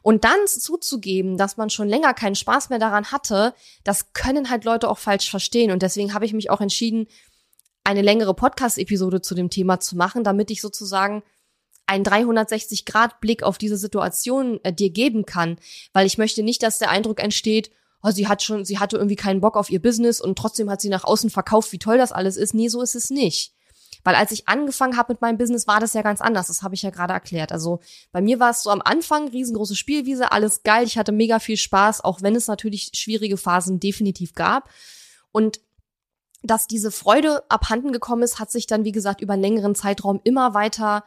Und 0.02 0.24
dann 0.24 0.46
zuzugeben, 0.46 1.38
dass 1.38 1.56
man 1.56 1.70
schon 1.70 1.88
länger 1.88 2.12
keinen 2.14 2.34
Spaß 2.34 2.68
mehr 2.68 2.78
daran 2.78 3.12
hatte, 3.12 3.54
das 3.84 4.12
können 4.12 4.50
halt 4.50 4.64
Leute 4.64 4.90
auch 4.90 4.98
falsch 4.98 5.30
verstehen. 5.30 5.70
Und 5.70 5.82
deswegen 5.82 6.12
habe 6.12 6.26
ich 6.26 6.32
mich 6.32 6.50
auch 6.50 6.60
entschieden, 6.60 7.06
eine 7.84 8.02
längere 8.02 8.34
Podcast-Episode 8.34 9.22
zu 9.22 9.34
dem 9.34 9.50
Thema 9.50 9.80
zu 9.80 9.96
machen, 9.96 10.24
damit 10.24 10.50
ich 10.50 10.60
sozusagen 10.60 11.22
einen 11.86 12.04
360-Grad-Blick 12.04 13.42
auf 13.42 13.58
diese 13.58 13.76
Situation 13.76 14.58
äh, 14.62 14.72
dir 14.72 14.90
geben 14.90 15.26
kann, 15.26 15.58
weil 15.92 16.06
ich 16.06 16.18
möchte 16.18 16.42
nicht, 16.42 16.62
dass 16.62 16.78
der 16.78 16.90
Eindruck 16.90 17.22
entsteht, 17.22 17.70
oh, 18.04 18.10
sie 18.10 18.28
hat 18.28 18.42
schon, 18.42 18.64
sie 18.64 18.78
hatte 18.78 18.96
irgendwie 18.96 19.16
keinen 19.16 19.40
Bock 19.40 19.56
auf 19.56 19.70
ihr 19.70 19.80
Business 19.80 20.20
und 20.20 20.36
trotzdem 20.36 20.70
hat 20.70 20.80
sie 20.80 20.90
nach 20.90 21.04
außen 21.04 21.30
verkauft, 21.30 21.72
wie 21.72 21.78
toll 21.78 21.96
das 21.96 22.12
alles 22.12 22.36
ist. 22.36 22.52
Nee, 22.52 22.68
so 22.68 22.82
ist 22.82 22.94
es 22.94 23.10
nicht. 23.10 23.54
Weil 24.04 24.14
als 24.14 24.30
ich 24.30 24.46
angefangen 24.46 24.98
habe 24.98 25.14
mit 25.14 25.22
meinem 25.22 25.38
Business, 25.38 25.66
war 25.66 25.80
das 25.80 25.94
ja 25.94 26.02
ganz 26.02 26.20
anders. 26.20 26.48
Das 26.48 26.62
habe 26.62 26.74
ich 26.74 26.82
ja 26.82 26.90
gerade 26.90 27.14
erklärt. 27.14 27.50
Also 27.50 27.80
bei 28.12 28.20
mir 28.20 28.38
war 28.38 28.50
es 28.50 28.62
so 28.62 28.68
am 28.68 28.82
Anfang 28.84 29.28
riesengroße 29.28 29.74
Spielwiese, 29.74 30.32
alles 30.32 30.62
geil. 30.62 30.84
Ich 30.84 30.98
hatte 30.98 31.12
mega 31.12 31.38
viel 31.38 31.56
Spaß, 31.56 32.02
auch 32.02 32.20
wenn 32.20 32.36
es 32.36 32.46
natürlich 32.46 32.90
schwierige 32.94 33.38
Phasen 33.38 33.80
definitiv 33.80 34.34
gab. 34.34 34.68
Und 35.32 35.60
dass 36.42 36.66
diese 36.66 36.90
Freude 36.90 37.50
abhanden 37.50 37.92
gekommen 37.92 38.22
ist, 38.22 38.38
hat 38.38 38.50
sich 38.50 38.66
dann, 38.66 38.84
wie 38.84 38.92
gesagt, 38.92 39.22
über 39.22 39.32
einen 39.32 39.42
längeren 39.42 39.74
Zeitraum 39.74 40.20
immer 40.24 40.52
weiter 40.52 41.04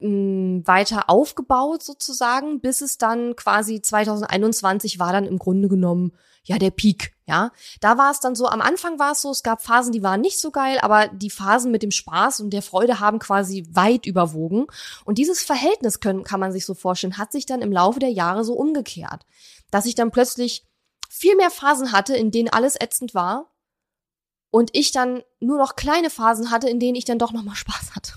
weiter 0.00 1.10
aufgebaut 1.10 1.82
sozusagen, 1.82 2.60
bis 2.60 2.80
es 2.80 2.98
dann 2.98 3.36
quasi 3.36 3.82
2021 3.82 4.98
war 4.98 5.12
dann 5.12 5.26
im 5.26 5.38
Grunde 5.38 5.68
genommen 5.68 6.12
ja 6.44 6.58
der 6.58 6.70
Peak, 6.70 7.12
ja. 7.26 7.52
Da 7.80 7.98
war 7.98 8.10
es 8.10 8.20
dann 8.20 8.34
so, 8.34 8.46
am 8.46 8.62
Anfang 8.62 8.98
war 8.98 9.12
es 9.12 9.20
so, 9.20 9.30
es 9.30 9.42
gab 9.42 9.62
Phasen, 9.62 9.92
die 9.92 10.02
waren 10.02 10.20
nicht 10.20 10.40
so 10.40 10.50
geil, 10.50 10.78
aber 10.80 11.08
die 11.08 11.30
Phasen 11.30 11.70
mit 11.70 11.82
dem 11.82 11.90
Spaß 11.90 12.40
und 12.40 12.50
der 12.50 12.62
Freude 12.62 13.00
haben 13.00 13.18
quasi 13.18 13.66
weit 13.70 14.06
überwogen. 14.06 14.66
Und 15.04 15.18
dieses 15.18 15.42
Verhältnis 15.42 16.00
können, 16.00 16.24
kann 16.24 16.40
man 16.40 16.52
sich 16.52 16.64
so 16.64 16.74
vorstellen, 16.74 17.18
hat 17.18 17.32
sich 17.32 17.44
dann 17.44 17.60
im 17.60 17.72
Laufe 17.72 18.00
der 18.00 18.10
Jahre 18.10 18.44
so 18.44 18.54
umgekehrt, 18.54 19.26
dass 19.70 19.86
ich 19.86 19.94
dann 19.94 20.10
plötzlich 20.10 20.64
viel 21.10 21.36
mehr 21.36 21.50
Phasen 21.50 21.92
hatte, 21.92 22.16
in 22.16 22.30
denen 22.30 22.48
alles 22.48 22.76
ätzend 22.80 23.14
war 23.14 23.50
und 24.50 24.70
ich 24.72 24.92
dann 24.92 25.22
nur 25.40 25.58
noch 25.58 25.76
kleine 25.76 26.10
Phasen 26.10 26.50
hatte, 26.50 26.68
in 26.68 26.80
denen 26.80 26.96
ich 26.96 27.04
dann 27.04 27.18
doch 27.18 27.32
noch 27.32 27.42
mal 27.42 27.54
Spaß 27.54 27.94
hatte. 27.94 28.12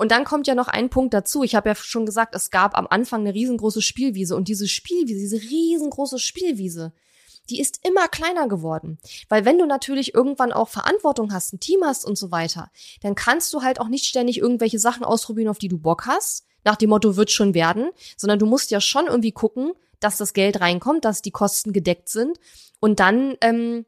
Und 0.00 0.12
dann 0.12 0.24
kommt 0.24 0.46
ja 0.46 0.54
noch 0.54 0.68
ein 0.68 0.88
Punkt 0.88 1.12
dazu. 1.12 1.42
Ich 1.42 1.54
habe 1.54 1.68
ja 1.68 1.74
schon 1.74 2.06
gesagt, 2.06 2.34
es 2.34 2.50
gab 2.50 2.74
am 2.74 2.86
Anfang 2.88 3.20
eine 3.20 3.34
riesengroße 3.34 3.82
Spielwiese 3.82 4.34
und 4.34 4.48
diese 4.48 4.66
Spielwiese, 4.66 5.20
diese 5.20 5.36
riesengroße 5.36 6.18
Spielwiese, 6.18 6.94
die 7.50 7.60
ist 7.60 7.80
immer 7.86 8.08
kleiner 8.08 8.48
geworden. 8.48 8.96
Weil 9.28 9.44
wenn 9.44 9.58
du 9.58 9.66
natürlich 9.66 10.14
irgendwann 10.14 10.54
auch 10.54 10.70
Verantwortung 10.70 11.34
hast, 11.34 11.52
ein 11.52 11.60
Team 11.60 11.84
hast 11.84 12.06
und 12.06 12.16
so 12.16 12.30
weiter, 12.30 12.70
dann 13.02 13.14
kannst 13.14 13.52
du 13.52 13.60
halt 13.60 13.78
auch 13.78 13.88
nicht 13.88 14.06
ständig 14.06 14.38
irgendwelche 14.38 14.78
Sachen 14.78 15.04
ausprobieren, 15.04 15.50
auf 15.50 15.58
die 15.58 15.68
du 15.68 15.76
Bock 15.76 16.06
hast, 16.06 16.46
nach 16.64 16.76
dem 16.76 16.88
Motto 16.88 17.16
wird 17.16 17.30
schon 17.30 17.52
werden, 17.52 17.90
sondern 18.16 18.38
du 18.38 18.46
musst 18.46 18.70
ja 18.70 18.80
schon 18.80 19.06
irgendwie 19.06 19.32
gucken, 19.32 19.72
dass 19.98 20.16
das 20.16 20.32
Geld 20.32 20.62
reinkommt, 20.62 21.04
dass 21.04 21.20
die 21.20 21.30
Kosten 21.30 21.74
gedeckt 21.74 22.08
sind 22.08 22.40
und 22.80 23.00
dann 23.00 23.36
ähm, 23.42 23.84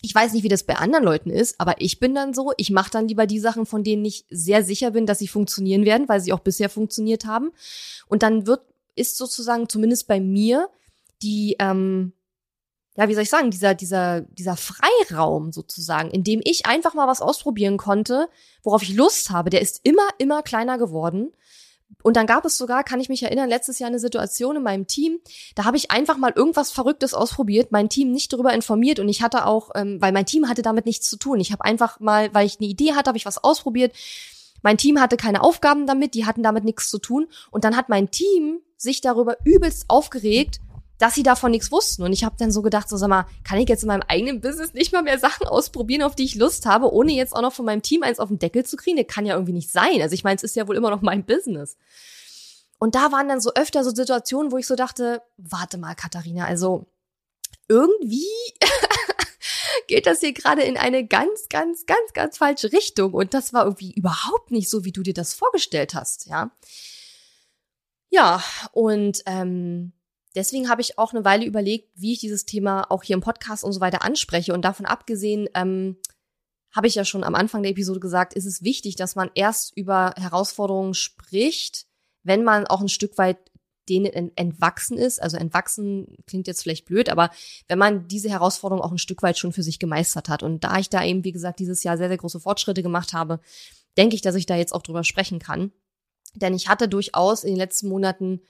ich 0.00 0.14
weiß 0.14 0.32
nicht, 0.32 0.44
wie 0.44 0.48
das 0.48 0.62
bei 0.62 0.76
anderen 0.76 1.04
Leuten 1.04 1.30
ist, 1.30 1.60
aber 1.60 1.80
ich 1.80 1.98
bin 1.98 2.14
dann 2.14 2.32
so, 2.32 2.52
ich 2.56 2.70
mache 2.70 2.90
dann 2.90 3.08
lieber 3.08 3.26
die 3.26 3.40
Sachen, 3.40 3.66
von 3.66 3.82
denen 3.82 4.04
ich 4.04 4.24
sehr 4.30 4.62
sicher 4.62 4.92
bin, 4.92 5.06
dass 5.06 5.18
sie 5.18 5.28
funktionieren 5.28 5.84
werden, 5.84 6.08
weil 6.08 6.20
sie 6.20 6.32
auch 6.32 6.40
bisher 6.40 6.68
funktioniert 6.68 7.24
haben. 7.24 7.50
Und 8.06 8.22
dann 8.22 8.46
wird, 8.46 8.62
ist 8.94 9.16
sozusagen 9.16 9.68
zumindest 9.68 10.06
bei 10.06 10.20
mir 10.20 10.68
die, 11.22 11.56
ähm, 11.58 12.12
ja, 12.96 13.08
wie 13.08 13.14
soll 13.14 13.24
ich 13.24 13.30
sagen, 13.30 13.50
dieser, 13.50 13.74
dieser, 13.74 14.20
dieser 14.22 14.56
Freiraum 14.56 15.52
sozusagen, 15.52 16.10
in 16.10 16.22
dem 16.22 16.40
ich 16.44 16.66
einfach 16.66 16.94
mal 16.94 17.08
was 17.08 17.20
ausprobieren 17.20 17.76
konnte, 17.76 18.28
worauf 18.62 18.82
ich 18.82 18.94
Lust 18.94 19.30
habe, 19.30 19.50
der 19.50 19.62
ist 19.62 19.80
immer, 19.82 20.08
immer 20.18 20.42
kleiner 20.42 20.78
geworden. 20.78 21.32
Und 22.02 22.16
dann 22.16 22.26
gab 22.26 22.44
es 22.44 22.56
sogar, 22.56 22.84
kann 22.84 23.00
ich 23.00 23.08
mich 23.08 23.22
erinnern, 23.22 23.48
letztes 23.48 23.78
Jahr 23.78 23.88
eine 23.88 23.98
Situation 23.98 24.56
in 24.56 24.62
meinem 24.62 24.86
Team, 24.86 25.18
da 25.54 25.64
habe 25.64 25.76
ich 25.76 25.90
einfach 25.90 26.16
mal 26.16 26.32
irgendwas 26.34 26.70
Verrücktes 26.70 27.12
ausprobiert, 27.12 27.72
mein 27.72 27.88
Team 27.88 28.12
nicht 28.12 28.32
darüber 28.32 28.52
informiert 28.52 29.00
und 29.00 29.08
ich 29.08 29.22
hatte 29.22 29.46
auch, 29.46 29.70
ähm, 29.74 30.00
weil 30.00 30.12
mein 30.12 30.26
Team 30.26 30.48
hatte 30.48 30.62
damit 30.62 30.86
nichts 30.86 31.10
zu 31.10 31.16
tun. 31.16 31.40
Ich 31.40 31.52
habe 31.52 31.64
einfach 31.64 31.98
mal, 32.00 32.32
weil 32.32 32.46
ich 32.46 32.58
eine 32.60 32.68
Idee 32.68 32.94
hatte, 32.94 33.08
habe 33.08 33.18
ich 33.18 33.26
was 33.26 33.42
ausprobiert. 33.42 33.92
Mein 34.62 34.78
Team 34.78 35.00
hatte 35.00 35.16
keine 35.16 35.42
Aufgaben 35.42 35.86
damit, 35.86 36.14
die 36.14 36.26
hatten 36.26 36.42
damit 36.42 36.64
nichts 36.64 36.88
zu 36.88 36.98
tun. 36.98 37.28
Und 37.50 37.64
dann 37.64 37.76
hat 37.76 37.88
mein 37.88 38.10
Team 38.10 38.60
sich 38.76 39.00
darüber 39.00 39.36
übelst 39.44 39.84
aufgeregt, 39.88 40.60
dass 40.98 41.14
sie 41.14 41.22
davon 41.22 41.52
nichts 41.52 41.70
wussten. 41.70 42.02
Und 42.02 42.12
ich 42.12 42.24
habe 42.24 42.36
dann 42.38 42.50
so 42.50 42.60
gedacht, 42.60 42.88
so 42.88 42.96
sag 42.96 43.08
mal, 43.08 43.26
kann 43.44 43.58
ich 43.58 43.68
jetzt 43.68 43.82
in 43.82 43.88
meinem 43.88 44.02
eigenen 44.08 44.40
Business 44.40 44.74
nicht 44.74 44.92
mal 44.92 45.02
mehr 45.02 45.18
Sachen 45.18 45.46
ausprobieren, 45.48 46.02
auf 46.02 46.16
die 46.16 46.24
ich 46.24 46.34
Lust 46.34 46.66
habe, 46.66 46.92
ohne 46.92 47.12
jetzt 47.12 47.34
auch 47.34 47.42
noch 47.42 47.52
von 47.52 47.64
meinem 47.64 47.82
Team 47.82 48.02
eins 48.02 48.18
auf 48.18 48.28
den 48.28 48.38
Deckel 48.38 48.66
zu 48.66 48.76
kriegen? 48.76 48.96
Das 48.96 49.06
kann 49.06 49.24
ja 49.24 49.34
irgendwie 49.34 49.52
nicht 49.52 49.70
sein. 49.70 50.02
Also 50.02 50.14
ich 50.14 50.24
meine, 50.24 50.36
es 50.36 50.42
ist 50.42 50.56
ja 50.56 50.66
wohl 50.68 50.76
immer 50.76 50.90
noch 50.90 51.00
mein 51.00 51.24
Business. 51.24 51.76
Und 52.78 52.94
da 52.94 53.10
waren 53.12 53.28
dann 53.28 53.40
so 53.40 53.52
öfter 53.54 53.82
so 53.84 53.90
Situationen, 53.90 54.52
wo 54.52 54.58
ich 54.58 54.66
so 54.66 54.76
dachte, 54.76 55.22
warte 55.36 55.78
mal, 55.78 55.94
Katharina, 55.94 56.44
also 56.44 56.86
irgendwie 57.68 58.26
geht 59.88 60.06
das 60.06 60.20
hier 60.20 60.32
gerade 60.32 60.62
in 60.62 60.76
eine 60.76 61.06
ganz, 61.06 61.48
ganz, 61.48 61.86
ganz, 61.86 62.12
ganz 62.12 62.38
falsche 62.38 62.72
Richtung. 62.72 63.14
Und 63.14 63.34
das 63.34 63.52
war 63.52 63.64
irgendwie 63.64 63.92
überhaupt 63.94 64.50
nicht 64.50 64.70
so, 64.70 64.84
wie 64.84 64.92
du 64.92 65.02
dir 65.02 65.14
das 65.14 65.34
vorgestellt 65.34 65.94
hast, 65.94 66.26
ja. 66.26 66.50
Ja, 68.10 68.42
und 68.72 69.22
ähm, 69.26 69.92
deswegen 70.34 70.68
habe 70.68 70.80
ich 70.80 70.98
auch 70.98 71.12
eine 71.12 71.24
Weile 71.24 71.44
überlegt, 71.44 71.90
wie 71.94 72.12
ich 72.12 72.20
dieses 72.20 72.44
Thema 72.44 72.90
auch 72.90 73.02
hier 73.02 73.14
im 73.14 73.22
Podcast 73.22 73.64
und 73.64 73.72
so 73.72 73.80
weiter 73.80 74.02
anspreche. 74.02 74.52
Und 74.52 74.62
davon 74.62 74.86
abgesehen, 74.86 75.48
ähm, 75.54 75.96
habe 76.74 76.86
ich 76.86 76.94
ja 76.94 77.04
schon 77.04 77.24
am 77.24 77.34
Anfang 77.34 77.62
der 77.62 77.72
Episode 77.72 78.00
gesagt, 78.00 78.34
ist 78.34 78.44
es 78.44 78.62
wichtig, 78.62 78.96
dass 78.96 79.16
man 79.16 79.30
erst 79.34 79.76
über 79.76 80.14
Herausforderungen 80.16 80.94
spricht, 80.94 81.86
wenn 82.22 82.44
man 82.44 82.66
auch 82.66 82.80
ein 82.80 82.88
Stück 82.88 83.16
weit 83.18 83.38
denen 83.88 84.36
entwachsen 84.36 84.98
ist. 84.98 85.20
Also 85.20 85.36
entwachsen 85.36 86.16
klingt 86.26 86.46
jetzt 86.46 86.62
vielleicht 86.62 86.84
blöd, 86.84 87.08
aber 87.08 87.30
wenn 87.68 87.78
man 87.78 88.06
diese 88.06 88.28
Herausforderung 88.28 88.84
auch 88.84 88.92
ein 88.92 88.98
Stück 88.98 89.22
weit 89.22 89.38
schon 89.38 89.52
für 89.52 89.62
sich 89.62 89.78
gemeistert 89.78 90.28
hat. 90.28 90.42
Und 90.42 90.62
da 90.62 90.78
ich 90.78 90.90
da 90.90 91.02
eben, 91.04 91.24
wie 91.24 91.32
gesagt, 91.32 91.58
dieses 91.58 91.82
Jahr 91.82 91.96
sehr, 91.96 92.08
sehr 92.08 92.18
große 92.18 92.40
Fortschritte 92.40 92.82
gemacht 92.82 93.14
habe, 93.14 93.40
denke 93.96 94.14
ich, 94.14 94.20
dass 94.20 94.34
ich 94.34 94.46
da 94.46 94.56
jetzt 94.56 94.74
auch 94.74 94.82
drüber 94.82 95.04
sprechen 95.04 95.38
kann. 95.38 95.72
Denn 96.34 96.54
ich 96.54 96.68
hatte 96.68 96.88
durchaus 96.88 97.44
in 97.44 97.50
den 97.50 97.58
letzten 97.58 97.88
Monaten 97.88 98.42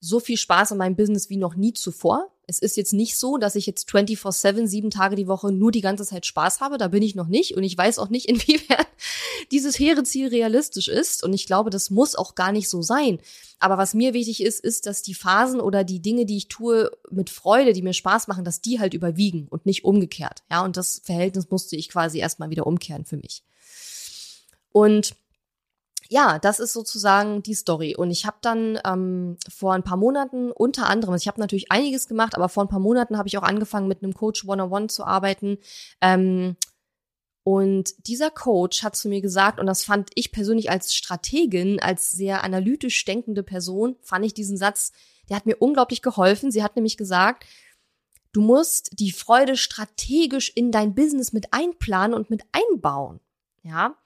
so 0.00 0.20
viel 0.20 0.36
Spaß 0.36 0.72
in 0.72 0.78
meinem 0.78 0.96
Business 0.96 1.30
wie 1.30 1.36
noch 1.36 1.56
nie 1.56 1.72
zuvor. 1.72 2.30
Es 2.48 2.60
ist 2.60 2.76
jetzt 2.76 2.92
nicht 2.92 3.18
so, 3.18 3.38
dass 3.38 3.56
ich 3.56 3.66
jetzt 3.66 3.88
24-7, 3.90 4.68
sieben 4.68 4.90
Tage 4.90 5.16
die 5.16 5.26
Woche 5.26 5.50
nur 5.50 5.72
die 5.72 5.80
ganze 5.80 6.06
Zeit 6.06 6.26
Spaß 6.26 6.60
habe. 6.60 6.78
Da 6.78 6.88
bin 6.88 7.02
ich 7.02 7.16
noch 7.16 7.26
nicht. 7.26 7.56
Und 7.56 7.64
ich 7.64 7.76
weiß 7.76 7.98
auch 7.98 8.08
nicht, 8.08 8.26
inwiefern 8.28 8.86
dieses 9.50 9.78
hehre 9.78 10.04
Ziel 10.04 10.28
realistisch 10.28 10.88
ist. 10.88 11.24
Und 11.24 11.32
ich 11.32 11.46
glaube, 11.46 11.70
das 11.70 11.90
muss 11.90 12.14
auch 12.14 12.34
gar 12.34 12.52
nicht 12.52 12.68
so 12.68 12.82
sein. 12.82 13.18
Aber 13.58 13.78
was 13.78 13.94
mir 13.94 14.14
wichtig 14.14 14.42
ist, 14.42 14.60
ist, 14.60 14.86
dass 14.86 15.02
die 15.02 15.14
Phasen 15.14 15.60
oder 15.60 15.82
die 15.82 16.00
Dinge, 16.00 16.26
die 16.26 16.36
ich 16.36 16.48
tue 16.48 16.90
mit 17.10 17.30
Freude, 17.30 17.72
die 17.72 17.82
mir 17.82 17.94
Spaß 17.94 18.28
machen, 18.28 18.44
dass 18.44 18.60
die 18.60 18.78
halt 18.78 18.94
überwiegen 18.94 19.48
und 19.48 19.66
nicht 19.66 19.84
umgekehrt. 19.84 20.44
Ja, 20.50 20.64
und 20.64 20.76
das 20.76 21.00
Verhältnis 21.04 21.50
musste 21.50 21.74
ich 21.74 21.88
quasi 21.88 22.18
erstmal 22.18 22.50
wieder 22.50 22.66
umkehren 22.66 23.06
für 23.06 23.16
mich. 23.16 23.42
Und 24.70 25.16
ja, 26.08 26.38
das 26.38 26.60
ist 26.60 26.72
sozusagen 26.72 27.42
die 27.42 27.54
Story. 27.54 27.96
Und 27.96 28.10
ich 28.10 28.26
habe 28.26 28.36
dann 28.40 28.78
ähm, 28.84 29.36
vor 29.48 29.74
ein 29.74 29.82
paar 29.82 29.96
Monaten 29.96 30.50
unter 30.50 30.88
anderem, 30.88 31.14
also 31.14 31.22
ich 31.22 31.28
habe 31.28 31.40
natürlich 31.40 31.72
einiges 31.72 32.08
gemacht, 32.08 32.34
aber 32.34 32.48
vor 32.48 32.64
ein 32.64 32.68
paar 32.68 32.80
Monaten 32.80 33.18
habe 33.18 33.28
ich 33.28 33.38
auch 33.38 33.42
angefangen, 33.42 33.88
mit 33.88 34.02
einem 34.02 34.14
Coach 34.14 34.44
One-on-One 34.46 34.88
zu 34.88 35.04
arbeiten. 35.04 35.58
Ähm, 36.00 36.56
und 37.42 38.08
dieser 38.08 38.30
Coach 38.30 38.82
hat 38.82 38.96
zu 38.96 39.08
mir 39.08 39.20
gesagt, 39.20 39.60
und 39.60 39.66
das 39.66 39.84
fand 39.84 40.10
ich 40.16 40.32
persönlich 40.32 40.68
als 40.68 40.94
Strategin, 40.94 41.80
als 41.80 42.10
sehr 42.10 42.42
analytisch 42.42 43.04
denkende 43.04 43.44
Person, 43.44 43.96
fand 44.02 44.24
ich 44.24 44.34
diesen 44.34 44.56
Satz, 44.56 44.90
der 45.28 45.36
hat 45.36 45.46
mir 45.46 45.56
unglaublich 45.58 46.02
geholfen. 46.02 46.50
Sie 46.50 46.62
hat 46.62 46.74
nämlich 46.74 46.96
gesagt, 46.96 47.44
du 48.32 48.40
musst 48.40 48.90
die 48.98 49.12
Freude 49.12 49.56
strategisch 49.56 50.50
in 50.54 50.72
dein 50.72 50.94
Business 50.94 51.32
mit 51.32 51.52
einplanen 51.52 52.14
und 52.14 52.30
mit 52.30 52.42
einbauen. 52.50 53.20
Ja. 53.62 53.96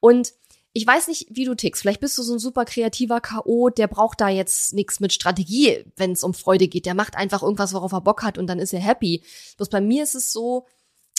Und 0.00 0.32
ich 0.74 0.86
weiß 0.86 1.08
nicht, 1.08 1.26
wie 1.30 1.44
du 1.44 1.54
tickst. 1.54 1.82
Vielleicht 1.82 2.00
bist 2.00 2.16
du 2.16 2.22
so 2.22 2.34
ein 2.34 2.38
super 2.38 2.64
kreativer 2.64 3.20
K.O., 3.20 3.68
der 3.68 3.88
braucht 3.88 4.20
da 4.20 4.28
jetzt 4.28 4.72
nichts 4.72 5.00
mit 5.00 5.12
Strategie, 5.12 5.84
wenn 5.96 6.12
es 6.12 6.24
um 6.24 6.32
Freude 6.32 6.68
geht. 6.68 6.86
Der 6.86 6.94
macht 6.94 7.16
einfach 7.16 7.42
irgendwas, 7.42 7.74
worauf 7.74 7.92
er 7.92 8.00
Bock 8.00 8.22
hat 8.22 8.38
und 8.38 8.46
dann 8.46 8.58
ist 8.58 8.72
er 8.72 8.80
happy. 8.80 9.22
Bloß 9.58 9.68
bei 9.68 9.82
mir 9.82 10.02
ist 10.02 10.14
es 10.14 10.32
so, 10.32 10.66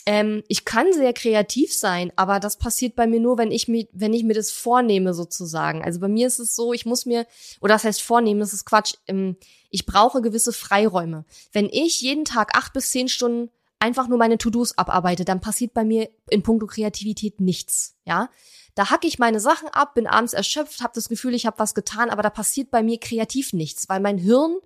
ähm, 0.06 0.44
ich 0.48 0.66
kann 0.66 0.92
sehr 0.92 1.14
kreativ 1.14 1.72
sein, 1.74 2.12
aber 2.16 2.40
das 2.40 2.58
passiert 2.58 2.96
bei 2.96 3.08
mir 3.08 3.20
nur, 3.20 3.38
wenn 3.38 3.52
ich 3.52 3.68
mir, 3.68 3.88
wenn 3.94 4.14
ich 4.14 4.24
mir 4.24 4.34
das 4.34 4.52
vornehme 4.52 5.14
sozusagen. 5.14 5.84
Also 5.84 6.00
bei 6.00 6.08
mir 6.08 6.28
ist 6.28 6.40
es 6.40 6.56
so, 6.56 6.74
ich 6.74 6.86
muss 6.86 7.06
mir, 7.06 7.26
oder 7.62 7.76
das 7.76 7.84
heißt 7.84 8.02
vornehmen, 8.02 8.40
das 8.40 8.54
ist 8.54 8.66
Quatsch. 8.66 8.96
Ähm, 9.08 9.38
ich 9.70 9.86
brauche 9.86 10.22
gewisse 10.22 10.52
Freiräume. 10.52 11.26
Wenn 11.52 11.70
ich 11.72 12.02
jeden 12.02 12.26
Tag 12.26 12.58
acht 12.58 12.74
bis 12.74 12.90
zehn 12.90 13.08
Stunden 13.08 13.50
einfach 13.80 14.08
nur 14.08 14.18
meine 14.18 14.38
To-Dos 14.38 14.78
abarbeite, 14.78 15.26
dann 15.26 15.42
passiert 15.42 15.74
bei 15.74 15.84
mir 15.84 16.10
in 16.30 16.42
puncto 16.42 16.68
Kreativität 16.68 17.40
nichts. 17.40 17.96
Ja, 18.06 18.30
da 18.76 18.90
hacke 18.90 19.08
ich 19.08 19.20
meine 19.20 19.40
Sachen 19.40 19.70
ab, 19.70 19.94
bin 19.94 20.08
abends 20.08 20.34
erschöpft, 20.34 20.82
habe 20.82 20.94
das 20.96 21.10
Gefühl, 21.10 21.34
ich 21.36 21.46
habe 21.46 21.60
was 21.60 21.76
getan, 21.76 22.10
aber 22.10 22.24
da 22.24 22.30
passiert 22.30 22.72
bei 22.72 22.82
mir 22.82 23.00
kreativ 23.00 23.54
nichts, 23.54 23.88
weil 23.90 24.00
mein 24.00 24.18
Hirn 24.18 24.58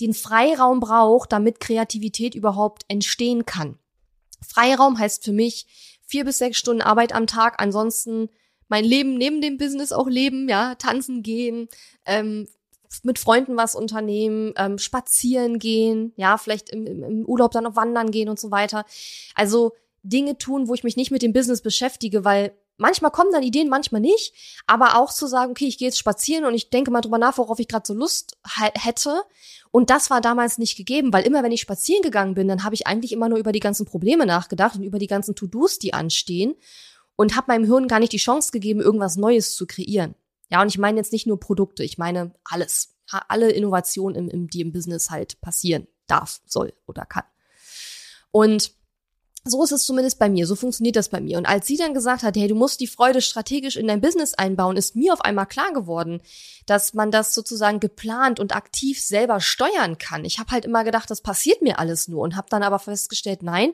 den 0.00 0.14
Freiraum 0.14 0.80
braucht, 0.80 1.32
damit 1.32 1.60
Kreativität 1.60 2.34
überhaupt 2.34 2.84
entstehen 2.88 3.46
kann. 3.46 3.78
Freiraum 4.44 4.98
heißt 4.98 5.24
für 5.24 5.32
mich 5.32 5.66
vier 6.06 6.24
bis 6.24 6.38
sechs 6.38 6.58
Stunden 6.58 6.82
Arbeit 6.82 7.14
am 7.14 7.26
Tag, 7.26 7.62
ansonsten 7.62 8.28
mein 8.68 8.84
Leben 8.84 9.16
neben 9.16 9.40
dem 9.40 9.56
Business 9.58 9.92
auch 9.92 10.08
leben, 10.08 10.48
ja, 10.48 10.74
tanzen 10.74 11.22
gehen, 11.22 11.68
ähm, 12.06 12.48
mit 13.02 13.18
Freunden 13.18 13.56
was 13.56 13.74
unternehmen, 13.74 14.52
ähm, 14.56 14.78
spazieren 14.78 15.58
gehen, 15.58 16.12
ja, 16.16 16.38
vielleicht 16.38 16.70
im, 16.70 16.86
im 16.86 17.24
Urlaub 17.24 17.52
dann 17.52 17.64
noch 17.64 17.76
wandern 17.76 18.10
gehen 18.10 18.28
und 18.28 18.40
so 18.40 18.50
weiter. 18.50 18.84
Also 19.34 19.72
Dinge 20.02 20.38
tun, 20.38 20.68
wo 20.68 20.74
ich 20.74 20.84
mich 20.84 20.96
nicht 20.96 21.10
mit 21.10 21.22
dem 21.22 21.32
Business 21.32 21.62
beschäftige, 21.62 22.24
weil 22.24 22.52
manchmal 22.76 23.10
kommen 23.10 23.32
dann 23.32 23.42
Ideen, 23.42 23.68
manchmal 23.68 24.00
nicht, 24.00 24.34
aber 24.66 24.98
auch 24.98 25.12
zu 25.12 25.26
sagen, 25.26 25.52
okay, 25.52 25.66
ich 25.66 25.78
gehe 25.78 25.88
jetzt 25.88 25.98
spazieren 25.98 26.44
und 26.44 26.54
ich 26.54 26.70
denke 26.70 26.90
mal 26.90 27.00
drüber 27.00 27.18
nach, 27.18 27.38
worauf 27.38 27.58
ich 27.58 27.68
gerade 27.68 27.86
so 27.86 27.94
Lust 27.94 28.36
hätte. 28.74 29.22
Und 29.70 29.90
das 29.90 30.10
war 30.10 30.20
damals 30.20 30.58
nicht 30.58 30.76
gegeben, 30.76 31.12
weil 31.12 31.26
immer 31.26 31.42
wenn 31.42 31.52
ich 31.52 31.60
spazieren 31.60 32.02
gegangen 32.02 32.34
bin, 32.34 32.48
dann 32.48 32.64
habe 32.64 32.74
ich 32.74 32.86
eigentlich 32.86 33.12
immer 33.12 33.28
nur 33.28 33.38
über 33.38 33.52
die 33.52 33.60
ganzen 33.60 33.86
Probleme 33.86 34.26
nachgedacht 34.26 34.76
und 34.76 34.84
über 34.84 34.98
die 34.98 35.06
ganzen 35.06 35.34
To-Dos, 35.34 35.78
die 35.78 35.94
anstehen 35.94 36.54
und 37.16 37.36
habe 37.36 37.46
meinem 37.48 37.64
Hirn 37.64 37.88
gar 37.88 38.00
nicht 38.00 38.12
die 38.12 38.18
Chance 38.18 38.50
gegeben, 38.52 38.80
irgendwas 38.80 39.16
Neues 39.16 39.54
zu 39.54 39.66
kreieren. 39.66 40.14
Ja, 40.50 40.62
und 40.62 40.68
ich 40.68 40.78
meine 40.78 40.98
jetzt 40.98 41.12
nicht 41.12 41.26
nur 41.26 41.40
Produkte, 41.40 41.82
ich 41.82 41.98
meine 41.98 42.34
alles. 42.44 42.90
Alle 43.06 43.50
Innovationen, 43.50 44.16
im, 44.16 44.28
im, 44.28 44.48
die 44.48 44.62
im 44.62 44.72
Business 44.72 45.10
halt 45.10 45.40
passieren 45.40 45.86
darf, 46.06 46.40
soll 46.46 46.72
oder 46.86 47.04
kann. 47.04 47.24
Und 48.30 48.72
so 49.46 49.62
ist 49.62 49.72
es 49.72 49.84
zumindest 49.84 50.18
bei 50.18 50.30
mir, 50.30 50.46
so 50.46 50.56
funktioniert 50.56 50.96
das 50.96 51.10
bei 51.10 51.20
mir. 51.20 51.36
Und 51.36 51.44
als 51.44 51.66
sie 51.66 51.76
dann 51.76 51.92
gesagt 51.92 52.22
hat, 52.22 52.34
hey, 52.36 52.48
du 52.48 52.54
musst 52.54 52.80
die 52.80 52.86
Freude 52.86 53.20
strategisch 53.20 53.76
in 53.76 53.86
dein 53.86 54.00
Business 54.00 54.32
einbauen, 54.32 54.78
ist 54.78 54.96
mir 54.96 55.12
auf 55.12 55.20
einmal 55.20 55.44
klar 55.44 55.70
geworden, 55.74 56.22
dass 56.64 56.94
man 56.94 57.10
das 57.10 57.34
sozusagen 57.34 57.78
geplant 57.78 58.40
und 58.40 58.56
aktiv 58.56 59.02
selber 59.02 59.40
steuern 59.40 59.98
kann. 59.98 60.24
Ich 60.24 60.38
habe 60.38 60.50
halt 60.50 60.64
immer 60.64 60.82
gedacht, 60.82 61.10
das 61.10 61.20
passiert 61.20 61.60
mir 61.60 61.78
alles 61.78 62.08
nur 62.08 62.22
und 62.22 62.36
habe 62.36 62.46
dann 62.48 62.62
aber 62.62 62.78
festgestellt, 62.78 63.42
nein, 63.42 63.72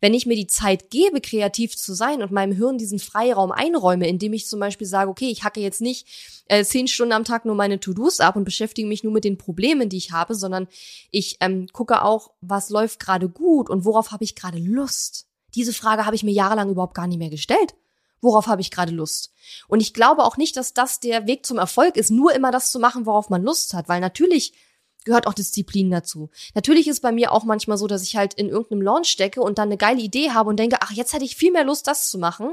wenn 0.00 0.12
ich 0.12 0.26
mir 0.26 0.34
die 0.34 0.48
Zeit 0.48 0.90
gebe, 0.90 1.20
kreativ 1.20 1.76
zu 1.76 1.94
sein 1.94 2.20
und 2.20 2.32
meinem 2.32 2.56
Hirn 2.56 2.76
diesen 2.76 2.98
Freiraum 2.98 3.52
einräume, 3.52 4.08
indem 4.08 4.32
ich 4.32 4.48
zum 4.48 4.58
Beispiel 4.58 4.88
sage, 4.88 5.08
okay, 5.08 5.30
ich 5.30 5.44
hacke 5.44 5.60
jetzt 5.60 5.80
nicht 5.80 6.08
äh, 6.46 6.64
zehn 6.64 6.88
Stunden 6.88 7.12
am 7.12 7.24
Tag 7.24 7.44
nur 7.44 7.54
meine 7.54 7.78
To-Dos 7.78 8.18
ab 8.18 8.34
und 8.34 8.44
beschäftige 8.44 8.88
mich 8.88 9.04
nur 9.04 9.12
mit 9.12 9.22
den 9.22 9.38
Problemen, 9.38 9.88
die 9.88 9.98
ich 9.98 10.10
habe, 10.10 10.34
sondern 10.34 10.66
ich 11.12 11.36
ähm, 11.40 11.68
gucke 11.72 12.02
auch, 12.02 12.32
was 12.40 12.70
läuft 12.70 12.98
gerade 12.98 13.28
gut 13.28 13.70
und 13.70 13.84
worauf 13.84 14.10
habe 14.10 14.24
ich 14.24 14.34
gerade 14.34 14.58
Lust 14.58 15.11
Diese 15.54 15.72
Frage 15.72 16.06
habe 16.06 16.16
ich 16.16 16.22
mir 16.22 16.32
jahrelang 16.32 16.70
überhaupt 16.70 16.94
gar 16.94 17.06
nicht 17.06 17.18
mehr 17.18 17.30
gestellt. 17.30 17.74
Worauf 18.20 18.46
habe 18.46 18.60
ich 18.60 18.70
gerade 18.70 18.92
Lust? 18.92 19.32
Und 19.66 19.80
ich 19.80 19.94
glaube 19.94 20.24
auch 20.24 20.36
nicht, 20.36 20.56
dass 20.56 20.74
das 20.74 21.00
der 21.00 21.26
Weg 21.26 21.44
zum 21.44 21.58
Erfolg 21.58 21.96
ist, 21.96 22.10
nur 22.10 22.32
immer 22.34 22.52
das 22.52 22.70
zu 22.70 22.78
machen, 22.78 23.04
worauf 23.04 23.30
man 23.30 23.42
Lust 23.42 23.74
hat, 23.74 23.88
weil 23.88 24.00
natürlich 24.00 24.54
gehört 25.04 25.26
auch 25.26 25.34
Disziplin 25.34 25.90
dazu. 25.90 26.30
Natürlich 26.54 26.86
ist 26.86 27.00
bei 27.00 27.10
mir 27.10 27.32
auch 27.32 27.42
manchmal 27.42 27.78
so, 27.78 27.88
dass 27.88 28.04
ich 28.04 28.16
halt 28.16 28.34
in 28.34 28.48
irgendeinem 28.48 28.82
Launch 28.82 29.08
stecke 29.08 29.42
und 29.42 29.58
dann 29.58 29.68
eine 29.68 29.76
geile 29.76 30.00
Idee 30.00 30.30
habe 30.30 30.48
und 30.48 30.58
denke, 30.58 30.76
ach, 30.80 30.92
jetzt 30.92 31.12
hätte 31.12 31.24
ich 31.24 31.34
viel 31.34 31.50
mehr 31.50 31.64
Lust, 31.64 31.88
das 31.88 32.10
zu 32.10 32.18
machen. 32.18 32.52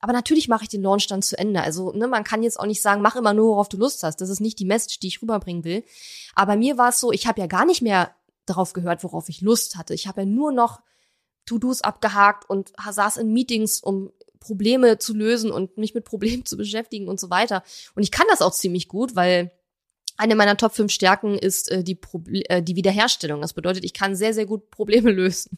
Aber 0.00 0.14
natürlich 0.14 0.48
mache 0.48 0.62
ich 0.62 0.70
den 0.70 0.82
Launch 0.82 1.06
dann 1.08 1.20
zu 1.20 1.38
Ende. 1.38 1.62
Also, 1.62 1.92
ne, 1.92 2.08
man 2.08 2.24
kann 2.24 2.42
jetzt 2.42 2.58
auch 2.58 2.64
nicht 2.64 2.80
sagen, 2.80 3.02
mach 3.02 3.16
immer 3.16 3.34
nur, 3.34 3.50
worauf 3.50 3.68
du 3.68 3.76
Lust 3.76 4.02
hast. 4.02 4.22
Das 4.22 4.30
ist 4.30 4.40
nicht 4.40 4.58
die 4.58 4.64
Message, 4.64 4.98
die 5.00 5.08
ich 5.08 5.20
rüberbringen 5.20 5.64
will. 5.64 5.84
Aber 6.34 6.52
bei 6.52 6.56
mir 6.56 6.78
war 6.78 6.88
es 6.88 7.00
so, 7.00 7.12
ich 7.12 7.26
habe 7.26 7.40
ja 7.40 7.46
gar 7.46 7.66
nicht 7.66 7.82
mehr 7.82 8.14
darauf 8.46 8.72
gehört, 8.72 9.04
worauf 9.04 9.28
ich 9.28 9.42
Lust 9.42 9.76
hatte. 9.76 9.92
Ich 9.92 10.06
habe 10.06 10.22
ja 10.22 10.26
nur 10.26 10.52
noch 10.52 10.80
To-Dos 11.46 11.82
abgehakt 11.82 12.48
und 12.48 12.72
saß 12.78 13.16
in 13.16 13.32
Meetings, 13.32 13.80
um 13.80 14.12
Probleme 14.40 14.98
zu 14.98 15.14
lösen 15.14 15.50
und 15.50 15.76
mich 15.76 15.94
mit 15.94 16.04
Problemen 16.04 16.44
zu 16.46 16.56
beschäftigen 16.56 17.08
und 17.08 17.20
so 17.20 17.30
weiter. 17.30 17.62
Und 17.94 18.02
ich 18.02 18.10
kann 18.10 18.26
das 18.30 18.42
auch 18.42 18.52
ziemlich 18.52 18.88
gut, 18.88 19.14
weil 19.14 19.52
eine 20.20 20.34
meiner 20.34 20.58
Top 20.58 20.74
5 20.74 20.92
Stärken 20.92 21.38
ist 21.38 21.70
äh, 21.70 21.82
die, 21.82 21.94
Proble 21.94 22.42
äh, 22.50 22.62
die 22.62 22.76
Wiederherstellung. 22.76 23.40
Das 23.40 23.54
bedeutet, 23.54 23.84
ich 23.84 23.94
kann 23.94 24.14
sehr, 24.14 24.34
sehr 24.34 24.44
gut 24.44 24.70
Probleme 24.70 25.10
lösen. 25.12 25.56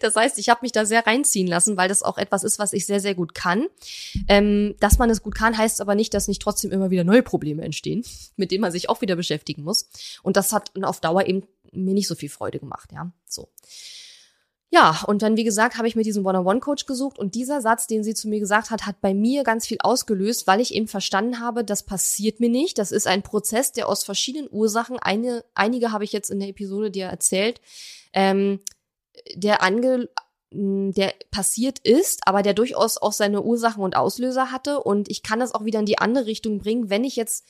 das 0.00 0.14
heißt, 0.14 0.38
ich 0.38 0.48
habe 0.48 0.60
mich 0.62 0.70
da 0.70 0.86
sehr 0.86 1.04
reinziehen 1.04 1.48
lassen, 1.48 1.76
weil 1.76 1.88
das 1.88 2.04
auch 2.04 2.16
etwas 2.16 2.44
ist, 2.44 2.60
was 2.60 2.72
ich 2.72 2.86
sehr, 2.86 3.00
sehr 3.00 3.16
gut 3.16 3.34
kann. 3.34 3.66
Ähm, 4.28 4.76
dass 4.78 4.98
man 4.98 5.10
es 5.10 5.20
gut 5.20 5.34
kann, 5.34 5.58
heißt 5.58 5.80
aber 5.80 5.96
nicht, 5.96 6.14
dass 6.14 6.28
nicht 6.28 6.40
trotzdem 6.40 6.70
immer 6.70 6.90
wieder 6.90 7.02
neue 7.02 7.24
Probleme 7.24 7.64
entstehen, 7.64 8.04
mit 8.36 8.52
denen 8.52 8.60
man 8.60 8.72
sich 8.72 8.88
auch 8.88 9.00
wieder 9.00 9.16
beschäftigen 9.16 9.64
muss. 9.64 9.88
Und 10.22 10.36
das 10.36 10.52
hat 10.52 10.70
auf 10.84 11.00
Dauer 11.00 11.26
eben 11.26 11.42
mir 11.72 11.94
nicht 11.94 12.06
so 12.06 12.14
viel 12.14 12.28
Freude 12.28 12.60
gemacht, 12.60 12.90
ja. 12.92 13.10
So. 13.26 13.48
Ja, 14.74 15.02
und 15.06 15.20
dann, 15.20 15.36
wie 15.36 15.44
gesagt, 15.44 15.76
habe 15.76 15.86
ich 15.86 15.96
mir 15.96 16.02
diesen 16.02 16.24
One-on-One-Coach 16.24 16.86
gesucht 16.86 17.18
und 17.18 17.34
dieser 17.34 17.60
Satz, 17.60 17.86
den 17.86 18.02
sie 18.02 18.14
zu 18.14 18.26
mir 18.26 18.40
gesagt 18.40 18.70
hat, 18.70 18.86
hat 18.86 19.02
bei 19.02 19.12
mir 19.12 19.44
ganz 19.44 19.66
viel 19.66 19.76
ausgelöst, 19.82 20.46
weil 20.46 20.62
ich 20.62 20.72
eben 20.72 20.88
verstanden 20.88 21.40
habe, 21.40 21.62
das 21.62 21.82
passiert 21.82 22.40
mir 22.40 22.48
nicht. 22.48 22.78
Das 22.78 22.90
ist 22.90 23.06
ein 23.06 23.22
Prozess, 23.22 23.72
der 23.72 23.86
aus 23.86 24.02
verschiedenen 24.02 24.48
Ursachen, 24.50 24.98
eine, 24.98 25.44
einige 25.54 25.92
habe 25.92 26.04
ich 26.04 26.12
jetzt 26.12 26.30
in 26.30 26.40
der 26.40 26.48
Episode 26.48 26.90
dir 26.90 27.04
erzählt, 27.04 27.60
ähm, 28.14 28.60
der 29.34 29.62
ange, 29.62 30.08
der 30.50 31.12
passiert 31.30 31.78
ist, 31.80 32.26
aber 32.26 32.40
der 32.40 32.54
durchaus 32.54 32.96
auch 32.96 33.12
seine 33.12 33.42
Ursachen 33.42 33.82
und 33.82 33.94
Auslöser 33.94 34.52
hatte. 34.52 34.80
Und 34.80 35.10
ich 35.10 35.22
kann 35.22 35.40
das 35.40 35.54
auch 35.54 35.66
wieder 35.66 35.80
in 35.80 35.86
die 35.86 35.98
andere 35.98 36.24
Richtung 36.24 36.60
bringen, 36.60 36.88
wenn 36.88 37.04
ich 37.04 37.16
jetzt 37.16 37.46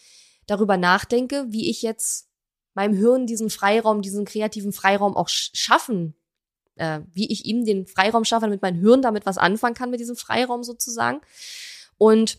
darüber 0.49 0.77
nachdenke, 0.77 1.47
wie 1.51 1.71
ich 1.71 1.83
jetzt 1.83 2.27
meinem 2.75 2.95
Hirn 2.95 3.29
diesen 3.29 3.49
Freiraum, 3.49 4.03
diesen 4.03 4.25
kreativen 4.25 4.73
Freiraum 4.73 5.17
auch 5.17 5.29
schaffen 5.29 6.17
äh, 6.77 7.01
wie 7.13 7.31
ich 7.31 7.45
ihm 7.47 7.65
den 7.65 7.87
Freiraum 7.87 8.25
schaffe, 8.25 8.47
damit 8.47 8.63
mein 8.63 8.77
Hirn 8.77 9.03
damit 9.03 9.27
was 9.27 9.39
anfangen 9.39 9.75
kann 9.75 9.91
mit 9.91 10.01
diesem 10.01 10.17
Freiraum 10.17 10.63
sozusagen. 10.63 11.21
Und 11.99 12.39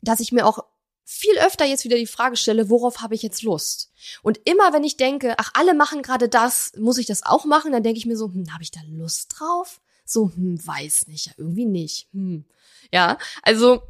dass 0.00 0.20
ich 0.20 0.32
mir 0.32 0.46
auch 0.46 0.64
viel 1.04 1.38
öfter 1.38 1.64
jetzt 1.64 1.84
wieder 1.84 1.96
die 1.96 2.06
Frage 2.06 2.36
stelle, 2.36 2.70
worauf 2.70 3.00
habe 3.00 3.14
ich 3.14 3.22
jetzt 3.22 3.42
Lust? 3.42 3.90
Und 4.22 4.40
immer 4.44 4.72
wenn 4.72 4.84
ich 4.84 4.96
denke, 4.96 5.34
ach, 5.38 5.50
alle 5.54 5.74
machen 5.74 6.02
gerade 6.02 6.28
das, 6.28 6.72
muss 6.78 6.98
ich 6.98 7.06
das 7.06 7.24
auch 7.24 7.44
machen, 7.44 7.72
dann 7.72 7.82
denke 7.82 7.98
ich 7.98 8.06
mir 8.06 8.16
so, 8.16 8.26
hm, 8.32 8.52
habe 8.52 8.62
ich 8.62 8.70
da 8.70 8.80
Lust 8.88 9.34
drauf? 9.38 9.80
So, 10.04 10.30
hm, 10.34 10.64
weiß 10.64 11.06
nicht, 11.08 11.26
ja, 11.26 11.32
irgendwie 11.36 11.66
nicht. 11.66 12.08
Hm. 12.12 12.44
Ja, 12.92 13.18
also 13.42 13.82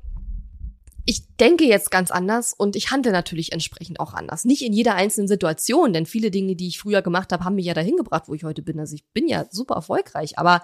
ich 1.05 1.37
denke 1.37 1.65
jetzt 1.65 1.91
ganz 1.91 2.11
anders 2.11 2.53
und 2.53 2.77
ich 2.77 2.91
handle 2.91 3.13
natürlich 3.13 3.53
entsprechend 3.53 3.99
auch 3.99 4.15
anders. 4.15 4.45
Nicht 4.45 4.63
in 4.63 4.73
jeder 4.73 4.95
einzelnen 4.95 5.29
Situation, 5.29 5.93
denn 5.93 6.07
viele 6.07 6.31
Dinge, 6.31 6.55
die 6.55 6.69
ich 6.69 6.79
früher 6.79 7.03
gemacht 7.03 7.33
habe, 7.33 7.45
haben 7.45 7.57
mich 7.57 7.67
ja 7.67 7.75
dahin 7.75 7.97
gebracht, 7.97 8.25
wo 8.27 8.35
ich 8.35 8.45
heute 8.45 8.63
bin. 8.63 8.79
Also 8.79 8.95
ich 8.95 9.05
bin 9.13 9.27
ja 9.29 9.47
super 9.51 9.75
erfolgreich, 9.75 10.39
aber 10.39 10.63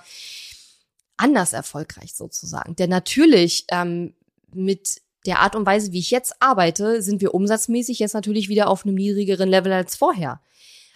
anders 1.16 1.52
erfolgreich 1.52 2.14
sozusagen. 2.14 2.76
Denn 2.76 2.90
natürlich 2.90 3.64
ähm, 3.70 4.14
mit 4.52 5.02
der 5.26 5.40
Art 5.40 5.56
und 5.56 5.66
Weise, 5.66 5.92
wie 5.92 5.98
ich 5.98 6.10
jetzt 6.10 6.40
arbeite, 6.40 7.02
sind 7.02 7.20
wir 7.20 7.34
umsatzmäßig 7.34 7.98
jetzt 7.98 8.14
natürlich 8.14 8.48
wieder 8.48 8.68
auf 8.68 8.84
einem 8.84 8.94
niedrigeren 8.94 9.48
Level 9.48 9.72
als 9.72 9.96
vorher. 9.96 10.40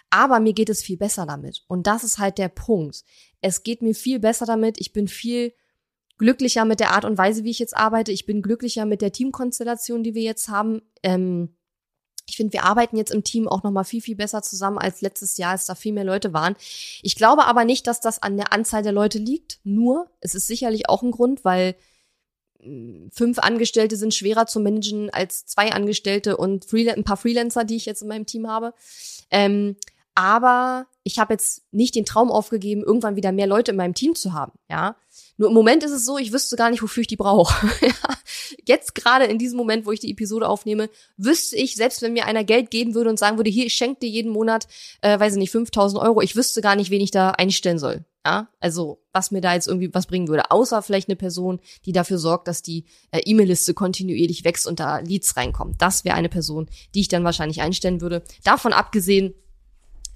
Aber 0.09 0.39
mir 0.39 0.53
geht 0.53 0.69
es 0.69 0.81
viel 0.81 0.97
besser 0.97 1.25
damit. 1.25 1.63
Und 1.67 1.87
das 1.87 2.03
ist 2.03 2.17
halt 2.17 2.37
der 2.37 2.47
Punkt. 2.47 3.03
Es 3.41 3.63
geht 3.63 3.81
mir 3.81 3.93
viel 3.93 4.19
besser 4.19 4.45
damit. 4.45 4.79
Ich 4.79 4.93
bin 4.93 5.07
viel 5.07 5.53
glücklicher 6.17 6.65
mit 6.65 6.79
der 6.79 6.91
Art 6.91 7.05
und 7.05 7.17
Weise, 7.17 7.43
wie 7.43 7.51
ich 7.51 7.59
jetzt 7.59 7.75
arbeite. 7.75 8.11
Ich 8.11 8.25
bin 8.25 8.41
glücklicher 8.41 8.85
mit 8.85 9.01
der 9.01 9.11
Teamkonstellation, 9.11 10.03
die 10.03 10.13
wir 10.13 10.21
jetzt 10.21 10.49
haben. 10.49 10.81
Ähm, 11.01 11.55
ich 12.27 12.37
finde, 12.37 12.53
wir 12.53 12.63
arbeiten 12.63 12.95
jetzt 12.97 13.11
im 13.11 13.23
Team 13.23 13.47
auch 13.47 13.63
noch 13.63 13.71
mal 13.71 13.83
viel 13.83 14.01
viel 14.01 14.15
besser 14.15 14.41
zusammen 14.41 14.77
als 14.77 15.01
letztes 15.01 15.37
Jahr, 15.37 15.51
als 15.51 15.65
da 15.65 15.75
viel 15.75 15.93
mehr 15.93 16.05
Leute 16.05 16.33
waren. 16.33 16.55
Ich 17.01 17.15
glaube 17.15 17.45
aber 17.45 17.65
nicht, 17.65 17.85
dass 17.87 17.99
das 17.99 18.21
an 18.21 18.37
der 18.37 18.53
Anzahl 18.53 18.83
der 18.83 18.93
Leute 18.93 19.19
liegt. 19.19 19.59
Nur, 19.63 20.09
es 20.21 20.35
ist 20.35 20.47
sicherlich 20.47 20.87
auch 20.89 21.03
ein 21.03 21.11
Grund, 21.11 21.43
weil 21.43 21.75
hm, 22.61 23.09
fünf 23.11 23.39
Angestellte 23.39 23.97
sind 23.97 24.13
schwerer 24.13 24.45
zu 24.47 24.59
managen 24.59 25.09
als 25.09 25.45
zwei 25.45 25.71
Angestellte 25.73 26.37
und 26.37 26.71
ein 26.71 27.03
paar 27.03 27.17
Freelancer, 27.17 27.65
die 27.65 27.75
ich 27.75 27.85
jetzt 27.85 28.01
in 28.01 28.07
meinem 28.07 28.25
Team 28.25 28.47
habe. 28.47 28.73
Ähm, 29.29 29.75
aber 30.15 30.85
ich 31.03 31.19
habe 31.19 31.33
jetzt 31.33 31.63
nicht 31.71 31.95
den 31.95 32.05
Traum 32.05 32.31
aufgegeben, 32.31 32.83
irgendwann 32.83 33.15
wieder 33.15 33.31
mehr 33.31 33.47
Leute 33.47 33.71
in 33.71 33.77
meinem 33.77 33.95
Team 33.95 34.15
zu 34.15 34.33
haben. 34.33 34.53
Ja, 34.69 34.95
nur 35.37 35.49
im 35.49 35.55
Moment 35.55 35.83
ist 35.83 35.91
es 35.91 36.05
so, 36.05 36.17
ich 36.17 36.31
wüsste 36.31 36.55
gar 36.55 36.69
nicht, 36.69 36.83
wofür 36.83 37.01
ich 37.01 37.07
die 37.07 37.15
brauche. 37.15 37.67
Jetzt 38.67 38.93
gerade 38.93 39.25
in 39.25 39.39
diesem 39.39 39.57
Moment, 39.57 39.85
wo 39.85 39.91
ich 39.91 39.99
die 39.99 40.11
Episode 40.11 40.47
aufnehme, 40.47 40.89
wüsste 41.17 41.55
ich, 41.55 41.75
selbst 41.75 42.01
wenn 42.01 42.13
mir 42.13 42.25
einer 42.25 42.43
Geld 42.43 42.69
geben 42.69 42.93
würde 42.93 43.09
und 43.09 43.17
sagen 43.17 43.37
würde, 43.37 43.49
hier, 43.49 43.65
ich 43.65 43.73
schenke 43.73 44.01
dir 44.01 44.09
jeden 44.09 44.31
Monat, 44.31 44.67
äh, 45.01 45.19
weiß 45.19 45.33
ich 45.33 45.39
nicht, 45.39 45.51
5000 45.51 46.01
Euro, 46.01 46.21
ich 46.21 46.35
wüsste 46.35 46.61
gar 46.61 46.75
nicht, 46.75 46.91
wen 46.91 47.01
ich 47.01 47.11
da 47.11 47.31
einstellen 47.31 47.79
soll. 47.79 48.05
Ja, 48.25 48.47
also 48.61 49.01
was 49.11 49.31
mir 49.31 49.41
da 49.41 49.53
jetzt 49.53 49.67
irgendwie 49.67 49.93
was 49.93 50.07
bringen 50.07 50.29
würde, 50.29 50.49
außer 50.49 50.81
vielleicht 50.81 51.09
eine 51.09 51.17
Person, 51.17 51.59
die 51.85 51.91
dafür 51.91 52.17
sorgt, 52.17 52.47
dass 52.47 52.61
die 52.61 52.85
äh, 53.11 53.19
E-Mail-Liste 53.25 53.73
kontinuierlich 53.73 54.45
wächst 54.45 54.65
und 54.65 54.79
da 54.79 54.99
Leads 54.99 55.35
reinkommen. 55.35 55.75
Das 55.77 56.05
wäre 56.05 56.15
eine 56.15 56.29
Person, 56.29 56.69
die 56.95 57.01
ich 57.01 57.09
dann 57.09 57.25
wahrscheinlich 57.25 57.61
einstellen 57.61 57.99
würde. 57.99 58.23
Davon 58.45 58.71
abgesehen 58.71 59.33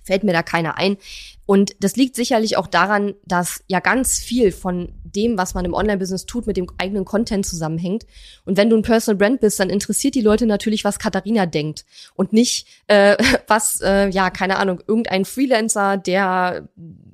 fällt 0.07 0.23
mir 0.23 0.31
da 0.31 0.41
keiner 0.41 0.77
ein. 0.77 0.97
Und 1.45 1.75
das 1.81 1.97
liegt 1.97 2.15
sicherlich 2.15 2.57
auch 2.57 2.67
daran, 2.67 3.13
dass 3.25 3.61
ja 3.67 3.81
ganz 3.81 4.19
viel 4.19 4.51
von 4.51 4.93
dem, 5.15 5.37
was 5.37 5.53
man 5.53 5.65
im 5.65 5.73
Online-Business 5.73 6.25
tut, 6.25 6.47
mit 6.47 6.57
dem 6.57 6.67
eigenen 6.77 7.05
Content 7.05 7.45
zusammenhängt. 7.45 8.05
Und 8.45 8.57
wenn 8.57 8.69
du 8.69 8.77
ein 8.77 8.81
Personal 8.81 9.17
Brand 9.17 9.41
bist, 9.41 9.59
dann 9.59 9.69
interessiert 9.69 10.15
die 10.15 10.21
Leute 10.21 10.45
natürlich, 10.45 10.83
was 10.83 10.99
Katharina 10.99 11.45
denkt 11.45 11.85
und 12.15 12.33
nicht, 12.33 12.67
äh, 12.87 13.17
was, 13.47 13.81
äh, 13.81 14.09
ja, 14.09 14.29
keine 14.29 14.57
Ahnung, 14.57 14.81
irgendein 14.87 15.25
Freelancer, 15.25 15.97
der 15.97 16.67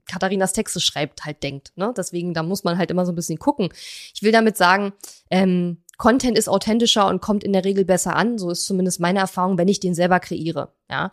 Katharinas 0.06 0.54
Texte 0.54 0.80
schreibt, 0.80 1.26
halt 1.26 1.44
denkt. 1.44 1.72
Ne? 1.76 1.94
Deswegen, 1.96 2.34
da 2.34 2.44
muss 2.44 2.64
man 2.64 2.78
halt 2.78 2.92
immer 2.92 3.06
so 3.06 3.12
ein 3.12 3.16
bisschen 3.16 3.40
gucken. 3.40 3.70
Ich 4.14 4.22
will 4.22 4.32
damit 4.32 4.58
sagen, 4.58 4.94
ähm, 5.30 5.78
Content 5.98 6.38
ist 6.38 6.50
authentischer 6.50 7.08
und 7.08 7.22
kommt 7.22 7.44
in 7.44 7.54
der 7.54 7.64
Regel 7.64 7.86
besser 7.86 8.16
an. 8.16 8.38
So 8.38 8.50
ist 8.50 8.66
zumindest 8.66 9.00
meine 9.00 9.20
Erfahrung, 9.20 9.58
wenn 9.58 9.68
ich 9.68 9.80
den 9.80 9.96
selber 9.96 10.20
kreiere. 10.20 10.74
Ja. 10.90 11.12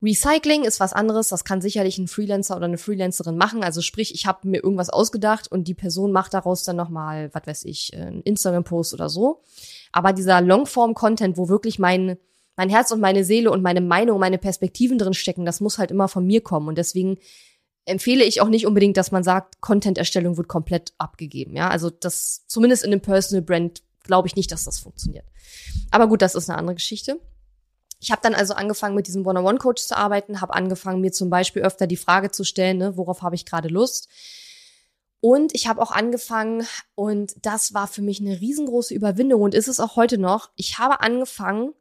Recycling 0.00 0.62
ist 0.62 0.78
was 0.78 0.92
anderes, 0.92 1.28
das 1.28 1.44
kann 1.44 1.60
sicherlich 1.60 1.98
ein 1.98 2.06
Freelancer 2.06 2.56
oder 2.56 2.66
eine 2.66 2.78
Freelancerin 2.78 3.36
machen. 3.36 3.64
Also 3.64 3.80
sprich, 3.82 4.14
ich 4.14 4.26
habe 4.26 4.46
mir 4.46 4.62
irgendwas 4.62 4.90
ausgedacht 4.90 5.50
und 5.50 5.66
die 5.66 5.74
Person 5.74 6.12
macht 6.12 6.34
daraus 6.34 6.62
dann 6.62 6.76
nochmal, 6.76 7.30
was 7.32 7.46
weiß 7.46 7.64
ich, 7.64 7.92
einen 7.94 8.22
Instagram-Post 8.22 8.94
oder 8.94 9.08
so. 9.08 9.42
Aber 9.90 10.12
dieser 10.12 10.40
Longform-Content, 10.40 11.36
wo 11.36 11.48
wirklich 11.48 11.80
mein, 11.80 12.16
mein 12.56 12.68
Herz 12.68 12.92
und 12.92 13.00
meine 13.00 13.24
Seele 13.24 13.50
und 13.50 13.62
meine 13.62 13.80
Meinung, 13.80 14.20
meine 14.20 14.38
Perspektiven 14.38 14.98
drin 14.98 15.14
stecken, 15.14 15.44
das 15.44 15.60
muss 15.60 15.78
halt 15.78 15.90
immer 15.90 16.06
von 16.06 16.24
mir 16.24 16.42
kommen. 16.42 16.68
Und 16.68 16.78
deswegen 16.78 17.18
empfehle 17.84 18.22
ich 18.22 18.40
auch 18.40 18.48
nicht 18.48 18.66
unbedingt, 18.66 18.96
dass 18.96 19.10
man 19.10 19.24
sagt, 19.24 19.60
Content-Erstellung 19.60 20.36
wird 20.36 20.46
komplett 20.46 20.92
abgegeben. 20.98 21.56
Ja, 21.56 21.70
also 21.70 21.90
das 21.90 22.44
zumindest 22.46 22.84
in 22.84 22.92
einem 22.92 23.00
Personal 23.00 23.42
Brand 23.42 23.82
glaube 24.04 24.28
ich 24.28 24.36
nicht, 24.36 24.52
dass 24.52 24.64
das 24.64 24.78
funktioniert. 24.78 25.24
Aber 25.90 26.06
gut, 26.06 26.22
das 26.22 26.36
ist 26.36 26.48
eine 26.48 26.58
andere 26.58 26.76
Geschichte. 26.76 27.18
Ich 28.00 28.10
habe 28.10 28.20
dann 28.22 28.34
also 28.34 28.54
angefangen, 28.54 28.94
mit 28.94 29.06
diesem 29.06 29.26
One-on-One-Coach 29.26 29.82
zu 29.82 29.96
arbeiten, 29.96 30.40
habe 30.40 30.54
angefangen, 30.54 31.00
mir 31.00 31.12
zum 31.12 31.30
Beispiel 31.30 31.62
öfter 31.62 31.86
die 31.86 31.96
Frage 31.96 32.30
zu 32.30 32.44
stellen, 32.44 32.78
ne, 32.78 32.96
worauf 32.96 33.22
habe 33.22 33.34
ich 33.34 33.44
gerade 33.44 33.68
Lust? 33.68 34.08
Und 35.20 35.52
ich 35.54 35.66
habe 35.66 35.82
auch 35.82 35.90
angefangen, 35.90 36.64
und 36.94 37.34
das 37.44 37.74
war 37.74 37.88
für 37.88 38.02
mich 38.02 38.20
eine 38.20 38.40
riesengroße 38.40 38.94
Überwindung 38.94 39.42
und 39.42 39.54
ist 39.54 39.66
es 39.66 39.80
auch 39.80 39.96
heute 39.96 40.16
noch, 40.16 40.50
ich 40.54 40.78
habe 40.78 41.00
angefangen, 41.00 41.74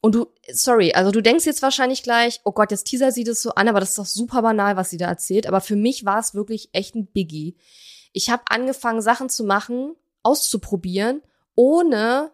und 0.00 0.14
du, 0.14 0.26
sorry, 0.50 0.92
also 0.94 1.10
du 1.10 1.20
denkst 1.20 1.44
jetzt 1.44 1.62
wahrscheinlich 1.62 2.02
gleich, 2.02 2.40
oh 2.44 2.52
Gott, 2.52 2.70
jetzt 2.70 2.84
teaser 2.84 3.12
sie 3.12 3.24
das 3.24 3.42
so 3.42 3.50
an, 3.50 3.68
aber 3.68 3.80
das 3.80 3.90
ist 3.90 3.98
doch 3.98 4.06
super 4.06 4.40
banal, 4.40 4.76
was 4.76 4.90
sie 4.90 4.96
da 4.96 5.06
erzählt. 5.06 5.46
Aber 5.46 5.60
für 5.60 5.76
mich 5.76 6.06
war 6.06 6.18
es 6.18 6.34
wirklich 6.34 6.70
echt 6.72 6.94
ein 6.94 7.06
Biggie. 7.06 7.56
Ich 8.12 8.30
habe 8.30 8.42
angefangen, 8.48 9.02
Sachen 9.02 9.28
zu 9.28 9.44
machen, 9.44 9.94
auszuprobieren, 10.22 11.22
ohne 11.54 12.32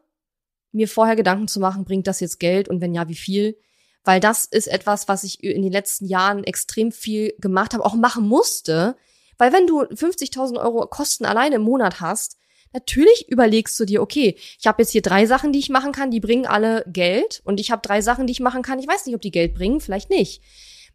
mir 0.77 0.89
vorher 0.89 1.17
Gedanken 1.17 1.49
zu 1.49 1.61
machen, 1.61 1.85
bringt 1.85 2.07
das 2.07 2.21
jetzt 2.21 2.39
Geld 2.39 2.69
und 2.69 2.81
wenn 2.81 2.95
ja, 2.95 3.09
wie 3.09 3.15
viel? 3.15 3.59
Weil 4.05 4.21
das 4.21 4.45
ist 4.45 4.69
etwas, 4.69 5.09
was 5.09 5.25
ich 5.25 5.43
in 5.43 5.63
den 5.63 5.73
letzten 5.73 6.07
Jahren 6.07 6.45
extrem 6.45 6.93
viel 6.93 7.35
gemacht 7.39 7.75
habe, 7.75 7.85
auch 7.85 7.95
machen 7.95 8.27
musste. 8.29 8.97
Weil 9.37 9.53
wenn 9.53 9.67
du 9.67 9.83
50.000 9.83 10.61
Euro 10.61 10.87
Kosten 10.87 11.25
alleine 11.25 11.57
im 11.57 11.63
Monat 11.63 12.01
hast, 12.01 12.39
natürlich 12.73 13.29
überlegst 13.29 13.79
du 13.81 13.85
dir, 13.85 14.03
okay, 14.03 14.37
ich 14.59 14.67
habe 14.67 14.83
jetzt 14.83 14.93
hier 14.93 15.03
drei 15.03 15.27
Sachen, 15.27 15.53
die 15.53 15.59
ich 15.59 15.71
machen 15.71 15.93
kann, 15.93 16.11
die 16.11 16.21
bringen 16.21 16.47
alle 16.47 16.85
Geld 16.87 17.43
und 17.45 17.59
ich 17.59 17.71
habe 17.71 17.83
drei 17.83 18.01
Sachen, 18.01 18.27
die 18.27 18.33
ich 18.33 18.41
machen 18.41 18.63
kann, 18.63 18.79
ich 18.79 18.87
weiß 18.87 19.07
nicht, 19.07 19.15
ob 19.15 19.23
die 19.23 19.31
Geld 19.31 19.55
bringen, 19.55 19.81
vielleicht 19.81 20.11
nicht. 20.11 20.41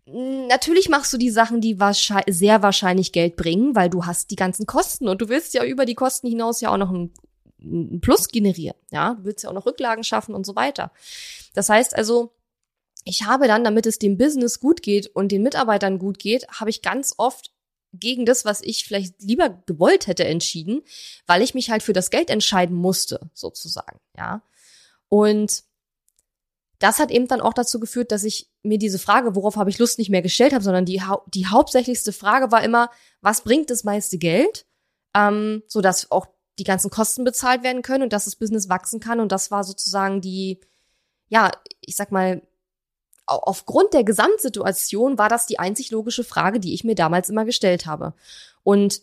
Natürlich 0.06 0.90
machst 0.90 1.14
du 1.14 1.18
die 1.18 1.30
Sachen, 1.30 1.62
die 1.62 1.80
wahrscheinlich, 1.80 2.36
sehr 2.36 2.64
wahrscheinlich 2.64 3.12
Geld 3.12 3.36
bringen, 3.36 3.76
weil 3.76 3.90
du 3.90 4.06
hast 4.06 4.32
die 4.32 4.36
ganzen 4.36 4.66
Kosten 4.66 5.08
und 5.08 5.22
du 5.22 5.30
willst 5.30 5.54
ja 5.54 5.64
über 5.64 5.86
die 5.86 5.96
Kosten 5.96 6.28
hinaus 6.28 6.60
ja 6.62 6.72
auch 6.72 6.78
noch 6.78 6.92
ein, 6.92 7.14
ein 7.62 8.02
Plus 8.02 8.28
generieren. 8.30 8.78
Ja, 8.92 9.16
du 9.16 9.26
willst 9.26 9.44
ja 9.44 9.50
auch 9.50 9.54
noch 9.54 9.66
Rücklagen 9.66 10.04
schaffen 10.04 10.36
und 10.36 10.46
so 10.46 10.56
weiter. 10.56 10.92
Das 11.54 11.70
heißt 11.70 11.96
also, 11.96 12.34
ich 13.04 13.24
habe 13.24 13.48
dann, 13.48 13.64
damit 13.64 13.86
es 13.86 14.00
dem 14.00 14.18
Business 14.18 14.60
gut 14.60 14.82
geht 14.82 15.08
und 15.08 15.32
den 15.32 15.44
Mitarbeitern 15.44 16.00
gut 16.00 16.20
geht, 16.20 16.48
habe 16.50 16.70
ich 16.70 16.82
ganz 16.82 17.16
oft 17.18 17.52
gegen 17.94 18.26
das, 18.26 18.46
was 18.46 18.62
ich 18.62 18.86
vielleicht 18.86 19.22
lieber 19.22 19.50
gewollt 19.66 20.08
hätte, 20.08 20.24
entschieden, 20.24 20.82
weil 21.26 21.42
ich 21.42 21.54
mich 21.54 21.70
halt 21.70 21.84
für 21.84 21.94
das 21.94 22.10
Geld 22.10 22.30
entscheiden 22.30 22.76
musste, 22.76 23.30
sozusagen, 23.34 24.00
ja. 24.18 24.44
Und 25.10 25.64
das 26.80 27.00
hat 27.00 27.12
eben 27.12 27.28
dann 27.28 27.42
auch 27.42 27.54
dazu 27.54 27.80
geführt, 27.80 28.12
dass 28.12 28.24
ich 28.24 28.50
mir 28.64 28.80
diese 28.80 28.98
Frage, 28.98 29.36
worauf 29.36 29.56
habe 29.56 29.70
ich 29.70 29.78
Lust, 29.78 30.00
nicht 30.00 30.10
mehr 30.10 30.22
gestellt 30.22 30.54
habe, 30.54 30.64
sondern 30.64 30.86
die, 30.86 31.02
die 31.28 31.48
hauptsächlichste 31.48 32.12
Frage 32.12 32.52
war 32.52 32.64
immer, 32.64 32.90
was 33.22 33.44
bringt 33.44 33.70
das 33.70 33.84
meiste 33.84 34.18
Geld, 34.18 34.66
ähm, 35.16 35.64
so 35.68 35.82
dass 35.82 36.10
auch 36.10 36.28
die 36.60 36.64
ganzen 36.64 36.90
Kosten 36.90 37.24
bezahlt 37.24 37.64
werden 37.64 37.82
können 37.82 38.04
und 38.04 38.14
dass 38.14 38.26
das 38.26 38.36
Business 38.36 38.70
wachsen 38.70 39.00
kann. 39.00 39.20
Und 39.20 39.32
das 39.32 39.52
war 39.52 39.64
sozusagen 39.64 40.22
die, 40.22 40.60
ja, 41.28 41.52
ich 41.80 41.96
sag 41.96 42.12
mal, 42.12 42.42
aufgrund 43.26 43.94
der 43.94 44.04
Gesamtsituation 44.04 45.18
war 45.18 45.30
das 45.30 45.46
die 45.46 45.60
einzig 45.60 45.92
logische 45.92 46.24
Frage, 46.24 46.60
die 46.60 46.74
ich 46.74 46.84
mir 46.84 46.96
damals 46.96 47.30
immer 47.30 47.46
gestellt 47.46 47.86
habe. 47.86 48.14
Und 48.64 49.02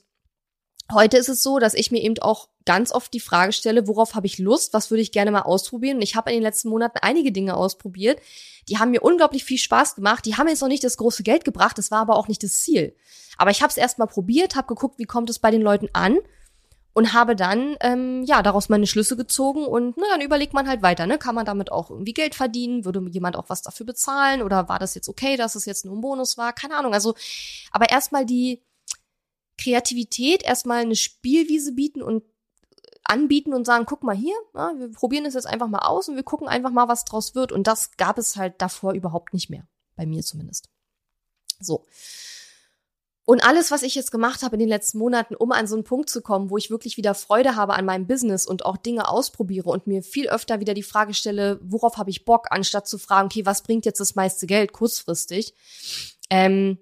heute 0.92 1.16
ist 1.16 1.28
es 1.28 1.42
so, 1.42 1.58
dass 1.58 1.74
ich 1.74 1.90
mir 1.90 2.02
eben 2.02 2.18
auch 2.18 2.48
ganz 2.64 2.92
oft 2.92 3.12
die 3.14 3.20
Frage 3.20 3.52
stelle, 3.52 3.88
worauf 3.88 4.14
habe 4.14 4.26
ich 4.26 4.38
Lust, 4.38 4.74
was 4.74 4.90
würde 4.90 5.00
ich 5.00 5.12
gerne 5.12 5.30
mal 5.30 5.42
ausprobieren? 5.42 5.96
Und 5.96 6.02
ich 6.02 6.16
habe 6.16 6.30
in 6.30 6.36
den 6.36 6.42
letzten 6.42 6.68
Monaten 6.68 6.98
einige 7.00 7.32
Dinge 7.32 7.56
ausprobiert, 7.56 8.20
die 8.68 8.78
haben 8.78 8.90
mir 8.90 9.02
unglaublich 9.02 9.44
viel 9.44 9.56
Spaß 9.56 9.94
gemacht. 9.94 10.26
Die 10.26 10.36
haben 10.36 10.48
jetzt 10.48 10.60
noch 10.60 10.68
nicht 10.68 10.84
das 10.84 10.98
große 10.98 11.22
Geld 11.22 11.44
gebracht, 11.46 11.78
das 11.78 11.90
war 11.90 12.00
aber 12.00 12.16
auch 12.16 12.28
nicht 12.28 12.42
das 12.42 12.60
Ziel. 12.60 12.94
Aber 13.38 13.50
ich 13.50 13.62
habe 13.62 13.70
es 13.70 13.78
erst 13.78 13.98
mal 13.98 14.06
probiert, 14.06 14.56
habe 14.56 14.66
geguckt, 14.66 14.98
wie 14.98 15.04
kommt 15.04 15.30
es 15.30 15.38
bei 15.38 15.50
den 15.50 15.62
Leuten 15.62 15.88
an 15.94 16.18
und 16.98 17.12
habe 17.12 17.36
dann 17.36 17.76
ähm, 17.78 18.24
ja 18.24 18.42
daraus 18.42 18.68
meine 18.68 18.88
Schlüsse 18.88 19.16
gezogen 19.16 19.64
und 19.64 19.96
na, 19.96 20.06
dann 20.10 20.20
überlegt 20.20 20.52
man 20.52 20.66
halt 20.66 20.82
weiter, 20.82 21.06
ne? 21.06 21.16
Kann 21.16 21.36
man 21.36 21.46
damit 21.46 21.70
auch 21.70 21.90
irgendwie 21.90 22.12
Geld 22.12 22.34
verdienen? 22.34 22.84
Würde 22.84 23.00
jemand 23.10 23.36
auch 23.36 23.44
was 23.46 23.62
dafür 23.62 23.86
bezahlen? 23.86 24.42
Oder 24.42 24.68
war 24.68 24.80
das 24.80 24.96
jetzt 24.96 25.08
okay, 25.08 25.36
dass 25.36 25.54
es 25.54 25.64
jetzt 25.64 25.84
nur 25.84 25.96
ein 25.96 26.00
Bonus 26.00 26.36
war? 26.38 26.52
Keine 26.52 26.74
Ahnung. 26.74 26.94
Also, 26.94 27.14
aber 27.70 27.88
erstmal 27.90 28.26
die 28.26 28.64
Kreativität, 29.58 30.42
erstmal 30.42 30.78
eine 30.78 30.96
Spielwiese 30.96 31.70
bieten 31.70 32.02
und 32.02 32.24
anbieten 33.04 33.54
und 33.54 33.64
sagen, 33.64 33.86
guck 33.86 34.02
mal 34.02 34.16
hier, 34.16 34.34
ja, 34.56 34.72
wir 34.76 34.90
probieren 34.90 35.24
es 35.24 35.34
jetzt 35.34 35.46
einfach 35.46 35.68
mal 35.68 35.86
aus 35.86 36.08
und 36.08 36.16
wir 36.16 36.24
gucken 36.24 36.48
einfach 36.48 36.72
mal, 36.72 36.88
was 36.88 37.04
draus 37.04 37.36
wird. 37.36 37.52
Und 37.52 37.68
das 37.68 37.96
gab 37.96 38.18
es 38.18 38.34
halt 38.34 38.60
davor 38.60 38.94
überhaupt 38.94 39.34
nicht 39.34 39.50
mehr. 39.50 39.68
Bei 39.94 40.04
mir 40.04 40.24
zumindest. 40.24 40.68
So. 41.60 41.84
Und 43.28 43.44
alles, 43.44 43.70
was 43.70 43.82
ich 43.82 43.94
jetzt 43.94 44.10
gemacht 44.10 44.42
habe 44.42 44.56
in 44.56 44.60
den 44.60 44.70
letzten 44.70 44.96
Monaten, 44.96 45.34
um 45.34 45.52
an 45.52 45.66
so 45.66 45.74
einen 45.74 45.84
Punkt 45.84 46.08
zu 46.08 46.22
kommen, 46.22 46.48
wo 46.48 46.56
ich 46.56 46.70
wirklich 46.70 46.96
wieder 46.96 47.14
Freude 47.14 47.56
habe 47.56 47.74
an 47.74 47.84
meinem 47.84 48.06
Business 48.06 48.46
und 48.46 48.64
auch 48.64 48.78
Dinge 48.78 49.06
ausprobiere 49.06 49.68
und 49.68 49.86
mir 49.86 50.02
viel 50.02 50.30
öfter 50.30 50.60
wieder 50.60 50.72
die 50.72 50.82
Frage 50.82 51.12
stelle, 51.12 51.60
worauf 51.62 51.98
habe 51.98 52.08
ich 52.08 52.24
Bock, 52.24 52.46
anstatt 52.48 52.88
zu 52.88 52.96
fragen, 52.96 53.26
okay, 53.26 53.44
was 53.44 53.62
bringt 53.62 53.84
jetzt 53.84 54.00
das 54.00 54.14
meiste 54.14 54.46
Geld 54.46 54.72
kurzfristig, 54.72 55.52
ähm, 56.30 56.78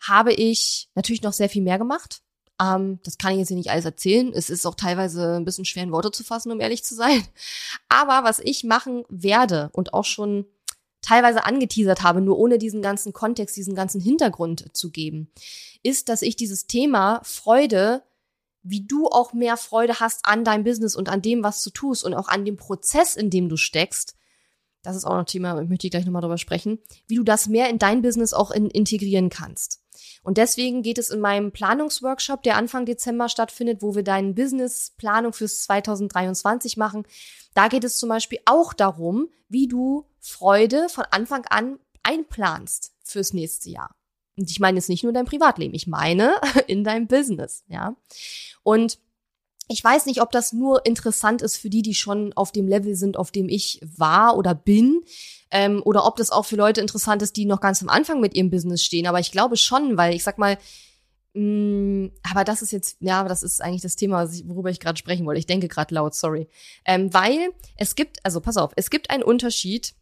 habe 0.00 0.32
ich 0.32 0.88
natürlich 0.96 1.22
noch 1.22 1.34
sehr 1.34 1.48
viel 1.48 1.62
mehr 1.62 1.78
gemacht. 1.78 2.20
Ähm, 2.60 2.98
das 3.04 3.16
kann 3.16 3.30
ich 3.30 3.38
jetzt 3.38 3.48
hier 3.48 3.56
nicht 3.56 3.70
alles 3.70 3.84
erzählen. 3.84 4.32
Es 4.34 4.50
ist 4.50 4.66
auch 4.66 4.74
teilweise 4.74 5.36
ein 5.36 5.44
bisschen 5.44 5.64
schwer 5.64 5.84
in 5.84 5.92
Worte 5.92 6.10
zu 6.10 6.24
fassen, 6.24 6.50
um 6.50 6.58
ehrlich 6.58 6.82
zu 6.82 6.96
sein. 6.96 7.22
Aber 7.88 8.28
was 8.28 8.40
ich 8.40 8.64
machen 8.64 9.04
werde 9.08 9.70
und 9.72 9.94
auch 9.94 10.04
schon 10.04 10.46
teilweise 11.02 11.44
angeteasert 11.44 12.02
habe, 12.02 12.20
nur 12.20 12.38
ohne 12.38 12.58
diesen 12.58 12.80
ganzen 12.80 13.12
Kontext, 13.12 13.56
diesen 13.56 13.74
ganzen 13.74 14.00
Hintergrund 14.00 14.74
zu 14.74 14.90
geben, 14.90 15.30
ist, 15.82 16.08
dass 16.08 16.22
ich 16.22 16.36
dieses 16.36 16.66
Thema 16.66 17.20
Freude, 17.24 18.02
wie 18.62 18.86
du 18.86 19.08
auch 19.08 19.32
mehr 19.32 19.56
Freude 19.56 20.00
hast 20.00 20.24
an 20.24 20.44
deinem 20.44 20.64
Business 20.64 20.96
und 20.96 21.08
an 21.08 21.20
dem, 21.20 21.42
was 21.42 21.62
du 21.62 21.70
tust 21.70 22.04
und 22.04 22.14
auch 22.14 22.28
an 22.28 22.44
dem 22.44 22.56
Prozess, 22.56 23.16
in 23.16 23.28
dem 23.28 23.48
du 23.48 23.56
steckst, 23.56 24.16
das 24.82 24.96
ist 24.96 25.04
auch 25.04 25.12
noch 25.12 25.20
ein 25.20 25.26
Thema, 25.26 25.60
ich 25.60 25.68
möchte 25.68 25.88
gleich 25.90 26.04
nochmal 26.04 26.22
drüber 26.22 26.38
sprechen, 26.38 26.78
wie 27.06 27.16
du 27.16 27.22
das 27.22 27.48
mehr 27.48 27.70
in 27.70 27.78
dein 27.78 28.02
Business 28.02 28.32
auch 28.32 28.50
in, 28.50 28.68
integrieren 28.68 29.30
kannst. 29.30 29.80
Und 30.22 30.38
deswegen 30.38 30.82
geht 30.82 30.98
es 30.98 31.10
in 31.10 31.20
meinem 31.20 31.52
Planungsworkshop, 31.52 32.42
der 32.42 32.56
Anfang 32.56 32.86
Dezember 32.86 33.28
stattfindet, 33.28 33.82
wo 33.82 33.94
wir 33.94 34.02
deinen 34.02 34.34
Businessplanung 34.34 35.32
fürs 35.32 35.62
2023 35.62 36.76
machen. 36.76 37.04
Da 37.54 37.68
geht 37.68 37.84
es 37.84 37.96
zum 37.96 38.08
Beispiel 38.08 38.38
auch 38.44 38.72
darum, 38.72 39.28
wie 39.48 39.68
du 39.68 40.06
Freude 40.20 40.88
von 40.88 41.04
Anfang 41.10 41.44
an 41.46 41.78
einplanst 42.02 42.92
fürs 43.02 43.32
nächste 43.32 43.70
Jahr. 43.70 43.94
Und 44.36 44.50
ich 44.50 44.60
meine 44.60 44.78
jetzt 44.78 44.88
nicht 44.88 45.04
nur 45.04 45.12
dein 45.12 45.26
Privatleben, 45.26 45.74
ich 45.74 45.86
meine 45.86 46.34
in 46.66 46.84
deinem 46.84 47.06
Business, 47.06 47.64
ja. 47.68 47.96
Und 48.62 48.98
ich 49.68 49.82
weiß 49.82 50.06
nicht, 50.06 50.20
ob 50.20 50.30
das 50.30 50.52
nur 50.52 50.84
interessant 50.84 51.42
ist 51.42 51.56
für 51.56 51.70
die, 51.70 51.82
die 51.82 51.94
schon 51.94 52.32
auf 52.34 52.52
dem 52.52 52.68
Level 52.68 52.94
sind, 52.94 53.16
auf 53.16 53.30
dem 53.30 53.48
ich 53.48 53.80
war 53.82 54.36
oder 54.36 54.54
bin, 54.54 55.02
ähm, 55.50 55.82
oder 55.84 56.06
ob 56.06 56.16
das 56.16 56.30
auch 56.30 56.44
für 56.44 56.56
Leute 56.56 56.80
interessant 56.80 57.22
ist, 57.22 57.36
die 57.36 57.44
noch 57.44 57.60
ganz 57.60 57.82
am 57.82 57.88
Anfang 57.88 58.20
mit 58.20 58.34
ihrem 58.34 58.50
Business 58.50 58.82
stehen. 58.82 59.06
Aber 59.06 59.20
ich 59.20 59.30
glaube 59.30 59.56
schon, 59.56 59.96
weil 59.96 60.14
ich 60.14 60.24
sag 60.24 60.38
mal, 60.38 60.58
mh, 61.34 61.42
mm, 61.42 62.12
aber 62.30 62.44
das 62.44 62.62
ist 62.62 62.72
jetzt, 62.72 62.96
ja, 63.00 63.24
das 63.24 63.42
ist 63.42 63.60
eigentlich 63.62 63.82
das 63.82 63.96
Thema, 63.96 64.28
worüber 64.44 64.70
ich 64.70 64.80
gerade 64.80 64.98
sprechen 64.98 65.26
wollte. 65.26 65.38
Ich 65.38 65.46
denke 65.46 65.68
gerade 65.68 65.94
laut, 65.94 66.14
sorry. 66.14 66.48
Ähm, 66.84 67.12
weil 67.12 67.50
es 67.76 67.94
gibt, 67.94 68.24
also 68.24 68.40
pass 68.40 68.56
auf, 68.56 68.72
es 68.76 68.90
gibt 68.90 69.10
einen 69.10 69.22
Unterschied 69.22 69.94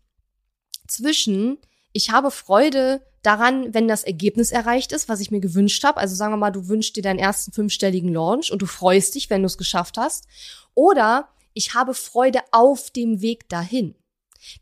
zwischen, 0.87 1.59
ich 1.93 2.11
habe 2.11 2.31
Freude 2.31 3.03
daran, 3.23 3.75
wenn 3.75 3.89
das 3.89 4.05
Ergebnis 4.05 4.51
erreicht 4.51 4.93
ist, 4.93 5.09
was 5.09 5.21
ich 5.21 5.31
mir 5.31 5.41
gewünscht 5.41 5.85
habe. 5.85 5.99
Also 5.99 6.15
sagen 6.15 6.33
wir 6.33 6.39
mal, 6.39 6.51
du 6.51 6.69
wünschst 6.69 6.97
dir 6.97 7.03
deinen 7.03 7.19
ersten 7.19 7.53
fünfstelligen 7.53 8.13
Launch 8.13 8.51
und 8.51 8.63
du 8.63 8.67
freust 8.67 9.15
dich, 9.15 9.29
wenn 9.31 9.43
du 9.43 9.47
es 9.47 9.59
geschafft 9.59 9.99
hast. 9.99 10.27
Oder 10.75 11.29
ich 11.53 11.75
habe 11.75 11.95
Freude 11.95 12.41
auf 12.53 12.91
dem 12.91 13.21
Weg 13.21 13.49
dahin. 13.49 13.95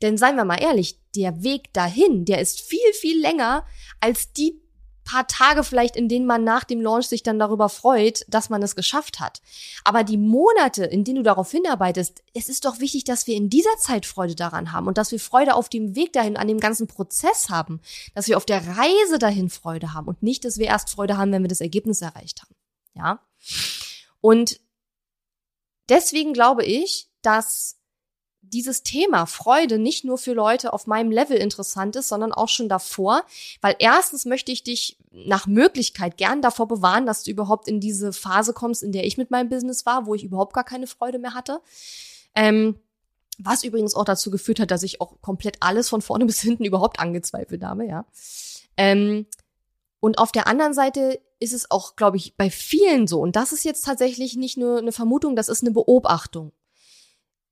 Denn 0.02 0.18
seien 0.18 0.36
wir 0.36 0.44
mal 0.44 0.60
ehrlich, 0.60 0.98
der 1.14 1.42
Weg 1.42 1.72
dahin, 1.72 2.24
der 2.24 2.40
ist 2.40 2.60
viel, 2.60 2.92
viel 2.94 3.20
länger 3.20 3.64
als 4.00 4.32
die 4.32 4.60
paar 5.08 5.26
Tage 5.26 5.64
vielleicht, 5.64 5.96
in 5.96 6.08
denen 6.08 6.26
man 6.26 6.44
nach 6.44 6.64
dem 6.64 6.80
Launch 6.80 7.06
sich 7.06 7.22
dann 7.22 7.38
darüber 7.38 7.68
freut, 7.68 8.24
dass 8.28 8.50
man 8.50 8.62
es 8.62 8.76
geschafft 8.76 9.20
hat. 9.20 9.40
Aber 9.84 10.04
die 10.04 10.18
Monate, 10.18 10.84
in 10.84 11.02
denen 11.02 11.16
du 11.16 11.22
darauf 11.22 11.50
hinarbeitest, 11.50 12.22
es 12.34 12.48
ist 12.48 12.66
doch 12.66 12.78
wichtig, 12.78 13.04
dass 13.04 13.26
wir 13.26 13.34
in 13.34 13.48
dieser 13.48 13.76
Zeit 13.78 14.04
Freude 14.04 14.34
daran 14.34 14.72
haben 14.72 14.86
und 14.86 14.98
dass 14.98 15.10
wir 15.10 15.18
Freude 15.18 15.54
auf 15.54 15.68
dem 15.68 15.96
Weg 15.96 16.12
dahin, 16.12 16.36
an 16.36 16.46
dem 16.46 16.60
ganzen 16.60 16.86
Prozess 16.86 17.48
haben, 17.48 17.80
dass 18.14 18.28
wir 18.28 18.36
auf 18.36 18.44
der 18.44 18.76
Reise 18.76 19.18
dahin 19.18 19.48
Freude 19.48 19.94
haben 19.94 20.08
und 20.08 20.22
nicht, 20.22 20.44
dass 20.44 20.58
wir 20.58 20.66
erst 20.66 20.90
Freude 20.90 21.16
haben, 21.16 21.32
wenn 21.32 21.42
wir 21.42 21.48
das 21.48 21.62
Ergebnis 21.62 22.02
erreicht 22.02 22.42
haben. 22.42 22.54
Ja? 22.94 23.20
Und 24.20 24.60
deswegen 25.88 26.34
glaube 26.34 26.64
ich, 26.64 27.08
dass 27.22 27.77
dieses 28.50 28.82
Thema 28.82 29.26
Freude 29.26 29.78
nicht 29.78 30.04
nur 30.04 30.18
für 30.18 30.32
Leute 30.32 30.72
auf 30.72 30.86
meinem 30.86 31.10
Level 31.10 31.36
interessant 31.36 31.96
ist, 31.96 32.08
sondern 32.08 32.32
auch 32.32 32.48
schon 32.48 32.68
davor, 32.68 33.24
weil 33.60 33.76
erstens 33.78 34.24
möchte 34.24 34.52
ich 34.52 34.62
dich 34.62 34.98
nach 35.10 35.46
Möglichkeit 35.46 36.16
gern 36.16 36.42
davor 36.42 36.68
bewahren, 36.68 37.06
dass 37.06 37.22
du 37.22 37.30
überhaupt 37.30 37.68
in 37.68 37.80
diese 37.80 38.12
Phase 38.12 38.52
kommst, 38.52 38.82
in 38.82 38.92
der 38.92 39.04
ich 39.04 39.18
mit 39.18 39.30
meinem 39.30 39.48
Business 39.48 39.86
war, 39.86 40.06
wo 40.06 40.14
ich 40.14 40.24
überhaupt 40.24 40.54
gar 40.54 40.64
keine 40.64 40.86
Freude 40.86 41.18
mehr 41.18 41.34
hatte. 41.34 41.60
Ähm, 42.34 42.78
was 43.38 43.64
übrigens 43.64 43.94
auch 43.94 44.04
dazu 44.04 44.30
geführt 44.30 44.60
hat, 44.60 44.70
dass 44.70 44.82
ich 44.82 45.00
auch 45.00 45.20
komplett 45.20 45.58
alles 45.60 45.88
von 45.88 46.02
vorne 46.02 46.26
bis 46.26 46.40
hinten 46.40 46.64
überhaupt 46.64 47.00
angezweifelt 47.00 47.62
habe, 47.62 47.86
ja. 47.86 48.04
Ähm, 48.76 49.26
und 50.00 50.18
auf 50.18 50.30
der 50.30 50.46
anderen 50.46 50.74
Seite 50.74 51.20
ist 51.40 51.52
es 51.52 51.70
auch, 51.72 51.96
glaube 51.96 52.16
ich, 52.18 52.36
bei 52.36 52.50
vielen 52.50 53.08
so. 53.08 53.20
Und 53.20 53.34
das 53.34 53.52
ist 53.52 53.64
jetzt 53.64 53.84
tatsächlich 53.84 54.36
nicht 54.36 54.56
nur 54.56 54.78
eine 54.78 54.92
Vermutung, 54.92 55.34
das 55.34 55.48
ist 55.48 55.62
eine 55.62 55.72
Beobachtung 55.72 56.52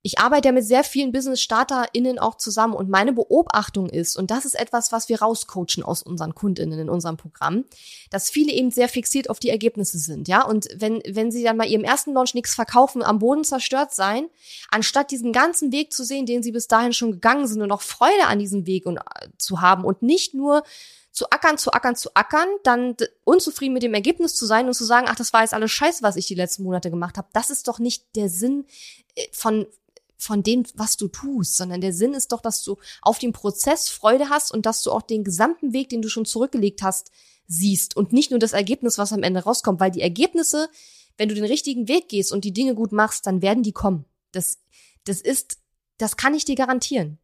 ich 0.07 0.21
arbeite 0.21 0.47
ja 0.47 0.53
mit 0.53 0.65
sehr 0.65 0.85
vielen 0.85 1.11
Business-StarterInnen 1.11 2.21
auch 2.21 2.37
zusammen 2.37 2.75
und 2.75 2.89
meine 2.89 3.13
Beobachtung 3.13 3.89
ist, 3.89 4.17
und 4.17 4.31
das 4.31 4.45
ist 4.45 4.55
etwas, 4.55 4.93
was 4.93 5.09
wir 5.09 5.21
rauscoachen 5.21 5.83
aus 5.83 6.05
unseren 6.05 6.33
KundInnen 6.33 6.79
in 6.79 6.89
unserem 6.89 7.17
Programm, 7.17 7.65
dass 8.11 8.31
viele 8.31 8.53
eben 8.53 8.71
sehr 8.71 8.89
fixiert 8.89 9.29
auf 9.29 9.41
die 9.41 9.51
Ergebnisse 9.51 9.99
sind, 9.99 10.29
ja. 10.29 10.45
Und 10.45 10.69
wenn, 10.77 11.03
wenn 11.09 11.33
sie 11.33 11.43
dann 11.43 11.59
bei 11.59 11.67
ihrem 11.67 11.83
ersten 11.83 12.13
Launch 12.13 12.35
nichts 12.35 12.55
verkaufen, 12.55 13.03
am 13.03 13.19
Boden 13.19 13.43
zerstört 13.43 13.93
sein, 13.93 14.29
anstatt 14.71 15.11
diesen 15.11 15.33
ganzen 15.33 15.73
Weg 15.73 15.93
zu 15.93 16.05
sehen, 16.05 16.25
den 16.25 16.45
sie 16.45 16.53
bis 16.53 16.69
dahin 16.69 16.93
schon 16.93 17.11
gegangen 17.11 17.49
sind 17.49 17.61
und 17.61 17.73
auch 17.73 17.83
Freude 17.83 18.29
an 18.29 18.39
diesem 18.39 18.65
Weg 18.65 18.87
und, 18.87 18.99
äh, 18.99 19.29
zu 19.39 19.61
haben 19.61 19.85
und 19.85 20.03
nicht 20.03 20.35
nur 20.35 20.63
zu 21.11 21.29
ackern, 21.31 21.59
zu 21.59 21.73
ackern, 21.73 21.97
zu 21.97 22.11
ackern, 22.15 22.49
dann 22.63 22.95
unzufrieden 23.25 23.73
mit 23.73 23.83
dem 23.83 23.95
Ergebnis 23.95 24.37
zu 24.37 24.47
sein 24.47 24.69
und 24.69 24.75
zu 24.75 24.85
sagen, 24.85 25.07
ach, 25.09 25.17
das 25.17 25.33
war 25.33 25.41
jetzt 25.41 25.55
alles 25.55 25.73
scheiße, 25.73 26.05
was 26.05 26.15
ich 26.15 26.27
die 26.27 26.37
letzten 26.37 26.63
Monate 26.63 26.91
gemacht 26.91 27.19
habe. 27.19 27.27
Das 27.33 27.51
ist 27.51 27.67
doch 27.67 27.81
nicht 27.81 28.05
der 28.15 28.29
Sinn 28.29 28.67
äh, 29.17 29.27
von 29.33 29.67
von 30.17 30.43
dem, 30.43 30.65
was 30.75 30.97
du 30.97 31.09
tust, 31.09 31.57
sondern 31.57 31.81
der 31.81 31.93
Sinn 31.93 32.15
ist 32.15 32.33
doch, 32.33 32.41
dass 32.41 32.63
du 32.63 32.77
auf 33.03 33.19
dem 33.19 33.33
Prozess 33.33 33.89
Freude 33.89 34.29
hast 34.31 34.53
und 34.53 34.67
dass 34.67 34.83
du 34.83 34.91
auch 34.91 35.03
den 35.03 35.25
gesamten 35.25 35.73
Weg, 35.73 35.89
den 35.91 36.03
du 36.03 36.09
schon 36.09 36.25
zurückgelegt 36.25 36.83
hast, 36.83 37.11
siehst 37.47 37.97
und 37.97 38.13
nicht 38.13 38.31
nur 38.31 38.41
das 38.41 38.53
Ergebnis, 38.53 38.99
was 38.99 39.13
am 39.13 39.23
Ende 39.23 39.41
rauskommt, 39.41 39.81
weil 39.81 39.91
die 39.91 40.01
Ergebnisse, 40.01 40.69
wenn 41.17 41.29
du 41.29 41.35
den 41.35 41.45
richtigen 41.45 41.89
Weg 41.89 42.09
gehst 42.09 42.33
und 42.33 42.45
die 42.45 42.53
Dinge 42.53 42.75
gut 42.75 42.93
machst, 42.93 43.27
dann 43.27 43.43
werden 43.43 43.63
die 43.63 43.73
kommen. 43.73 44.05
Das, 44.33 44.59
das 45.05 45.21
ist, 45.21 45.59
das 45.99 46.17
kann 46.17 46.35
ich 46.35 46.45
dir 46.45 46.57
garantieren. 46.57 47.19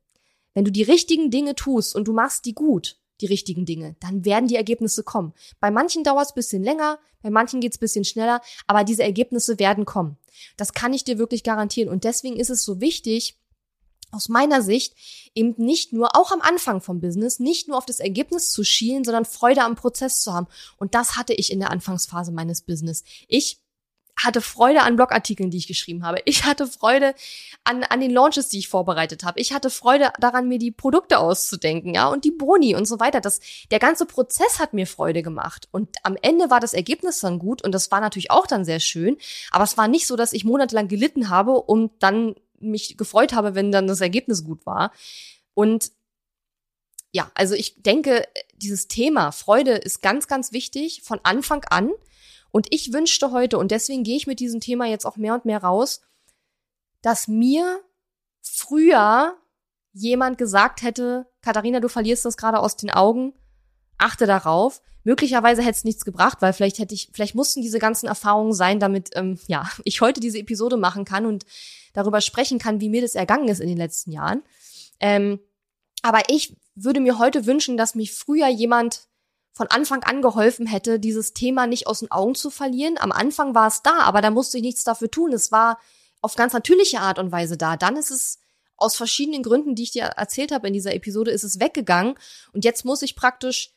Wenn 0.55 0.64
du 0.64 0.72
die 0.72 0.82
richtigen 0.82 1.30
Dinge 1.30 1.55
tust 1.55 1.95
und 1.95 2.07
du 2.07 2.12
machst 2.12 2.45
die 2.45 2.55
gut, 2.55 2.99
die 3.21 3.27
richtigen 3.27 3.65
Dinge, 3.65 3.97
dann 4.01 4.25
werden 4.25 4.49
die 4.49 4.57
Ergebnisse 4.57 5.03
kommen. 5.05 5.33
Bei 5.61 5.71
manchen 5.71 6.05
dauert 6.05 6.27
es 6.27 6.35
bisschen 6.35 6.63
länger, 6.63 6.99
bei 7.23 7.31
manchen 7.31 7.61
geht 7.61 7.73
es 7.73 7.79
bisschen 7.79 8.05
schneller, 8.05 8.41
aber 8.67 8.85
diese 8.85 9.03
Ergebnisse 9.03 9.59
werden 9.59 9.85
kommen. 9.85 10.19
Das 10.57 10.73
kann 10.73 10.93
ich 10.93 11.05
dir 11.05 11.19
wirklich 11.19 11.45
garantieren. 11.45 11.89
Und 11.89 12.05
deswegen 12.05 12.37
ist 12.37 12.51
es 12.51 12.65
so 12.65 12.81
wichtig, 12.81 13.39
aus 14.13 14.29
meiner 14.29 14.61
Sicht 14.61 14.95
eben 15.35 15.55
nicht 15.57 15.93
nur, 15.93 16.15
auch 16.15 16.33
am 16.33 16.43
Anfang 16.43 16.81
vom 16.81 17.01
Business, 17.01 17.39
nicht 17.39 17.67
nur 17.67 17.79
auf 17.79 17.87
das 17.87 17.99
Ergebnis 17.99 18.51
zu 18.51 18.63
schielen, 18.63 19.05
sondern 19.05 19.25
Freude 19.25 19.63
am 19.63 19.75
Prozess 19.75 20.23
zu 20.23 20.35
haben. 20.35 20.47
Und 20.77 20.95
das 20.95 21.17
hatte 21.17 21.33
ich 21.33 21.51
in 21.51 21.61
der 21.61 21.71
Anfangsphase 21.71 22.31
meines 22.31 22.61
Business. 22.61 23.05
Ich 23.27 23.62
hatte 24.17 24.41
Freude 24.41 24.83
an 24.83 24.97
Blogartikeln, 24.97 25.51
die 25.51 25.57
ich 25.57 25.67
geschrieben 25.67 26.05
habe. 26.05 26.19
Ich 26.27 26.45
hatte 26.45 26.67
Freude 26.67 27.15
an, 27.65 27.83
an 27.85 28.01
den 28.01 28.11
Launches, 28.11 28.49
die 28.49 28.59
ich 28.59 28.69
vorbereitet 28.69 29.25
habe. 29.25 29.41
Ich 29.41 29.53
hatte 29.53 29.71
Freude 29.71 30.13
daran, 30.21 30.49
mir 30.49 30.59
die 30.59 30.71
Produkte 30.71 31.19
auszudenken, 31.19 31.95
ja, 31.95 32.09
und 32.09 32.25
die 32.25 32.31
Boni 32.31 32.75
und 32.75 32.87
so 32.87 33.01
weiter. 33.01 33.21
Das, 33.21 33.41
der 33.71 33.79
ganze 33.79 34.07
Prozess 34.07 34.59
hat 34.59 34.75
mir 34.75 34.87
Freude 34.87 35.23
gemacht. 35.23 35.69
Und 35.71 35.97
am 36.03 36.17
Ende 36.21 36.51
war 36.51 36.61
das 36.61 36.75
Ergebnis 36.75 37.21
dann 37.21 37.39
gut 37.39 37.63
und 37.63 37.73
das 37.73 37.91
war 37.91 38.01
natürlich 38.01 38.31
auch 38.31 38.47
dann 38.47 38.65
sehr 38.65 38.81
schön. 38.81 39.17
Aber 39.51 39.65
es 39.65 39.77
war 39.77 39.89
nicht 39.89 40.07
so, 40.07 40.17
dass 40.17 40.33
ich 40.33 40.45
monatelang 40.45 40.89
gelitten 40.89 41.31
habe 41.31 41.53
und 41.53 41.93
dann 42.01 42.35
mich 42.61 42.97
gefreut 42.97 43.33
habe, 43.33 43.55
wenn 43.55 43.73
dann 43.73 43.87
das 43.87 44.01
Ergebnis 44.01 44.45
gut 44.45 44.65
war. 44.67 44.93
Und 45.55 45.91
ja, 47.13 47.31
also 47.35 47.55
ich 47.55 47.83
denke, 47.83 48.27
dieses 48.55 48.89
Thema 48.89 49.33
Freude 49.33 49.73
ist 49.73 50.01
ganz, 50.01 50.29
ganz 50.29 50.53
wichtig 50.53 51.03
von 51.03 51.21
Anfang 51.23 51.65
an. 51.65 51.91
Und 52.53 52.68
ich 52.70 52.92
wünschte 52.92 53.32
heute, 53.32 53.59
und 53.59 53.70
deswegen 53.70 54.05
gehe 54.05 54.16
ich 54.16 54.26
mit 54.26 54.38
diesem 54.38 54.61
Thema 54.61 54.86
jetzt 54.86 55.07
auch 55.07 55.16
mehr 55.16 55.34
und 55.34 55.44
mehr 55.44 55.62
raus, 55.62 56.03
dass 57.00 57.26
mir 57.26 57.80
früher 58.42 59.36
jemand 59.92 60.38
gesagt 60.38 60.82
hätte, 60.82 61.26
Katharina, 61.40 61.80
du 61.80 61.88
verlierst 61.88 62.24
das 62.24 62.36
gerade 62.36 62.61
aus 62.61 62.76
den 62.76 62.90
Augen, 62.90 63.34
achte 63.98 64.26
darauf. 64.26 64.82
Möglicherweise 65.05 65.62
hätte 65.62 65.78
es 65.78 65.84
nichts 65.84 66.05
gebracht, 66.05 66.38
weil 66.40 66.53
vielleicht 66.53 66.78
hätte 66.78 66.94
ich, 66.94 67.11
vielleicht 67.12 67.34
mussten 67.34 67.62
diese 67.62 67.78
ganzen 67.78 68.07
Erfahrungen 68.07 68.53
sein, 68.53 68.78
damit 68.78 69.11
ähm, 69.14 69.38
ja 69.48 69.68
ich 69.84 70.00
heute 70.00 70.20
diese 70.20 70.38
Episode 70.38 70.76
machen 70.76 71.05
kann 71.05 71.26
und 71.26 71.46
darüber 71.94 72.20
sprechen 72.20 72.59
kann, 72.59 72.80
wie 72.80 72.88
mir 72.88 73.03
das 73.03 73.14
ergangen 73.14 73.48
ist 73.48 73.61
in 73.61 73.68
den 73.68 73.78
letzten 73.78 74.12
Jahren. 74.12 74.42
Ähm, 75.00 75.40
aber 76.03 76.22
ich 76.28 76.57
würde 76.74 77.00
mir 77.00 77.18
heute 77.18 77.46
wünschen, 77.46 77.76
dass 77.76 77.94
mich 77.94 78.12
früher 78.12 78.48
jemand 78.48 79.09
von 79.53 79.66
Anfang 79.68 80.03
an 80.03 80.22
geholfen 80.22 80.66
hätte, 80.66 80.98
dieses 80.98 81.34
Thema 81.34 81.66
nicht 81.66 81.86
aus 81.86 82.00
den 82.00 82.11
Augen 82.11 82.34
zu 82.34 82.50
verlieren. 82.50 82.96
Am 82.98 83.12
Anfang 83.12 83.55
war 83.55 83.68
es 83.68 83.82
da, 83.82 83.98
aber 84.00 84.22
da 84.22 84.30
musste 84.30 84.57
ich 84.57 84.62
nichts 84.62 84.84
dafür 84.84 85.11
tun. 85.11 85.32
Es 85.32 85.53
war 85.53 85.78
auf 86.22 86.36
ganz 86.36 86.53
natürliche 86.53 87.00
Art 87.00 87.18
und 87.18 87.32
Weise 87.32 87.57
da. 87.57 87.76
Dann 87.76 87.96
ist 87.96 88.11
es 88.11 88.38
aus 88.76 88.96
verschiedenen 88.96 89.42
Gründen, 89.42 89.74
die 89.74 89.82
ich 89.82 89.92
dir 89.92 90.05
erzählt 90.05 90.53
habe 90.53 90.68
in 90.68 90.72
dieser 90.72 90.94
Episode, 90.94 91.30
ist 91.30 91.44
es 91.44 91.61
weggegangen. 91.61 92.14
Und 92.53 92.64
jetzt 92.64 92.84
muss 92.84 93.03
ich 93.03 93.14
praktisch 93.14 93.74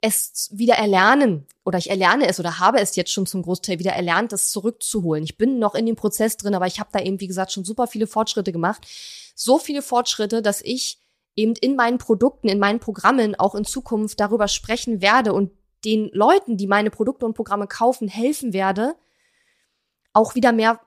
es 0.00 0.48
wieder 0.50 0.74
erlernen 0.76 1.46
oder 1.64 1.78
ich 1.78 1.90
erlerne 1.90 2.26
es 2.26 2.40
oder 2.40 2.58
habe 2.58 2.80
es 2.80 2.96
jetzt 2.96 3.12
schon 3.12 3.26
zum 3.26 3.42
Großteil 3.42 3.78
wieder 3.78 3.92
erlernt, 3.92 4.32
das 4.32 4.50
zurückzuholen. 4.50 5.24
Ich 5.24 5.36
bin 5.36 5.58
noch 5.58 5.74
in 5.74 5.84
dem 5.84 5.96
Prozess 5.96 6.38
drin, 6.38 6.54
aber 6.54 6.66
ich 6.66 6.80
habe 6.80 6.88
da 6.90 7.00
eben, 7.00 7.20
wie 7.20 7.26
gesagt, 7.26 7.52
schon 7.52 7.66
super 7.66 7.86
viele 7.86 8.06
Fortschritte 8.06 8.50
gemacht. 8.50 8.86
So 9.34 9.58
viele 9.58 9.82
Fortschritte, 9.82 10.40
dass 10.40 10.62
ich 10.62 10.99
eben 11.40 11.54
in 11.54 11.76
meinen 11.76 11.98
Produkten, 11.98 12.48
in 12.48 12.58
meinen 12.58 12.80
Programmen 12.80 13.34
auch 13.34 13.54
in 13.54 13.64
Zukunft 13.64 14.20
darüber 14.20 14.48
sprechen 14.48 15.00
werde 15.00 15.32
und 15.32 15.50
den 15.84 16.10
Leuten, 16.12 16.56
die 16.56 16.66
meine 16.66 16.90
Produkte 16.90 17.26
und 17.26 17.34
Programme 17.34 17.66
kaufen, 17.66 18.08
helfen 18.08 18.52
werde, 18.52 18.94
auch 20.12 20.34
wieder 20.34 20.52
mehr, 20.52 20.80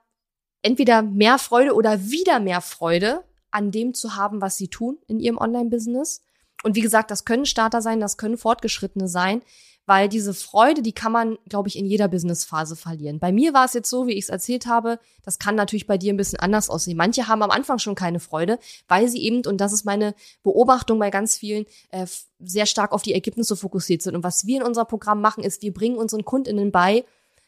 entweder 0.62 1.01
mehr 1.01 1.39
Freude 1.39 1.74
oder 1.74 2.04
wieder 2.04 2.39
mehr 2.39 2.62
Freude 2.62 3.24
an 3.51 3.72
dem 3.72 3.93
zu 3.93 4.16
haben, 4.16 4.41
was 4.41 4.58
sie 4.58 4.68
tun 4.68 4.97
in 5.08 5.20
ihrem 5.20 5.38
Online-Business. 5.38 6.22
Und 6.64 6.76
wie 6.76 6.82
gesagt, 6.82 7.12
das 7.12 7.26
können 7.26 7.45
Starter 7.45 7.82
sein, 7.82 7.99
das 7.99 8.18
können 8.18 8.38
Fortgeschrittene 8.38 9.08
sein 9.08 9.41
weil 9.86 10.07
diese 10.07 10.34
Freude, 10.34 10.81
die 10.81 10.93
kann 10.93 11.11
man, 11.11 11.38
glaube 11.49 11.67
ich, 11.67 11.77
in 11.77 11.86
jeder 11.86 12.07
Businessphase 12.07 12.75
verlieren. 12.75 13.19
Bei 13.19 13.31
mir 13.31 13.53
war 13.53 13.65
es 13.65 13.73
jetzt 13.73 13.89
so, 13.89 14.07
wie 14.07 14.13
ich 14.13 14.25
es 14.25 14.29
erzählt 14.29 14.65
habe, 14.65 14.99
das 15.23 15.39
kann 15.39 15.55
natürlich 15.55 15.88
bei 15.88 15.97
dir 15.97 16.13
ein 16.13 16.17
bisschen 16.17 16.39
anders 16.39 16.69
aussehen. 16.69 16.97
Manche 16.97 17.27
haben 17.27 17.43
am 17.43 17.51
Anfang 17.51 17.79
schon 17.79 17.95
keine 17.95 18.19
Freude, 18.19 18.59
weil 18.88 19.09
sie 19.09 19.21
eben, 19.23 19.45
und 19.45 19.59
das 19.59 19.73
ist 19.73 19.84
meine 19.84 20.15
Beobachtung 20.43 20.99
bei 20.99 21.09
ganz 21.09 21.38
vielen, 21.38 21.65
äh, 21.89 22.07
sehr 22.39 22.65
stark 22.65 22.91
auf 22.91 23.01
die 23.01 23.13
Ergebnisse 23.13 23.55
fokussiert 23.55 24.01
sind. 24.01 24.15
Und 24.15 24.23
was 24.23 24.45
wir 24.45 24.61
in 24.61 24.67
unserem 24.67 24.88
Programm 24.88 25.21
machen, 25.21 25.43
ist, 25.43 25.61
wir 25.61 25.73
bringen 25.73 25.97
unseren 25.97 26.23
KundInnen 26.23 26.71
bei, 26.71 27.03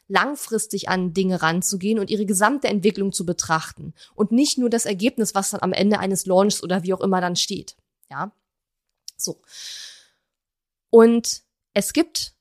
langfristig 0.07 0.89
an 0.89 1.13
Dinge 1.13 1.41
ranzugehen 1.41 1.99
und 1.99 2.09
ihre 2.09 2.25
gesamte 2.25 2.67
Entwicklung 2.67 3.11
zu 3.11 3.25
betrachten 3.25 3.93
und 4.13 4.31
nicht 4.31 4.57
nur 4.57 4.69
das 4.69 4.85
Ergebnis, 4.85 5.33
was 5.33 5.49
dann 5.49 5.61
am 5.61 5.73
Ende 5.73 5.99
eines 5.99 6.25
Launches 6.25 6.61
oder 6.61 6.83
wie 6.83 6.93
auch 6.93 7.01
immer 7.01 7.21
dann 7.21 7.35
steht. 7.35 7.75
Ja, 8.09 8.31
so. 9.17 9.41
Und 10.89 11.44
es 11.75 11.93
gibt 11.93 12.33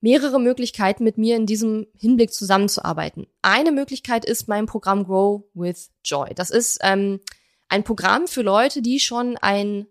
mehrere 0.00 0.40
Möglichkeiten, 0.40 1.04
mit 1.04 1.18
mir 1.18 1.36
in 1.36 1.46
diesem 1.46 1.86
Hinblick 1.96 2.32
zusammenzuarbeiten. 2.32 3.26
Eine 3.42 3.70
Möglichkeit 3.70 4.24
ist 4.24 4.48
mein 4.48 4.66
Programm 4.66 5.04
Grow 5.04 5.44
with 5.54 5.90
Joy. 6.04 6.34
Das 6.34 6.50
ist 6.50 6.78
ähm, 6.82 7.20
ein 7.68 7.84
Programm 7.84 8.26
für 8.26 8.42
Leute, 8.42 8.82
die 8.82 8.98
schon 8.98 9.36
ein, 9.36 9.86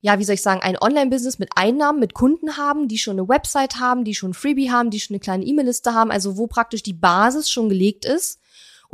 ja, 0.00 0.18
wie 0.18 0.24
soll 0.24 0.34
ich 0.34 0.42
sagen, 0.42 0.62
ein 0.62 0.78
Online-Business 0.78 1.38
mit 1.38 1.50
Einnahmen, 1.56 2.00
mit 2.00 2.14
Kunden 2.14 2.56
haben, 2.56 2.88
die 2.88 2.98
schon 2.98 3.18
eine 3.18 3.28
Website 3.28 3.76
haben, 3.76 4.04
die 4.04 4.14
schon 4.14 4.34
Freebie 4.34 4.70
haben, 4.70 4.90
die 4.90 5.00
schon 5.00 5.14
eine 5.14 5.20
kleine 5.20 5.44
E-Mail-Liste 5.44 5.94
haben, 5.94 6.10
also 6.10 6.36
wo 6.36 6.46
praktisch 6.46 6.82
die 6.82 6.92
Basis 6.92 7.50
schon 7.50 7.68
gelegt 7.68 8.04
ist 8.04 8.40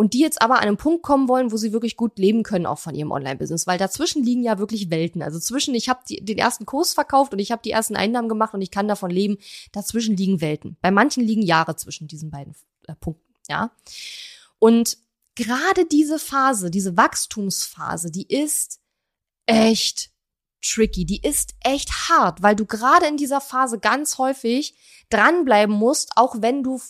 und 0.01 0.15
die 0.15 0.21
jetzt 0.21 0.41
aber 0.41 0.55
an 0.55 0.63
einen 0.63 0.79
Punkt 0.79 1.03
kommen 1.03 1.29
wollen, 1.29 1.53
wo 1.53 1.59
sie 1.59 1.75
wirklich 1.75 1.95
gut 1.95 2.19
leben 2.19 2.43
können 2.43 2.65
auch 2.65 2.79
von 2.79 2.95
ihrem 2.95 3.11
Online-Business, 3.11 3.67
weil 3.67 3.77
dazwischen 3.77 4.25
liegen 4.25 4.43
ja 4.43 4.59
wirklich 4.59 4.89
Welten. 4.89 5.21
Also 5.21 5.39
zwischen 5.39 5.75
ich 5.75 5.91
habe 5.91 6.01
den 6.09 6.39
ersten 6.39 6.65
Kurs 6.65 6.95
verkauft 6.95 7.35
und 7.35 7.39
ich 7.39 7.53
habe 7.53 7.61
die 7.63 7.71
ersten 7.71 7.97
Einnahmen 7.97 8.31
gemacht 8.31 8.55
und 8.55 8.63
ich 8.63 8.71
kann 8.71 8.89
davon 8.89 9.11
leben, 9.11 9.37
dazwischen 9.73 10.17
liegen 10.17 10.41
Welten. 10.41 10.79
Bei 10.81 10.91
manchen 10.91 11.23
liegen 11.23 11.43
Jahre 11.43 11.77
zwischen 11.77 12.09
diesen 12.09 12.31
beiden 12.31 12.55
äh, 12.87 12.95
Punkten, 12.95 13.31
ja. 13.47 13.73
Und 14.59 14.97
gerade 15.35 15.85
diese 15.85 16.19
Phase, 16.19 16.71
diese 16.71 16.97
Wachstumsphase, 16.97 18.11
die 18.11 18.27
ist 18.27 18.81
echt 19.45 20.13
tricky, 20.63 21.05
die 21.05 21.21
ist 21.21 21.53
echt 21.61 22.09
hart, 22.09 22.41
weil 22.41 22.57
du 22.57 22.65
gerade 22.65 23.07
in 23.07 23.19
dieser 23.19 23.43
Phase 23.43 23.79
ganz 23.79 24.17
häufig 24.17 24.75
dranbleiben 25.11 25.75
musst, 25.75 26.13
auch 26.17 26.37
wenn 26.41 26.63
du 26.63 26.81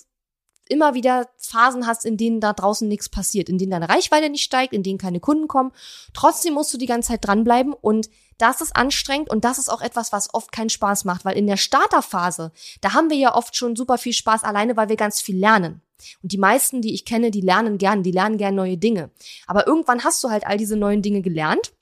immer 0.71 0.95
wieder 0.95 1.29
Phasen 1.37 1.87
hast, 1.87 2.07
in 2.07 2.17
denen 2.17 2.41
da 2.41 2.53
draußen 2.53 2.89
nichts 2.89 3.09
passiert, 3.09 3.49
in 3.49 3.59
denen 3.59 3.73
deine 3.73 3.89
Reichweite 3.89 4.31
nicht 4.31 4.45
steigt, 4.45 4.73
in 4.73 4.83
denen 4.83 4.99
keine 4.99 5.21
Kunden 5.21 5.49
kommen. 5.49 5.73
Trotzdem 6.15 6.55
musst 6.55 6.73
du 6.73 6.79
die 6.79 6.87
ganze 6.87 7.09
Zeit 7.09 7.25
dranbleiben 7.25 7.73
und 7.73 8.09
das 8.39 8.61
ist 8.61 8.75
anstrengend 8.75 9.29
und 9.29 9.45
das 9.45 9.59
ist 9.59 9.69
auch 9.69 9.83
etwas, 9.83 10.13
was 10.13 10.33
oft 10.33 10.53
keinen 10.53 10.71
Spaß 10.71 11.05
macht, 11.05 11.25
weil 11.25 11.37
in 11.37 11.47
der 11.47 11.59
Starterphase, 11.59 12.53
da 12.81 12.95
haben 12.95 13.11
wir 13.11 13.17
ja 13.19 13.35
oft 13.35 13.55
schon 13.55 13.77
super 13.77 13.99
viel 13.99 14.15
Spaß 14.15 14.45
alleine, 14.45 14.77
weil 14.77 14.89
wir 14.89 14.97
ganz 14.97 15.21
viel 15.21 15.39
lernen. 15.39 15.83
Und 16.23 16.33
die 16.33 16.39
meisten, 16.39 16.81
die 16.81 16.95
ich 16.95 17.05
kenne, 17.05 17.31
die 17.31 17.43
lernen 17.43 17.77
gern, 17.77 18.03
die 18.03 18.13
lernen 18.13 18.39
gern 18.39 18.55
neue 18.55 18.79
Dinge. 18.79 19.11
Aber 19.47 19.67
irgendwann 19.67 20.05
hast 20.05 20.25
du 20.25 20.31
halt 20.31 20.47
all 20.47 20.57
diese 20.57 20.77
neuen 20.77 21.03
Dinge 21.03 21.21
gelernt. 21.21 21.73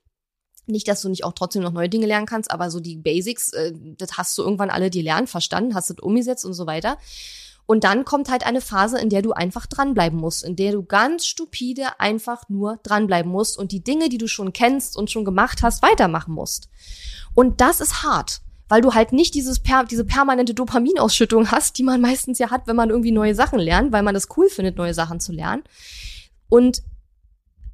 Nicht, 0.66 0.89
dass 0.89 1.01
du 1.01 1.09
nicht 1.09 1.24
auch 1.24 1.32
trotzdem 1.32 1.62
noch 1.62 1.72
neue 1.72 1.89
Dinge 1.89 2.07
lernen 2.07 2.26
kannst, 2.26 2.51
aber 2.51 2.70
so 2.70 2.80
die 2.80 2.97
Basics, 2.97 3.53
äh, 3.53 3.72
das 3.97 4.18
hast 4.18 4.36
du 4.36 4.43
irgendwann 4.43 4.70
alle 4.70 4.91
dir 4.91 5.03
lernen, 5.03 5.26
verstanden, 5.26 5.74
hast 5.74 5.91
das 5.91 5.99
umgesetzt 5.99 6.45
und 6.45 6.53
so 6.53 6.66
weiter. 6.66 6.99
Und 7.71 7.85
dann 7.85 8.07
kommt 8.07 8.31
halt 8.31 8.47
eine 8.47 8.62
Phase, 8.62 8.99
in 8.99 9.11
der 9.11 9.21
du 9.21 9.33
einfach 9.33 9.66
dranbleiben 9.66 10.19
musst, 10.19 10.43
in 10.43 10.57
der 10.57 10.73
du 10.73 10.83
ganz 10.83 11.27
stupide 11.27 12.01
einfach 12.01 12.49
nur 12.49 12.81
dranbleiben 12.83 13.31
musst 13.31 13.59
und 13.59 13.73
die 13.73 13.85
Dinge, 13.85 14.09
die 14.09 14.16
du 14.16 14.27
schon 14.27 14.55
kennst 14.55 14.97
und 14.97 15.11
schon 15.11 15.27
gemacht 15.27 15.62
hast, 15.62 15.83
weitermachen 15.83 16.33
musst. 16.33 16.71
Und 17.35 17.61
das 17.61 17.83
ist 17.83 18.03
hart, 18.03 18.41
weil 18.71 18.81
du 18.81 18.95
halt 18.95 19.12
nicht 19.12 19.35
dieses 19.35 19.61
per 19.61 19.85
diese 19.85 20.07
permanente 20.07 20.55
Dopaminausschüttung 20.55 21.51
hast, 21.51 21.77
die 21.77 21.83
man 21.83 22.01
meistens 22.01 22.39
ja 22.39 22.49
hat, 22.49 22.66
wenn 22.66 22.75
man 22.75 22.89
irgendwie 22.89 23.12
neue 23.12 23.35
Sachen 23.35 23.59
lernt, 23.59 23.93
weil 23.93 24.03
man 24.03 24.16
es 24.16 24.29
cool 24.39 24.49
findet, 24.49 24.79
neue 24.79 24.95
Sachen 24.95 25.21
zu 25.21 25.33
lernen. 25.33 25.62
Und 26.49 26.83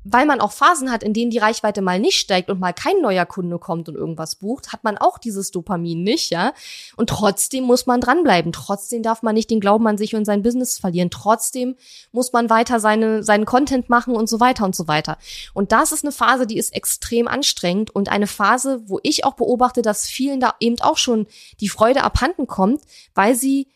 weil 0.04 0.26
man 0.26 0.40
auch 0.40 0.52
Phasen 0.52 0.92
hat, 0.92 1.02
in 1.02 1.14
denen 1.14 1.30
die 1.30 1.38
Reichweite 1.38 1.80
mal 1.80 1.98
nicht 1.98 2.18
steigt 2.18 2.50
und 2.50 2.60
mal 2.60 2.74
kein 2.74 3.00
neuer 3.00 3.24
Kunde 3.24 3.58
kommt 3.58 3.88
und 3.88 3.94
irgendwas 3.94 4.36
bucht, 4.36 4.72
hat 4.72 4.84
man 4.84 4.98
auch 4.98 5.18
dieses 5.18 5.50
Dopamin 5.50 6.02
nicht, 6.02 6.30
ja. 6.30 6.52
Und 6.96 7.08
trotzdem 7.08 7.64
muss 7.64 7.86
man 7.86 8.00
dranbleiben. 8.00 8.52
Trotzdem 8.52 9.02
darf 9.02 9.22
man 9.22 9.34
nicht 9.34 9.50
den 9.50 9.60
Glauben 9.60 9.86
an 9.86 9.96
sich 9.96 10.14
und 10.14 10.26
sein 10.26 10.42
Business 10.42 10.78
verlieren. 10.78 11.10
Trotzdem 11.10 11.76
muss 12.12 12.32
man 12.32 12.50
weiter 12.50 12.80
seine, 12.80 13.22
seinen 13.22 13.46
Content 13.46 13.88
machen 13.88 14.14
und 14.14 14.28
so 14.28 14.40
weiter 14.40 14.64
und 14.64 14.76
so 14.76 14.86
weiter. 14.86 15.16
Und 15.54 15.72
das 15.72 15.90
ist 15.90 16.04
eine 16.04 16.12
Phase, 16.12 16.46
die 16.46 16.58
ist 16.58 16.74
extrem 16.74 17.26
anstrengend 17.26 17.90
und 17.90 18.10
eine 18.10 18.26
Phase, 18.26 18.82
wo 18.86 19.00
ich 19.02 19.24
auch 19.24 19.34
beobachte, 19.34 19.80
dass 19.80 20.06
vielen 20.06 20.38
da 20.38 20.54
eben 20.60 20.80
auch 20.80 20.98
schon 20.98 21.26
die 21.60 21.68
Freude 21.68 22.04
abhanden 22.04 22.46
kommt, 22.46 22.82
weil 23.14 23.34
sie 23.34 23.68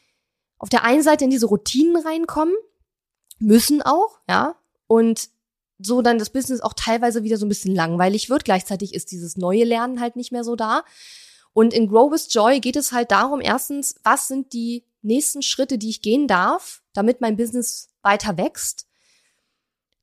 auf 0.58 0.68
der 0.68 0.84
einen 0.84 1.02
Seite 1.02 1.24
in 1.24 1.30
diese 1.30 1.46
Routinen 1.46 1.96
reinkommen, 1.96 2.54
müssen 3.38 3.80
auch, 3.82 4.18
ja, 4.28 4.56
und 4.86 5.30
so 5.78 6.02
dann 6.02 6.18
das 6.18 6.30
Business 6.30 6.60
auch 6.60 6.74
teilweise 6.74 7.22
wieder 7.22 7.36
so 7.36 7.46
ein 7.46 7.48
bisschen 7.48 7.74
langweilig 7.74 8.30
wird. 8.30 8.44
Gleichzeitig 8.44 8.94
ist 8.94 9.12
dieses 9.12 9.36
neue 9.36 9.64
Lernen 9.64 10.00
halt 10.00 10.16
nicht 10.16 10.32
mehr 10.32 10.44
so 10.44 10.56
da. 10.56 10.84
Und 11.52 11.72
in 11.72 11.88
Grow 11.88 12.12
with 12.12 12.28
Joy 12.30 12.60
geht 12.60 12.76
es 12.76 12.92
halt 12.92 13.10
darum, 13.10 13.40
erstens, 13.40 13.96
was 14.04 14.28
sind 14.28 14.52
die 14.52 14.84
nächsten 15.02 15.42
Schritte, 15.42 15.78
die 15.78 15.90
ich 15.90 16.02
gehen 16.02 16.26
darf, 16.26 16.82
damit 16.92 17.20
mein 17.20 17.36
Business 17.36 17.88
weiter 18.02 18.36
wächst? 18.36 18.86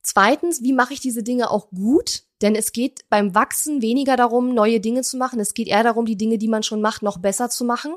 Zweitens, 0.01 0.61
wie 0.61 0.73
mache 0.73 0.93
ich 0.93 0.99
diese 0.99 1.23
Dinge 1.23 1.49
auch 1.49 1.69
gut? 1.69 2.23
Denn 2.41 2.55
es 2.55 2.73
geht 2.73 3.09
beim 3.09 3.33
Wachsen 3.33 3.81
weniger 3.81 4.17
darum, 4.17 4.53
neue 4.53 4.79
Dinge 4.79 5.01
zu 5.01 5.17
machen. 5.17 5.39
Es 5.39 5.53
geht 5.53 5.67
eher 5.67 5.83
darum, 5.83 6.05
die 6.05 6.17
Dinge, 6.17 6.37
die 6.37 6.47
man 6.47 6.63
schon 6.63 6.81
macht, 6.81 7.01
noch 7.01 7.17
besser 7.17 7.49
zu 7.49 7.65
machen. 7.65 7.95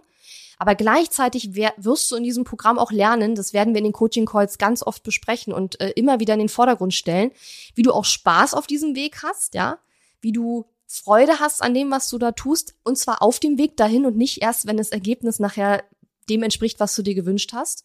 Aber 0.59 0.75
gleichzeitig 0.75 1.55
wirst 1.55 2.11
du 2.11 2.17
in 2.17 2.25
diesem 2.25 2.45
Programm 2.45 2.79
auch 2.79 2.91
lernen, 2.91 3.35
das 3.35 3.53
werden 3.53 3.75
wir 3.75 3.79
in 3.79 3.85
den 3.85 3.93
Coaching 3.93 4.27
Calls 4.27 4.59
ganz 4.59 4.83
oft 4.83 5.03
besprechen 5.05 5.53
und 5.53 5.81
äh, 5.81 5.91
immer 5.91 6.19
wieder 6.19 6.35
in 6.35 6.41
den 6.41 6.49
Vordergrund 6.49 6.95
stellen, 6.95 7.31
wie 7.75 7.83
du 7.83 7.93
auch 7.93 8.05
Spaß 8.05 8.55
auf 8.55 8.67
diesem 8.67 8.97
Weg 8.97 9.23
hast, 9.23 9.55
ja, 9.55 9.79
wie 10.21 10.33
du 10.33 10.67
Freude 10.87 11.39
hast 11.39 11.63
an 11.63 11.75
dem, 11.75 11.91
was 11.91 12.09
du 12.09 12.19
da 12.19 12.33
tust, 12.33 12.75
und 12.83 12.99
zwar 12.99 13.23
auf 13.23 13.39
dem 13.39 13.59
Weg 13.59 13.77
dahin 13.77 14.07
und 14.07 14.17
nicht 14.17 14.43
erst, 14.43 14.67
wenn 14.67 14.79
das 14.79 14.91
Ergebnis 14.91 15.39
nachher 15.39 15.85
dem 16.29 16.43
entspricht, 16.43 16.81
was 16.81 16.95
du 16.95 17.03
dir 17.03 17.15
gewünscht 17.15 17.53
hast. 17.53 17.85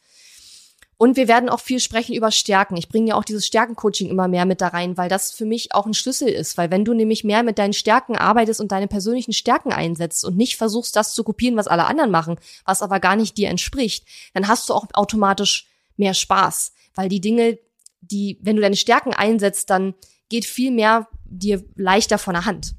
Und 1.03 1.17
wir 1.17 1.27
werden 1.27 1.49
auch 1.49 1.59
viel 1.59 1.81
sprechen 1.81 2.15
über 2.15 2.31
Stärken. 2.31 2.77
Ich 2.77 2.87
bringe 2.87 3.09
ja 3.09 3.15
auch 3.15 3.25
dieses 3.25 3.45
Stärkencoaching 3.45 4.09
immer 4.09 4.29
mehr 4.29 4.45
mit 4.45 4.61
da 4.61 4.69
rein, 4.69 4.95
weil 4.95 5.09
das 5.09 5.33
für 5.33 5.43
mich 5.43 5.75
auch 5.75 5.85
ein 5.85 5.93
Schlüssel 5.93 6.29
ist. 6.29 6.57
Weil 6.57 6.71
wenn 6.71 6.85
du 6.85 6.93
nämlich 6.93 7.25
mehr 7.25 7.43
mit 7.43 7.59
deinen 7.59 7.73
Stärken 7.73 8.15
arbeitest 8.15 8.61
und 8.61 8.71
deine 8.71 8.87
persönlichen 8.87 9.33
Stärken 9.33 9.73
einsetzt 9.73 10.23
und 10.23 10.37
nicht 10.37 10.55
versuchst, 10.55 10.95
das 10.95 11.13
zu 11.13 11.25
kopieren, 11.25 11.57
was 11.57 11.67
alle 11.67 11.87
anderen 11.87 12.09
machen, 12.09 12.37
was 12.63 12.81
aber 12.81 13.01
gar 13.01 13.17
nicht 13.17 13.35
dir 13.35 13.49
entspricht, 13.49 14.07
dann 14.33 14.47
hast 14.47 14.69
du 14.69 14.73
auch 14.73 14.87
automatisch 14.93 15.67
mehr 15.97 16.13
Spaß. 16.13 16.71
Weil 16.95 17.09
die 17.09 17.19
Dinge, 17.19 17.59
die, 17.99 18.39
wenn 18.41 18.55
du 18.55 18.61
deine 18.61 18.77
Stärken 18.77 19.13
einsetzt, 19.13 19.71
dann 19.71 19.95
geht 20.29 20.45
viel 20.45 20.71
mehr 20.71 21.09
dir 21.25 21.65
leichter 21.75 22.17
von 22.17 22.33
der 22.33 22.45
Hand. 22.45 22.75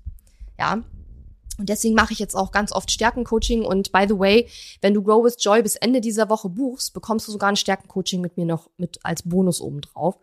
Ja. 0.59 0.83
Und 1.59 1.69
deswegen 1.69 1.95
mache 1.95 2.13
ich 2.13 2.19
jetzt 2.19 2.35
auch 2.35 2.51
ganz 2.51 2.73
oft 2.73 2.91
Stärkencoaching. 2.91 3.65
Und 3.65 3.93
by 3.93 4.07
the 4.09 4.19
way, 4.19 4.49
wenn 4.81 4.95
du 4.95 5.03
Grow 5.03 5.25
with 5.25 5.37
Joy 5.39 5.63
bis 5.63 5.77
Ende 5.77 6.01
dieser 6.01 6.29
Woche 6.29 6.49
buchst, 6.49 6.95
bekommst 6.95 7.29
du 7.29 7.33
sogar 7.33 7.49
ein 7.49 7.57
Stärkencoaching 7.57 8.21
mit 8.21 8.37
mir 8.37 8.47
noch 8.47 8.71
mit 8.77 8.99
als 9.05 9.23
Bonus 9.23 9.61
obendrauf. 9.61 10.19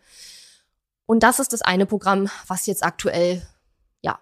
Und 1.06 1.24
das 1.24 1.40
ist 1.40 1.54
das 1.54 1.62
eine 1.62 1.86
Programm, 1.86 2.30
was 2.48 2.66
jetzt 2.66 2.84
aktuell, 2.84 3.46
ja, 4.02 4.20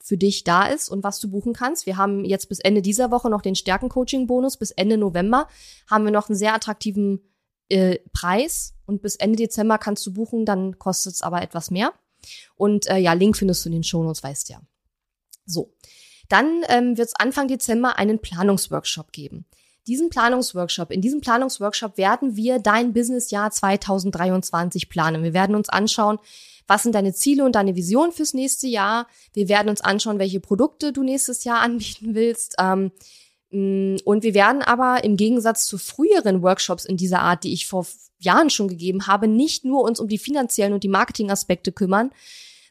für 0.00 0.16
dich 0.16 0.44
da 0.44 0.66
ist 0.66 0.88
und 0.88 1.04
was 1.04 1.20
du 1.20 1.30
buchen 1.30 1.52
kannst. 1.52 1.86
Wir 1.86 1.96
haben 1.96 2.24
jetzt 2.24 2.48
bis 2.48 2.60
Ende 2.60 2.82
dieser 2.82 3.10
Woche 3.10 3.30
noch 3.30 3.42
den 3.42 3.54
Stärkencoaching-Bonus. 3.54 4.56
Bis 4.56 4.70
Ende 4.70 4.96
November 4.96 5.48
haben 5.88 6.04
wir 6.04 6.12
noch 6.12 6.28
einen 6.28 6.36
sehr 6.36 6.54
attraktiven 6.54 7.20
äh, 7.68 7.98
Preis. 8.12 8.74
Und 8.86 9.02
bis 9.02 9.16
Ende 9.16 9.36
Dezember 9.36 9.78
kannst 9.78 10.06
du 10.06 10.12
buchen, 10.12 10.44
dann 10.44 10.78
kostet 10.78 11.14
es 11.14 11.22
aber 11.22 11.42
etwas 11.42 11.70
mehr. 11.70 11.92
Und 12.56 12.86
äh, 12.86 12.98
ja, 12.98 13.12
Link 13.12 13.36
findest 13.36 13.64
du 13.64 13.70
in 13.70 13.74
den 13.74 13.84
Shownotes, 13.84 14.22
weißt 14.22 14.50
ja. 14.50 14.60
So. 15.46 15.73
Dann 16.34 16.64
ähm, 16.66 16.98
wird 16.98 17.06
es 17.06 17.14
Anfang 17.14 17.46
Dezember 17.46 17.96
einen 17.96 18.18
Planungsworkshop 18.18 19.12
geben. 19.12 19.44
Diesen 19.86 20.10
Planungsworkshop, 20.10 20.90
in 20.90 21.00
diesem 21.00 21.20
Planungsworkshop 21.20 21.96
werden 21.96 22.34
wir 22.34 22.58
dein 22.58 22.92
Businessjahr 22.92 23.52
2023 23.52 24.88
planen. 24.88 25.22
Wir 25.22 25.32
werden 25.32 25.54
uns 25.54 25.68
anschauen, 25.68 26.18
was 26.66 26.82
sind 26.82 26.96
deine 26.96 27.14
Ziele 27.14 27.44
und 27.44 27.54
deine 27.54 27.76
Vision 27.76 28.10
fürs 28.10 28.34
nächste 28.34 28.66
Jahr. 28.66 29.06
Wir 29.32 29.48
werden 29.48 29.68
uns 29.68 29.80
anschauen, 29.80 30.18
welche 30.18 30.40
Produkte 30.40 30.92
du 30.92 31.04
nächstes 31.04 31.44
Jahr 31.44 31.60
anbieten 31.60 32.16
willst. 32.16 32.56
Ähm, 32.58 32.90
mm, 33.52 33.98
und 34.04 34.24
wir 34.24 34.34
werden 34.34 34.62
aber 34.62 35.04
im 35.04 35.16
Gegensatz 35.16 35.66
zu 35.66 35.78
früheren 35.78 36.42
Workshops 36.42 36.84
in 36.84 36.96
dieser 36.96 37.20
Art, 37.20 37.44
die 37.44 37.52
ich 37.52 37.68
vor 37.68 37.86
Jahren 38.18 38.50
schon 38.50 38.66
gegeben 38.66 39.06
habe, 39.06 39.28
nicht 39.28 39.64
nur 39.64 39.84
uns 39.84 40.00
um 40.00 40.08
die 40.08 40.18
finanziellen 40.18 40.72
und 40.72 40.82
die 40.82 40.88
Marketingaspekte 40.88 41.70
kümmern, 41.70 42.10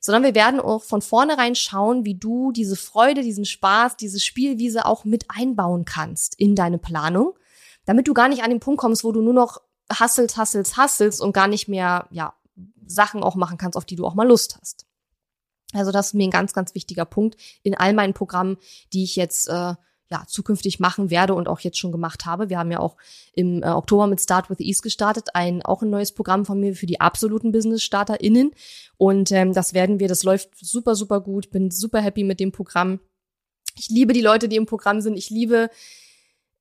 sondern 0.05 0.23
wir 0.23 0.35
werden 0.35 0.59
auch 0.59 0.83
von 0.83 1.01
vornherein 1.01 1.55
schauen, 1.55 2.03
wie 2.03 2.15
du 2.15 2.51
diese 2.51 2.75
Freude, 2.75 3.21
diesen 3.21 3.45
Spaß, 3.45 3.95
diese 3.95 4.19
Spielwiese 4.19 4.85
auch 4.85 5.05
mit 5.05 5.23
einbauen 5.29 5.85
kannst 5.85 6.37
in 6.37 6.55
deine 6.55 6.77
Planung, 6.77 7.39
damit 7.85 8.09
du 8.09 8.13
gar 8.13 8.27
nicht 8.27 8.43
an 8.43 8.49
den 8.49 8.59
Punkt 8.59 8.81
kommst, 8.81 9.05
wo 9.05 9.13
du 9.13 9.21
nur 9.21 9.33
noch 9.33 9.61
hasselst, 9.89 10.35
hasselst, 10.35 10.75
hasselst 10.75 11.21
und 11.21 11.31
gar 11.31 11.47
nicht 11.47 11.69
mehr, 11.69 12.07
ja, 12.11 12.33
Sachen 12.85 13.23
auch 13.23 13.35
machen 13.35 13.57
kannst, 13.57 13.77
auf 13.77 13.85
die 13.85 13.95
du 13.95 14.05
auch 14.05 14.13
mal 14.13 14.27
Lust 14.27 14.57
hast. 14.59 14.85
Also 15.71 15.93
das 15.93 16.07
ist 16.07 16.13
mir 16.15 16.27
ein 16.27 16.31
ganz, 16.31 16.51
ganz 16.51 16.75
wichtiger 16.75 17.05
Punkt 17.05 17.37
in 17.63 17.73
all 17.73 17.93
meinen 17.93 18.13
Programmen, 18.13 18.57
die 18.91 19.05
ich 19.05 19.15
jetzt 19.15 19.47
äh, 19.47 19.75
ja, 20.11 20.23
zukünftig 20.27 20.79
machen 20.79 21.09
werde 21.09 21.33
und 21.33 21.47
auch 21.47 21.59
jetzt 21.59 21.79
schon 21.79 21.91
gemacht 21.91 22.25
habe. 22.25 22.49
Wir 22.49 22.59
haben 22.59 22.71
ja 22.71 22.79
auch 22.79 22.97
im 23.33 23.63
äh, 23.63 23.67
Oktober 23.67 24.07
mit 24.07 24.21
Start 24.21 24.49
with 24.49 24.59
Ease 24.59 24.81
gestartet, 24.81 25.29
ein 25.33 25.63
auch 25.63 25.81
ein 25.81 25.89
neues 25.89 26.11
Programm 26.11 26.45
von 26.45 26.59
mir 26.59 26.75
für 26.75 26.85
die 26.85 27.01
absoluten 27.01 27.51
Business-StarterInnen. 27.51 28.51
Und 28.97 29.31
ähm, 29.31 29.53
das 29.53 29.73
werden 29.73 29.99
wir, 29.99 30.07
das 30.07 30.23
läuft 30.23 30.49
super, 30.55 30.95
super 30.95 31.21
gut. 31.21 31.49
Bin 31.49 31.71
super 31.71 31.99
happy 31.99 32.23
mit 32.23 32.39
dem 32.39 32.51
Programm. 32.51 32.99
Ich 33.75 33.89
liebe 33.89 34.13
die 34.13 34.21
Leute, 34.21 34.49
die 34.49 34.55
im 34.55 34.67
Programm 34.67 35.01
sind. 35.01 35.17
Ich 35.17 35.29
liebe 35.29 35.69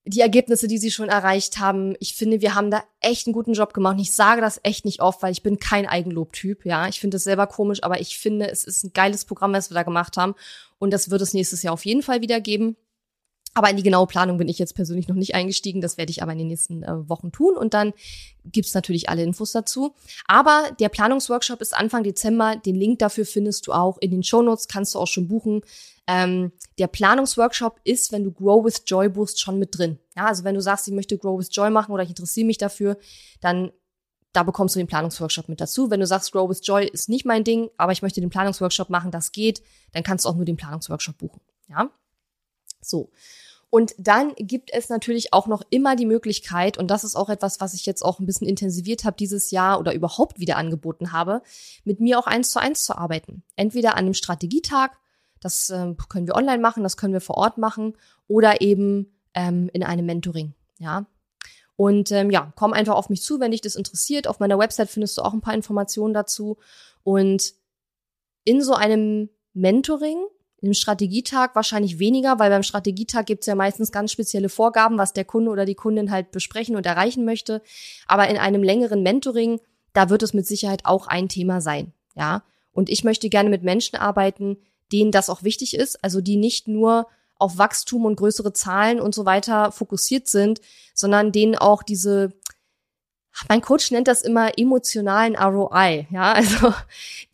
die 0.05 0.20
Ergebnisse, 0.20 0.66
die 0.66 0.78
sie 0.78 0.90
schon 0.90 1.09
erreicht 1.09 1.59
haben. 1.59 1.95
Ich 2.01 2.14
finde, 2.14 2.40
wir 2.40 2.55
haben 2.55 2.70
da 2.70 2.82
echt 3.01 3.26
einen 3.26 3.34
guten 3.34 3.53
Job 3.53 3.72
gemacht. 3.72 3.95
Und 3.95 4.01
ich 4.01 4.14
sage 4.14 4.40
das 4.40 4.61
echt 4.62 4.84
nicht 4.84 5.01
oft, 5.01 5.22
weil 5.22 5.32
ich 5.32 5.43
bin 5.43 5.59
kein 5.59 5.86
Eigenlob-Typ. 5.86 6.64
Ja, 6.64 6.88
ich 6.88 7.01
finde 7.01 7.18
es 7.18 7.24
selber 7.24 7.47
komisch, 7.47 7.82
aber 7.82 8.01
ich 8.01 8.18
finde, 8.18 8.51
es 8.51 8.64
ist 8.64 8.82
ein 8.82 8.93
geiles 8.93 9.24
Programm, 9.24 9.53
was 9.53 9.70
wir 9.70 9.74
da 9.74 9.82
gemacht 9.82 10.16
haben. 10.16 10.34
Und 10.78 10.93
das 10.93 11.11
wird 11.11 11.20
es 11.20 11.34
nächstes 11.34 11.62
Jahr 11.62 11.74
auf 11.74 11.84
jeden 11.84 12.03
Fall 12.03 12.20
wieder 12.20 12.40
geben. 12.40 12.76
Aber 13.55 13.68
in 13.68 13.76
die 13.76 13.82
genaue 13.82 14.07
Planung 14.07 14.38
bin 14.38 14.48
ich 14.48 14.59
jetzt 14.59 14.74
persönlich 14.74 15.09
noch 15.09 15.16
nicht 15.16 15.34
eingestiegen. 15.34 15.80
Das 15.80 15.98
werde 15.98 16.11
ich 16.11 16.22
aber 16.22 16.32
in 16.32 16.38
den 16.38 16.48
nächsten 16.48 16.82
äh, 16.82 17.09
Wochen 17.09 17.32
tun. 17.32 17.57
Und 17.57 17.74
dann 17.74 17.92
gibt's 18.44 18.72
natürlich 18.72 19.09
alle 19.09 19.22
Infos 19.22 19.53
dazu. 19.53 19.94
Aber 20.26 20.70
der 20.80 20.88
Planungsworkshop 20.88 21.61
ist 21.61 21.74
Anfang 21.74 22.03
Dezember. 22.03 22.57
Den 22.57 22.76
Link 22.76 22.98
dafür 23.00 23.26
findest 23.26 23.66
du 23.66 23.72
auch 23.72 23.98
in 23.98 24.11
den 24.11 24.22
Shownotes, 24.22 24.68
kannst 24.68 24.94
du 24.94 24.98
auch 24.98 25.07
schon 25.07 25.28
buchen. 25.28 25.61
Ähm, 26.07 26.53
der 26.78 26.86
Planungsworkshop 26.86 27.80
ist, 27.84 28.11
wenn 28.11 28.24
du 28.24 28.32
Grow 28.32 28.64
with 28.64 28.82
Joy 28.86 29.09
buchst, 29.09 29.40
schon 29.40 29.59
mit 29.59 29.76
drin. 29.76 29.98
Ja, 30.16 30.26
also 30.26 30.44
wenn 30.44 30.55
du 30.55 30.62
sagst, 30.62 30.88
ich 30.88 30.94
möchte 30.94 31.18
Grow 31.18 31.38
with 31.38 31.48
Joy 31.53 31.70
machen 31.70 31.92
oder 31.92 32.03
ich 32.03 32.09
interessiere 32.09 32.46
mich 32.46 32.59
dafür, 32.59 32.96
dann 33.40 33.70
da 34.32 34.42
bekommst 34.42 34.74
du 34.74 34.80
den 34.80 34.86
Planungsworkshop 34.86 35.48
mit 35.48 35.61
dazu. 35.61 35.90
Wenn 35.90 36.00
du 36.00 36.07
sagst, 36.07 36.32
Grow 36.32 36.48
with 36.48 36.61
Joy 36.62 36.88
ist 36.88 37.09
nicht 37.09 37.26
mein 37.26 37.44
Ding, 37.44 37.68
aber 37.76 37.92
ich 37.92 38.00
möchte 38.00 38.20
den 38.20 38.30
Planungsworkshop 38.30 38.88
machen, 38.88 39.11
das 39.11 39.30
geht, 39.30 39.62
dann 39.92 40.03
kannst 40.03 40.24
du 40.24 40.30
auch 40.30 40.36
nur 40.36 40.46
den 40.46 40.57
Planungsworkshop 40.57 41.18
buchen. 41.18 41.40
Ja. 41.68 41.90
So. 42.80 43.11
Und 43.75 43.95
dann 43.97 44.35
gibt 44.37 44.68
es 44.70 44.91
natürlich 44.91 45.33
auch 45.33 45.47
noch 45.47 45.62
immer 45.70 45.97
die 45.97 46.05
Möglichkeit, 46.05 46.77
und 46.77 46.91
das 46.91 47.05
ist 47.05 47.16
auch 47.16 47.31
etwas, 47.31 47.59
was 47.59 47.73
ich 47.73 47.87
jetzt 47.87 48.03
auch 48.03 48.20
ein 48.20 48.27
bisschen 48.27 48.47
intensiviert 48.47 49.05
habe 49.05 49.16
dieses 49.16 49.51
Jahr 49.51 49.81
oder 49.81 49.95
überhaupt 49.95 50.39
wieder 50.39 50.59
angeboten 50.59 51.11
habe, 51.11 51.41
mit 51.83 51.99
mir 51.99 52.18
auch 52.18 52.27
eins 52.27 52.51
zu 52.51 52.61
eins 52.61 52.85
zu 52.85 52.99
arbeiten. 52.99 53.45
Entweder 53.57 53.93
an 53.93 54.01
einem 54.01 54.12
Strategietag, 54.12 54.91
das 55.41 55.70
äh, 55.70 55.95
können 56.11 56.27
wir 56.27 56.37
online 56.37 56.61
machen, 56.61 56.83
das 56.83 56.99
können 56.99 57.14
wir 57.14 57.23
vor 57.23 57.39
Ort 57.39 57.57
machen, 57.57 57.97
oder 58.29 58.61
eben 58.61 59.16
ähm, 59.33 59.70
in 59.73 59.83
einem 59.83 60.05
Mentoring. 60.05 60.53
Ja. 60.79 61.07
Und 61.75 62.12
ähm, 62.12 62.31
ja, 62.31 62.53
komm 62.55 62.75
einfach 62.75 62.97
auf 62.97 63.09
mich 63.09 63.23
zu, 63.23 63.41
wenn 63.41 63.53
dich 63.53 63.62
das 63.62 63.77
interessiert. 63.77 64.29
Auf 64.29 64.39
meiner 64.39 64.59
Website 64.59 64.91
findest 64.91 65.16
du 65.16 65.23
auch 65.23 65.33
ein 65.33 65.41
paar 65.41 65.55
Informationen 65.55 66.12
dazu. 66.12 66.59
Und 67.05 67.55
in 68.45 68.61
so 68.61 68.75
einem 68.75 69.31
Mentoring 69.55 70.27
im 70.63 70.75
Strategietag 70.75 71.55
wahrscheinlich 71.55 71.99
weniger, 71.99 72.39
weil 72.39 72.51
beim 72.51 72.63
Strategietag 72.63 73.27
gibt's 73.27 73.47
ja 73.47 73.57
meistens 73.57 73.91
ganz 73.91 74.13
spezielle 74.13 74.49
Vorgaben, 74.49 74.97
was 74.97 75.13
der 75.13 75.25
Kunde 75.25 75.51
oder 75.51 75.65
die 75.65 75.75
Kundin 75.75 76.11
halt 76.11 76.31
besprechen 76.31 76.77
und 76.77 76.87
erreichen 76.87 77.25
möchte. 77.25 77.63
Aber 78.07 78.29
in 78.29 78.39
einem 78.39 78.63
längeren 78.63 79.03
Mentoring, 79.03 79.61
da 79.93 80.09
wird 80.09 80.23
es 80.23 80.35
mit 80.35 80.47
Sicherheit 80.47 80.85
auch 80.85 81.09
ein 81.09 81.29
Thema 81.29 81.61
sein. 81.61 81.93
Ja. 82.15 82.45
Und 82.73 82.89
ich 82.89 83.03
möchte 83.03 83.29
gerne 83.29 83.51
mit 83.51 83.65
Menschen 83.65 83.97
arbeiten, 83.97 84.57
denen 84.93 85.11
das 85.11 85.29
auch 85.29 85.43
wichtig 85.43 85.75
ist, 85.75 86.03
also 86.05 86.21
die 86.21 86.37
nicht 86.37 86.69
nur 86.69 87.09
auf 87.39 87.59
Wachstum 87.59 88.05
und 88.05 88.17
größere 88.17 88.53
Zahlen 88.53 89.01
und 89.01 89.17
so 89.17 89.25
weiter 89.27 89.73
fokussiert 89.73 90.29
sind, 90.29 90.61
sondern 90.95 91.33
denen 91.33 91.57
auch 91.57 91.83
diese 91.83 92.33
mein 93.49 93.61
Coach 93.61 93.91
nennt 93.91 94.09
das 94.09 94.22
immer 94.22 94.59
emotionalen 94.59 95.37
ROI, 95.37 96.07
ja, 96.11 96.33
also 96.33 96.72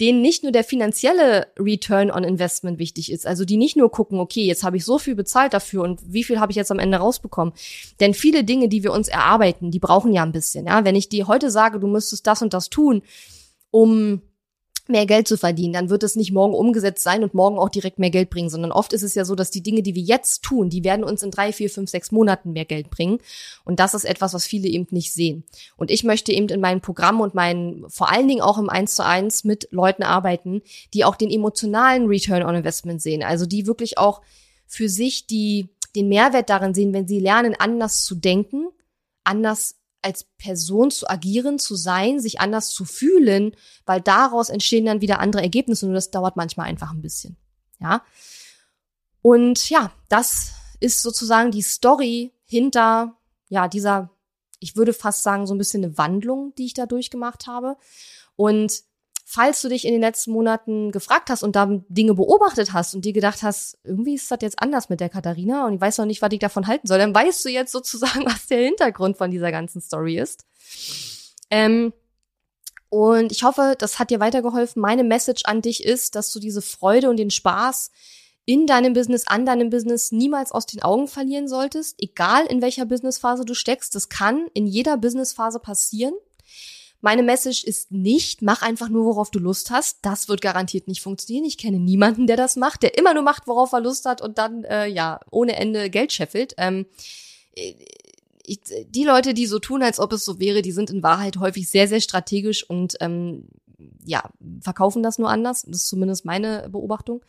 denen 0.01 0.23
nicht 0.23 0.43
nur 0.43 0.53
der 0.53 0.65
finanzielle 0.65 1.49
Return 1.59 2.11
on 2.11 2.25
Investment 2.25 2.79
wichtig 2.79 3.11
ist, 3.13 3.27
also 3.27 3.45
die 3.45 3.57
nicht 3.57 3.77
nur 3.77 3.91
gucken, 3.91 4.21
okay, 4.21 4.45
jetzt 4.45 4.65
habe 4.65 4.77
ich 4.77 4.85
so 4.85 4.99
viel 4.99 5.15
bezahlt 5.15 5.55
dafür 5.55 5.83
und 5.83 6.01
wie 6.07 6.25
viel 6.25 6.41
habe 6.41 6.53
ich 6.53 6.57
jetzt 6.57 6.71
am 6.71 6.79
Ende 6.79 6.99
rausbekommen? 6.99 7.55
Denn 8.01 8.15
viele 8.15 8.45
Dinge, 8.45 8.69
die 8.69 8.83
wir 8.83 8.93
uns 8.93 9.09
erarbeiten, 9.09 9.71
die 9.71 9.81
brauchen 9.81 10.13
ja 10.13 10.23
ein 10.23 10.33
bisschen, 10.33 10.67
ja. 10.67 10.85
Wenn 10.85 10.97
ich 10.97 11.09
dir 11.09 11.27
heute 11.27 11.51
sage, 11.51 11.81
du 11.81 11.87
müsstest 11.87 12.27
das 12.27 12.43
und 12.43 12.55
das 12.55 12.71
tun, 12.71 13.03
um 13.71 14.23
mehr 14.89 15.07
Geld 15.07 15.29
zu 15.29 15.37
verdienen, 15.37 15.73
dann 15.73 15.91
wird 15.91 16.03
es 16.03 16.17
nicht 16.17 16.33
morgen 16.33 16.55
umgesetzt 16.55 17.03
sein 17.03 17.23
und 17.23 17.35
morgen 17.35 17.59
auch 17.59 17.69
direkt 17.69 17.99
mehr 17.99 18.11
Geld 18.11 18.31
bringen, 18.31 18.51
sondern 18.51 18.73
oft 18.73 18.93
ist 18.93 19.03
es 19.03 19.15
ja 19.15 19.25
so, 19.25 19.35
dass 19.35 19.51
die 19.51 19.63
Dinge, 19.63 19.83
die 19.83 19.95
wir 19.95 20.03
jetzt 20.03 20.43
tun, 20.43 20.71
die 20.71 20.85
werden 20.85 21.05
uns 21.05 21.23
in 21.23 21.31
drei, 21.31 21.53
vier, 21.53 21.71
fünf, 21.71 21.91
sechs 21.91 22.13
Monaten 22.13 22.53
mehr 22.53 22.65
Geld 22.65 22.91
bringen. 22.91 23.19
Und 23.65 23.81
das 23.81 23.95
ist 23.95 24.05
etwas, 24.05 24.35
was 24.35 24.47
viele 24.47 24.69
eben 24.69 24.87
nicht 24.91 25.13
sehen. 25.13 25.45
Und 25.77 25.91
ich 25.91 26.05
möchte 26.05 26.33
eben 26.33 26.49
in 26.49 26.61
meinem 26.61 26.81
Programm 26.81 27.21
und 27.21 27.35
meinen, 27.35 27.89
vor 27.89 28.11
allen 28.11 28.29
Dingen 28.29 28.43
auch 28.43 28.59
im 28.59 28.69
Eins 28.69 28.95
zu 28.95 29.05
eins 29.05 29.45
mit 29.45 29.69
Leuten 29.71 30.03
arbeiten, 30.03 30.63
die 30.95 31.05
auch 31.05 31.17
den 31.17 31.31
emotionalen 31.31 32.07
Return 32.07 32.43
on 32.43 32.55
Investment 32.55 33.03
sehen. 33.03 33.23
Also 33.23 33.47
die 33.47 33.67
wirklich 33.67 33.99
auch 33.99 34.23
für 34.67 34.89
sich 34.89 35.27
die, 35.27 35.69
den 35.97 36.09
Mehrwert 36.09 36.51
darin 36.51 36.75
sehen, 36.75 36.93
wenn 36.93 37.09
sie 37.09 37.21
lernen, 37.21 37.55
anders 37.59 38.05
zu 38.05 38.15
denken, 38.15 38.69
anders 39.25 39.78
als 40.03 40.25
Person 40.39 40.91
zu 40.91 41.09
agieren, 41.09 41.59
zu 41.59 41.75
sein, 41.75 42.21
sich 42.21 42.41
anders 42.41 42.71
zu 42.71 42.85
fühlen, 42.85 43.57
weil 43.85 44.01
daraus 44.01 44.49
entstehen 44.49 44.87
dann 44.87 45.01
wieder 45.01 45.21
andere 45.21 45.43
Ergebnisse 45.43 45.87
und 45.87 45.95
das 45.95 46.11
dauert 46.11 46.37
manchmal 46.37 46.69
einfach 46.69 46.93
ein 46.93 47.03
bisschen. 47.03 47.37
Ja. 47.81 48.03
Und 49.23 49.69
ja, 49.71 49.93
das 50.09 50.53
ist 50.81 51.03
sozusagen 51.03 51.51
die 51.51 51.63
Story 51.63 52.33
hinter, 52.45 53.17
ja, 53.49 53.69
dieser, 53.69 54.11
ich 54.61 54.77
würde 54.77 54.93
fast 54.93 55.23
sagen, 55.23 55.47
so 55.47 55.55
ein 55.55 55.59
bisschen 55.59 55.85
eine 55.85 55.99
Wandlung, 55.99 56.55
die 56.57 56.67
ich 56.67 56.75
da 56.75 56.87
durchgemacht 56.87 57.47
habe. 57.47 57.77
Und 58.37 58.83
falls 59.31 59.61
du 59.61 59.69
dich 59.69 59.85
in 59.85 59.93
den 59.93 60.01
letzten 60.01 60.31
Monaten 60.33 60.91
gefragt 60.91 61.29
hast 61.29 61.43
und 61.43 61.55
da 61.55 61.67
Dinge 61.89 62.15
beobachtet 62.15 62.73
hast 62.73 62.95
und 62.95 63.05
dir 63.05 63.13
gedacht 63.13 63.43
hast, 63.43 63.77
irgendwie 63.85 64.15
ist 64.15 64.31
das 64.31 64.39
jetzt 64.41 64.63
anders 64.63 64.89
mit 64.89 65.01
der 65.01 65.11
Katharina 65.11 65.67
und 65.67 65.75
ich 65.75 65.81
weiß 65.83 65.99
noch 65.99 66.07
nicht, 66.07 66.23
was 66.23 66.33
ich 66.33 66.39
davon 66.39 66.67
halten 66.67 66.87
soll, 66.87 66.97
dann 66.97 67.15
weißt 67.15 67.45
du 67.45 67.51
jetzt 67.51 67.71
sozusagen, 67.71 68.25
was 68.25 68.47
der 68.47 68.65
Hintergrund 68.65 69.19
von 69.19 69.31
dieser 69.31 69.53
ganzen 69.53 69.83
Story 69.83 70.19
ist. 70.19 70.47
Ähm, 71.51 71.93
und 72.89 73.31
ich 73.31 73.43
hoffe, 73.43 73.75
das 73.79 73.99
hat 73.99 74.09
dir 74.09 74.19
weitergeholfen. 74.19 74.81
Meine 74.81 75.05
Message 75.05 75.43
an 75.45 75.61
dich 75.61 75.85
ist, 75.85 76.15
dass 76.15 76.33
du 76.33 76.41
diese 76.41 76.63
Freude 76.63 77.11
und 77.11 77.19
den 77.19 77.31
Spaß 77.31 77.91
in 78.47 78.67
deinem 78.67 78.95
Business, 78.95 79.27
an 79.27 79.45
deinem 79.45 79.69
Business 79.69 80.11
niemals 80.11 80.53
aus 80.53 80.65
den 80.65 80.81
Augen 80.81 81.07
verlieren 81.07 81.49
solltest, 81.49 81.97
egal 81.99 82.47
in 82.47 82.63
welcher 82.63 82.87
Businessphase 82.87 83.45
du 83.45 83.53
steckst. 83.53 83.95
Das 83.95 84.09
kann 84.09 84.47
in 84.55 84.67
jeder 84.67 84.97
Businessphase 84.97 85.61
passieren. 85.61 86.15
Meine 87.01 87.23
Message 87.23 87.63
ist 87.65 87.93
nicht, 87.93 88.43
mach 88.43 88.63
einfach 88.63 88.89
nur, 88.89 89.05
worauf 89.05 89.31
du 89.31 89.39
Lust 89.39 89.71
hast. 89.71 89.99
Das 90.03 90.29
wird 90.29 90.41
garantiert 90.41 90.89
nicht 90.89 91.01
funktionieren. 91.01 91.45
Ich 91.45 91.59
kenne 91.59 91.79
niemanden, 91.79 92.27
der 92.27 92.37
das 92.37 92.57
macht, 92.57 92.83
der 92.83 92.99
immer 92.99 93.15
nur 93.15 93.23
macht, 93.23 93.47
worauf 93.47 93.73
er 93.73 93.81
Lust 93.81 94.05
hat 94.05 94.21
und 94.21 94.39
dann 94.39 94.65
äh, 94.65 94.87
ja 94.87 95.21
ohne 95.31 95.57
Ende 95.57 95.91
Geld 95.91 96.13
scheffelt. 96.13 96.55
Ähm, 96.59 96.87
ich, 97.55 98.61
die 98.89 99.05
Leute, 99.05 99.35
die 99.35 99.47
so 99.47 99.59
tun, 99.59 99.83
als 99.83 100.01
ob 100.01 100.13
es 100.13 100.25
so 100.25 100.41
wäre, 100.41 100.63
die 100.63 100.73
sind 100.73 100.91
in 100.91 101.03
Wahrheit 101.03 101.37
häufig 101.37 101.69
sehr, 101.69 101.87
sehr 101.87 102.01
strategisch 102.01 102.69
und 102.69 102.97
ähm, 103.01 103.45
ja, 104.05 104.29
verkaufen 104.61 105.03
das 105.03 105.19
nur 105.19 105.31
anders. 105.31 105.63
Das 105.63 105.83
ist 105.83 105.89
zumindest 105.89 106.25
meine 106.25 106.69
Beobachtung. 106.69 107.23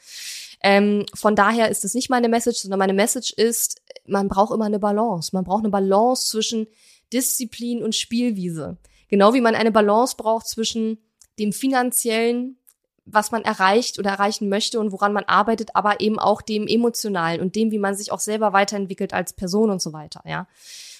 Ähm, 0.62 1.06
von 1.14 1.36
daher 1.36 1.70
ist 1.70 1.86
es 1.86 1.94
nicht 1.94 2.10
meine 2.10 2.30
Message, 2.30 2.60
sondern 2.60 2.80
meine 2.80 2.94
Message 2.94 3.34
ist, 3.34 3.82
man 4.08 4.28
braucht 4.28 4.54
immer 4.54 4.66
eine 4.66 4.80
Balance. 4.80 5.30
Man 5.34 5.44
braucht 5.44 5.62
eine 5.62 5.70
Balance 5.70 6.30
zwischen 6.30 6.68
Disziplin 7.14 7.84
und 7.84 7.96
Spielwiese. 7.96 8.78
Genau 9.10 9.34
wie 9.34 9.42
man 9.42 9.56
eine 9.56 9.72
Balance 9.72 10.16
braucht 10.16 10.48
zwischen 10.48 10.98
dem 11.38 11.52
finanziellen, 11.52 12.58
was 13.06 13.32
man 13.32 13.44
erreicht 13.44 14.00
oder 14.00 14.12
erreichen 14.12 14.50
möchte 14.50 14.80
und 14.80 14.92
woran 14.92 15.14
man 15.14 15.24
arbeitet, 15.24 15.76
aber 15.76 16.00
eben 16.00 16.20
auch 16.20 16.42
dem 16.42 16.68
emotionalen 16.68 17.42
und 17.42 17.56
dem, 17.56 17.72
wie 17.72 17.80
man 17.80 17.96
sich 17.96 18.12
auch 18.12 18.20
selber 18.20 18.54
weiterentwickelt 18.54 19.14
als 19.14 19.34
Person 19.34 19.72
und 19.72 19.82
so 19.82 19.94
weiter, 19.94 20.22
ja. 20.26 20.48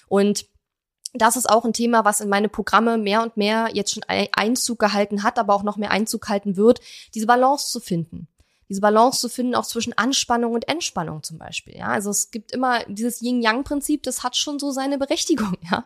Und 0.08 0.46
das 1.12 1.36
ist 1.36 1.48
auch 1.48 1.64
ein 1.64 1.72
Thema, 1.72 2.04
was 2.04 2.20
in 2.20 2.28
meine 2.28 2.48
Programme 2.48 2.98
mehr 2.98 3.22
und 3.22 3.36
mehr 3.36 3.68
jetzt 3.72 3.92
schon 3.92 4.04
Einzug 4.08 4.78
gehalten 4.78 5.22
hat, 5.22 5.38
aber 5.38 5.54
auch 5.54 5.62
noch 5.62 5.76
mehr 5.76 5.90
Einzug 5.90 6.28
halten 6.28 6.56
wird, 6.56 6.80
diese 7.14 7.26
Balance 7.26 7.70
zu 7.70 7.80
finden 7.80 8.28
diese 8.70 8.80
Balance 8.80 9.20
zu 9.20 9.28
finden, 9.28 9.56
auch 9.56 9.66
zwischen 9.66 9.98
Anspannung 9.98 10.54
und 10.54 10.68
Entspannung 10.68 11.24
zum 11.24 11.38
Beispiel. 11.38 11.76
Ja, 11.76 11.88
also 11.88 12.08
es 12.08 12.30
gibt 12.30 12.52
immer 12.52 12.84
dieses 12.86 13.20
Yin-Yang-Prinzip, 13.20 14.04
das 14.04 14.22
hat 14.22 14.36
schon 14.36 14.60
so 14.60 14.70
seine 14.70 14.96
Berechtigung, 14.96 15.56
ja. 15.70 15.84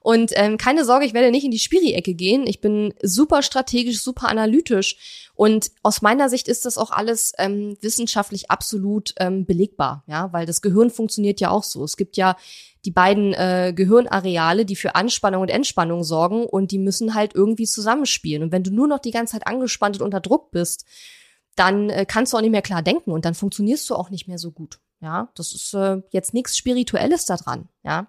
Und 0.00 0.32
ähm, 0.34 0.56
keine 0.56 0.84
Sorge, 0.84 1.04
ich 1.04 1.14
werde 1.14 1.30
nicht 1.30 1.44
in 1.44 1.52
die 1.52 1.60
Spiri-Ecke 1.60 2.14
gehen. 2.14 2.44
Ich 2.48 2.60
bin 2.60 2.92
super 3.02 3.42
strategisch, 3.42 4.00
super 4.00 4.28
analytisch. 4.28 5.30
Und 5.34 5.70
aus 5.82 6.02
meiner 6.02 6.28
Sicht 6.28 6.48
ist 6.48 6.64
das 6.64 6.76
auch 6.76 6.90
alles 6.90 7.32
ähm, 7.38 7.76
wissenschaftlich 7.80 8.50
absolut 8.50 9.14
ähm, 9.18 9.46
belegbar, 9.46 10.02
ja, 10.08 10.32
weil 10.32 10.44
das 10.44 10.60
Gehirn 10.60 10.90
funktioniert 10.90 11.40
ja 11.40 11.50
auch 11.50 11.62
so. 11.62 11.84
Es 11.84 11.96
gibt 11.96 12.16
ja 12.16 12.36
die 12.84 12.90
beiden 12.90 13.32
äh, 13.32 13.72
Gehirnareale, 13.74 14.64
die 14.64 14.76
für 14.76 14.96
Anspannung 14.96 15.42
und 15.42 15.50
Entspannung 15.50 16.02
sorgen 16.02 16.46
und 16.46 16.72
die 16.72 16.78
müssen 16.78 17.14
halt 17.14 17.34
irgendwie 17.34 17.66
zusammenspielen. 17.66 18.42
Und 18.42 18.52
wenn 18.52 18.64
du 18.64 18.72
nur 18.72 18.88
noch 18.88 18.98
die 18.98 19.12
ganze 19.12 19.34
Zeit 19.34 19.46
angespannt 19.46 19.96
und 19.96 20.04
unter 20.04 20.20
Druck 20.20 20.50
bist, 20.50 20.84
dann 21.56 21.90
äh, 21.90 22.06
kannst 22.06 22.32
du 22.32 22.36
auch 22.36 22.40
nicht 22.40 22.50
mehr 22.50 22.62
klar 22.62 22.82
denken 22.82 23.10
und 23.10 23.24
dann 23.24 23.34
funktionierst 23.34 23.88
du 23.90 23.94
auch 23.94 24.10
nicht 24.10 24.28
mehr 24.28 24.38
so 24.38 24.50
gut. 24.50 24.78
Ja, 25.00 25.28
das 25.34 25.52
ist 25.52 25.74
äh, 25.74 26.00
jetzt 26.10 26.32
nichts 26.32 26.56
Spirituelles 26.56 27.26
daran. 27.26 27.68
Ja, 27.82 28.08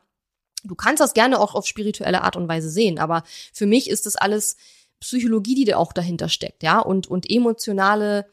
du 0.63 0.75
kannst 0.75 1.01
das 1.01 1.13
gerne 1.13 1.39
auch 1.39 1.55
auf 1.55 1.65
spirituelle 1.65 2.21
Art 2.21 2.35
und 2.35 2.47
Weise 2.47 2.69
sehen, 2.69 2.99
aber 2.99 3.23
für 3.51 3.65
mich 3.65 3.89
ist 3.89 4.05
das 4.05 4.15
alles 4.15 4.57
Psychologie, 4.99 5.55
die 5.55 5.65
da 5.65 5.77
auch 5.77 5.91
dahinter 5.91 6.29
steckt. 6.29 6.63
Ja, 6.63 6.79
und 6.79 7.07
und 7.07 7.29
emotionale, 7.29 8.27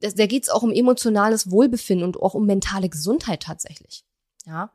da 0.00 0.26
geht 0.26 0.42
es 0.42 0.48
auch 0.48 0.62
um 0.62 0.72
emotionales 0.72 1.50
Wohlbefinden 1.50 2.04
und 2.04 2.20
auch 2.20 2.34
um 2.34 2.46
mentale 2.46 2.88
Gesundheit 2.88 3.42
tatsächlich. 3.42 4.04
Ja. 4.44 4.72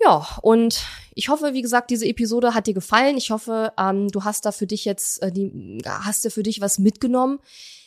Ja, 0.00 0.26
und 0.42 0.84
ich 1.14 1.30
hoffe, 1.30 1.54
wie 1.54 1.62
gesagt, 1.62 1.90
diese 1.90 2.06
Episode 2.06 2.52
hat 2.52 2.66
dir 2.66 2.74
gefallen. 2.74 3.16
Ich 3.16 3.30
hoffe, 3.30 3.72
ähm, 3.78 4.08
du 4.08 4.24
hast 4.24 4.44
da 4.44 4.52
für 4.52 4.66
dich 4.66 4.84
jetzt, 4.84 5.22
äh, 5.22 5.32
die, 5.32 5.80
hast 5.86 6.24
du 6.24 6.30
für 6.30 6.42
dich 6.42 6.60
was 6.60 6.78
mitgenommen. 6.78 7.38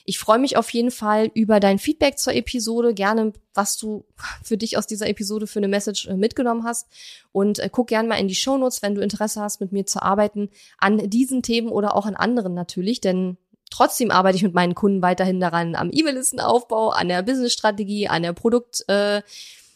Ich 0.10 0.20
freue 0.20 0.40
mich 0.40 0.56
auf 0.56 0.70
jeden 0.70 0.90
Fall 0.90 1.30
über 1.34 1.60
dein 1.60 1.80
Feedback 1.80 2.18
zur 2.18 2.34
Episode, 2.34 2.94
gerne, 2.94 3.34
was 3.54 3.76
du 3.76 4.06
für 4.42 4.56
dich 4.56 4.78
aus 4.78 4.88
dieser 4.88 5.10
Episode 5.10 5.48
für 5.48 5.60
eine 5.60 5.68
Message 5.68 6.08
äh, 6.08 6.16
mitgenommen 6.16 6.64
hast. 6.64 6.88
Und 7.34 7.60
äh, 7.60 7.70
guck 7.70 7.88
gerne 7.88 8.08
mal 8.08 8.16
in 8.16 8.30
die 8.30 8.36
Shownotes, 8.36 8.82
wenn 8.82 8.96
du 8.96 9.02
Interesse 9.02 9.42
hast, 9.42 9.60
mit 9.60 9.74
mir 9.74 9.86
zu 9.86 10.02
arbeiten, 10.02 10.50
an 10.78 11.10
diesen 11.10 11.44
Themen 11.44 11.68
oder 11.68 11.94
auch 11.94 12.06
an 12.06 12.16
anderen 12.16 12.54
natürlich, 12.54 13.02
denn 13.02 13.36
trotzdem 13.70 14.10
arbeite 14.10 14.38
ich 14.38 14.44
mit 14.44 14.54
meinen 14.54 14.76
Kunden 14.76 15.02
weiterhin 15.02 15.42
daran, 15.42 15.76
am 15.76 15.90
E-Mail-Listenaufbau, 15.92 16.92
an 16.92 17.10
der 17.10 17.22
Business-Strategie, 17.22 18.08
an 18.08 18.24
der 18.24 18.32
Produktleiter 18.32 19.26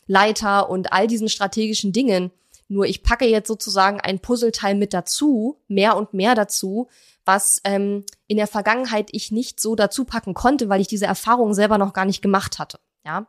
äh, 0.07 0.71
und 0.71 0.93
all 0.93 1.07
diesen 1.07 1.27
strategischen 1.27 1.91
Dingen. 1.91 2.31
Nur 2.71 2.85
ich 2.85 3.03
packe 3.03 3.25
jetzt 3.25 3.49
sozusagen 3.49 3.99
ein 3.99 4.19
Puzzleteil 4.19 4.75
mit 4.75 4.93
dazu, 4.93 5.59
mehr 5.67 5.97
und 5.97 6.13
mehr 6.13 6.35
dazu, 6.35 6.87
was 7.25 7.59
ähm, 7.65 8.05
in 8.27 8.37
der 8.37 8.47
Vergangenheit 8.47 9.09
ich 9.11 9.29
nicht 9.29 9.59
so 9.59 9.75
dazu 9.75 10.05
packen 10.05 10.33
konnte, 10.33 10.69
weil 10.69 10.79
ich 10.79 10.87
diese 10.87 11.05
Erfahrung 11.05 11.53
selber 11.53 11.77
noch 11.77 11.91
gar 11.91 12.05
nicht 12.05 12.21
gemacht 12.21 12.59
hatte. 12.59 12.79
Ja. 13.05 13.27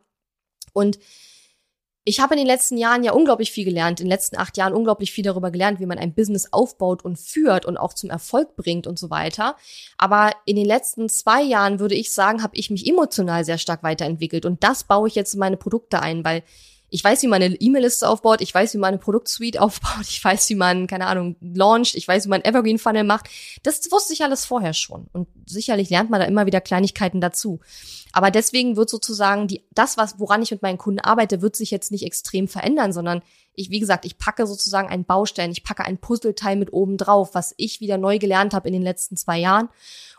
Und 0.73 1.01
ich 2.05 2.21
habe 2.21 2.35
in 2.35 2.39
den 2.39 2.47
letzten 2.47 2.77
Jahren 2.77 3.03
ja 3.03 3.13
unglaublich 3.13 3.51
viel 3.51 3.65
gelernt, 3.65 3.99
in 3.99 4.07
den 4.07 4.13
letzten 4.13 4.37
acht 4.37 4.57
Jahren 4.57 4.75
unglaublich 4.75 5.11
viel 5.11 5.25
darüber 5.25 5.51
gelernt, 5.51 5.81
wie 5.81 5.87
man 5.87 5.99
ein 5.99 6.15
Business 6.15 6.53
aufbaut 6.53 7.05
und 7.05 7.19
führt 7.19 7.65
und 7.65 7.77
auch 7.77 7.95
zum 7.95 8.11
Erfolg 8.11 8.55
bringt 8.55 8.87
und 8.87 8.97
so 8.97 9.11
weiter. 9.11 9.57
Aber 9.99 10.31
in 10.45 10.55
den 10.55 10.67
letzten 10.67 11.09
zwei 11.09 11.43
Jahren 11.43 11.81
würde 11.81 11.97
ich 11.97 12.13
sagen, 12.13 12.45
habe 12.45 12.55
ich 12.55 12.71
mich 12.71 12.87
emotional 12.89 13.45
sehr 13.45 13.59
stark 13.59 13.83
weiterentwickelt 13.83 14.47
und 14.47 14.63
das 14.63 14.85
baue 14.85 15.09
ich 15.09 15.17
jetzt 15.17 15.35
in 15.35 15.41
meine 15.41 15.57
Produkte 15.57 16.01
ein, 16.01 16.25
weil 16.25 16.45
ich 16.93 17.03
weiß, 17.03 17.23
wie 17.23 17.27
man 17.27 17.43
eine 17.43 17.55
E-Mail-Liste 17.55 18.07
aufbaut, 18.07 18.43
ich 18.43 18.55
weiß, 18.55 18.75
wie 18.75 18.79
man 18.79 18.89
eine 18.89 18.99
Produktsuite 18.99 19.61
aufbaut, 19.63 20.07
ich 20.07 20.23
weiß, 20.23 20.49
wie 20.51 20.55
man, 20.55 20.87
keine 20.87 21.07
Ahnung, 21.07 21.37
launcht, 21.41 21.95
ich 21.95 22.07
weiß, 22.07 22.27
wie 22.27 22.29
man 22.29 22.45
Evergreen 22.45 22.79
Funnel 22.79 23.05
macht. 23.05 23.29
Das 23.63 23.91
wusste 23.91 24.13
ich 24.13 24.23
alles 24.23 24.45
vorher 24.45 24.75
schon. 24.75 25.07
Und 25.13 25.27
sicherlich 25.47 25.89
lernt 25.89 26.11
man 26.11 26.21
da 26.21 26.27
immer 26.27 26.45
wieder 26.45 26.61
Kleinigkeiten 26.61 27.23
dazu. 27.23 27.61
Aber 28.13 28.31
deswegen 28.31 28.77
wird 28.77 28.91
sozusagen 28.91 29.49
die, 29.49 29.65
das, 29.71 29.97
was, 29.97 30.21
woran 30.21 30.43
ich 30.43 30.51
mit 30.51 30.61
meinen 30.61 30.77
Kunden 30.77 31.01
arbeite, 31.01 31.41
wird 31.41 31.57
sich 31.57 31.71
jetzt 31.71 31.91
nicht 31.91 32.05
extrem 32.05 32.47
verändern, 32.47 32.93
sondern 32.93 33.23
ich, 33.55 33.71
wie 33.71 33.81
gesagt, 33.81 34.05
ich 34.05 34.19
packe 34.19 34.47
sozusagen 34.47 34.89
einen 34.89 35.05
Baustein, 35.05 35.51
ich 35.51 35.65
packe 35.65 35.85
ein 35.85 35.99
Puzzleteil 35.99 36.57
mit 36.57 36.73
oben 36.73 36.97
drauf, 36.97 37.35
was 37.35 37.55
ich 37.59 37.81
wieder 37.81 37.99
neu 37.99 38.19
gelernt 38.19 38.55
habe 38.55 38.69
in 38.69 38.73
den 38.73 38.83
letzten 38.83 39.17
zwei 39.17 39.39
Jahren 39.39 39.69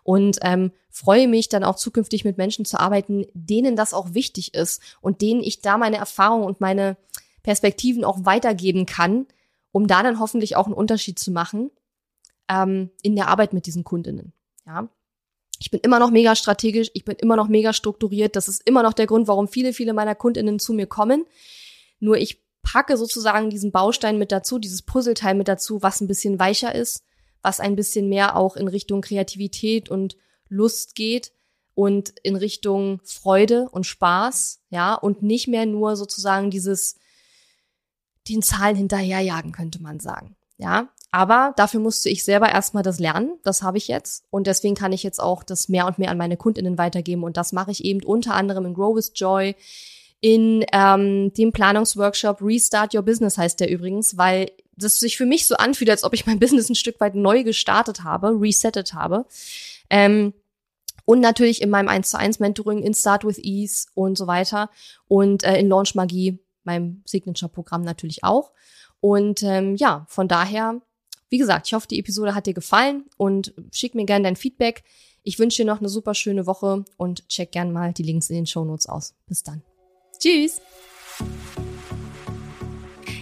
und 0.04 0.38
ähm, 0.42 0.72
freue 0.90 1.28
mich 1.28 1.50
dann 1.50 1.64
auch 1.64 1.76
zukünftig 1.76 2.26
mit 2.26 2.38
Menschen 2.38 2.66
zu 2.66 2.80
arbeiten, 2.80 3.26
denen 3.34 3.76
das 3.76 3.94
auch 3.94 4.14
wichtig 4.14 4.54
ist 4.54 4.82
und 5.02 5.22
denen 5.22 5.42
ich 5.42 5.62
da 5.62 5.78
meine 5.78 5.98
Erfahrungen 5.98 6.46
und 6.46 6.62
meine 6.62 6.98
Perspektiven 7.42 8.06
auch 8.06 8.26
weitergeben 8.26 8.86
kann, 8.86 9.26
um 9.72 9.88
da 9.88 10.04
dann 10.04 10.20
hoffentlich 10.20 10.56
auch 10.56 10.66
einen 10.66 10.76
Unterschied 10.76 11.18
zu 11.18 11.32
machen 11.32 11.72
ähm, 12.50 12.92
in 13.02 13.16
der 13.16 13.28
Arbeit 13.28 13.54
mit 13.54 13.66
diesen 13.66 13.84
Kundinnen. 13.84 14.34
Ja. 14.66 14.88
Ich 15.60 15.72
bin 15.72 15.80
immer 15.80 16.00
noch 16.00 16.12
mega 16.12 16.36
strategisch, 16.36 16.90
ich 16.94 17.06
bin 17.06 17.16
immer 17.16 17.36
noch 17.36 17.48
mega 17.48 17.74
strukturiert. 17.74 18.36
Das 18.36 18.48
ist 18.48 18.68
immer 18.68 18.84
noch 18.84 18.94
der 18.94 19.08
Grund, 19.08 19.28
warum 19.28 19.48
viele, 19.48 19.72
viele 19.72 19.94
meiner 19.94 20.16
Kundinnen 20.16 20.60
zu 20.60 20.74
mir 20.74 20.88
kommen. 20.88 21.26
Nur 22.00 22.18
ich 22.18 22.44
packe 22.74 22.98
sozusagen 22.98 23.52
diesen 23.52 23.72
Baustein 23.72 24.18
mit 24.18 24.32
dazu, 24.32 24.58
dieses 24.58 24.82
Puzzleteil 24.82 25.36
mit 25.36 25.48
dazu, 25.48 25.84
was 25.84 26.02
ein 26.02 26.08
bisschen 26.08 26.40
weicher 26.40 26.74
ist, 26.74 27.04
was 27.44 27.60
ein 27.60 27.76
bisschen 27.76 28.10
mehr 28.10 28.36
auch 28.36 28.56
in 28.56 28.68
Richtung 28.68 29.02
Kreativität 29.02 29.90
und 29.90 30.18
Lust 30.50 30.96
geht 30.96 31.34
und 31.76 32.16
in 32.24 32.36
Richtung 32.36 33.00
Freude 33.04 33.70
und 33.70 33.86
Spaß, 33.86 34.62
ja, 34.70 34.96
und 34.96 35.22
nicht 35.22 35.48
mehr 35.48 35.68
nur 35.68 35.96
sozusagen 35.96 36.50
dieses 36.50 36.96
den 38.28 38.42
Zahlen 38.42 38.76
hinterherjagen, 38.76 39.52
könnte 39.52 39.80
man 39.80 40.00
sagen. 40.00 40.36
Ja, 40.58 40.90
aber 41.12 41.54
dafür 41.58 41.80
musste 41.80 42.10
ich 42.10 42.24
selber 42.24 42.50
erstmal 42.50 42.82
das 42.82 43.00
lernen. 43.00 43.38
Das 43.44 43.62
habe 43.62 43.78
ich 43.78 43.88
jetzt. 43.88 44.24
Und 44.32 44.48
deswegen 44.48 44.74
kann 44.74 44.94
ich 44.94 45.04
jetzt 45.04 45.20
auch 45.20 45.44
das 45.44 45.70
mehr 45.70 45.86
und 45.86 46.00
mehr 46.00 46.10
an 46.10 46.18
meine 46.18 46.38
Kundinnen 46.38 46.80
weitergeben. 46.80 47.24
Und 47.24 47.38
das 47.38 47.54
mache 47.54 47.70
ich 47.70 47.86
eben 47.86 48.02
unter 48.02 48.34
anderem 48.34 48.66
in 48.66 48.74
Grow 48.74 48.96
with 48.96 49.12
Joy, 49.14 49.56
in 50.24 50.66
ähm, 50.72 51.34
dem 51.34 51.52
Planungsworkshop 51.52 52.42
Restart 52.42 52.96
Your 52.96 53.02
Business 53.02 53.38
heißt 53.38 53.60
der 53.60 53.70
übrigens, 53.70 54.16
weil 54.16 54.52
das 54.78 54.98
sich 54.98 55.18
für 55.18 55.26
mich 55.26 55.46
so 55.46 55.56
anfühlt, 55.56 55.90
als 55.90 56.06
ob 56.06 56.14
ich 56.14 56.26
mein 56.26 56.40
Business 56.40 56.70
ein 56.70 56.76
Stück 56.76 57.02
weit 57.02 57.14
neu 57.14 57.44
gestartet 57.44 58.06
habe, 58.06 58.30
resettet 58.40 58.94
habe. 58.94 59.26
Ähm, 59.90 60.34
und 61.04 61.20
natürlich 61.20 61.62
in 61.62 61.70
meinem 61.70 61.90
1 61.90 62.10
zu 62.10 62.18
1 62.18 62.40
Mentoring 62.40 62.84
in 62.84 62.94
Start 62.94 63.26
with 63.26 63.38
Ease 63.38 63.88
und 63.96 64.18
so 64.18 64.26
weiter. 64.26 64.70
Und 65.10 65.44
äh, 65.44 65.60
in 65.60 65.68
Launch 65.68 65.94
Magie, 65.94 66.40
meinem 66.64 67.02
Signature-Programm 67.06 67.82
natürlich 67.82 68.24
auch. 68.24 68.54
Und 69.02 69.44
ähm, 69.44 69.76
ja, 69.76 70.06
von 70.08 70.30
daher, 70.30 70.80
wie 71.28 71.38
gesagt, 71.38 71.68
ich 71.68 71.74
hoffe, 71.74 71.90
die 71.90 72.00
Episode 72.00 72.34
hat 72.34 72.46
dir 72.46 72.54
gefallen 72.54 73.04
und 73.18 73.54
schick 73.74 73.94
mir 73.94 74.06
gerne 74.06 74.24
dein 74.24 74.38
Feedback. 74.38 74.86
Ich 75.22 75.38
wünsche 75.38 75.64
dir 75.64 75.68
noch 75.68 75.80
eine 75.80 75.90
super 75.90 76.14
schöne 76.14 76.48
Woche 76.48 76.86
und 76.96 77.28
check 77.28 77.52
gern 77.52 77.74
mal 77.74 77.92
die 77.92 78.04
Links 78.04 78.30
in 78.30 78.38
den 78.38 78.46
Show 78.46 78.64
Notes 78.64 78.88
aus. 78.88 79.16
Bis 79.28 79.44
dann. 79.44 79.64
Tschüss! 80.24 80.62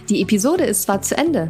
Die 0.08 0.22
Episode 0.22 0.66
ist 0.66 0.84
zwar 0.84 1.02
zu 1.02 1.18
Ende, 1.18 1.50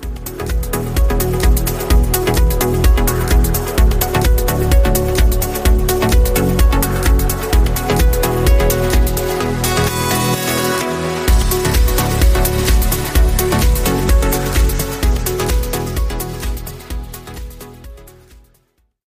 Bye. 0.41 0.70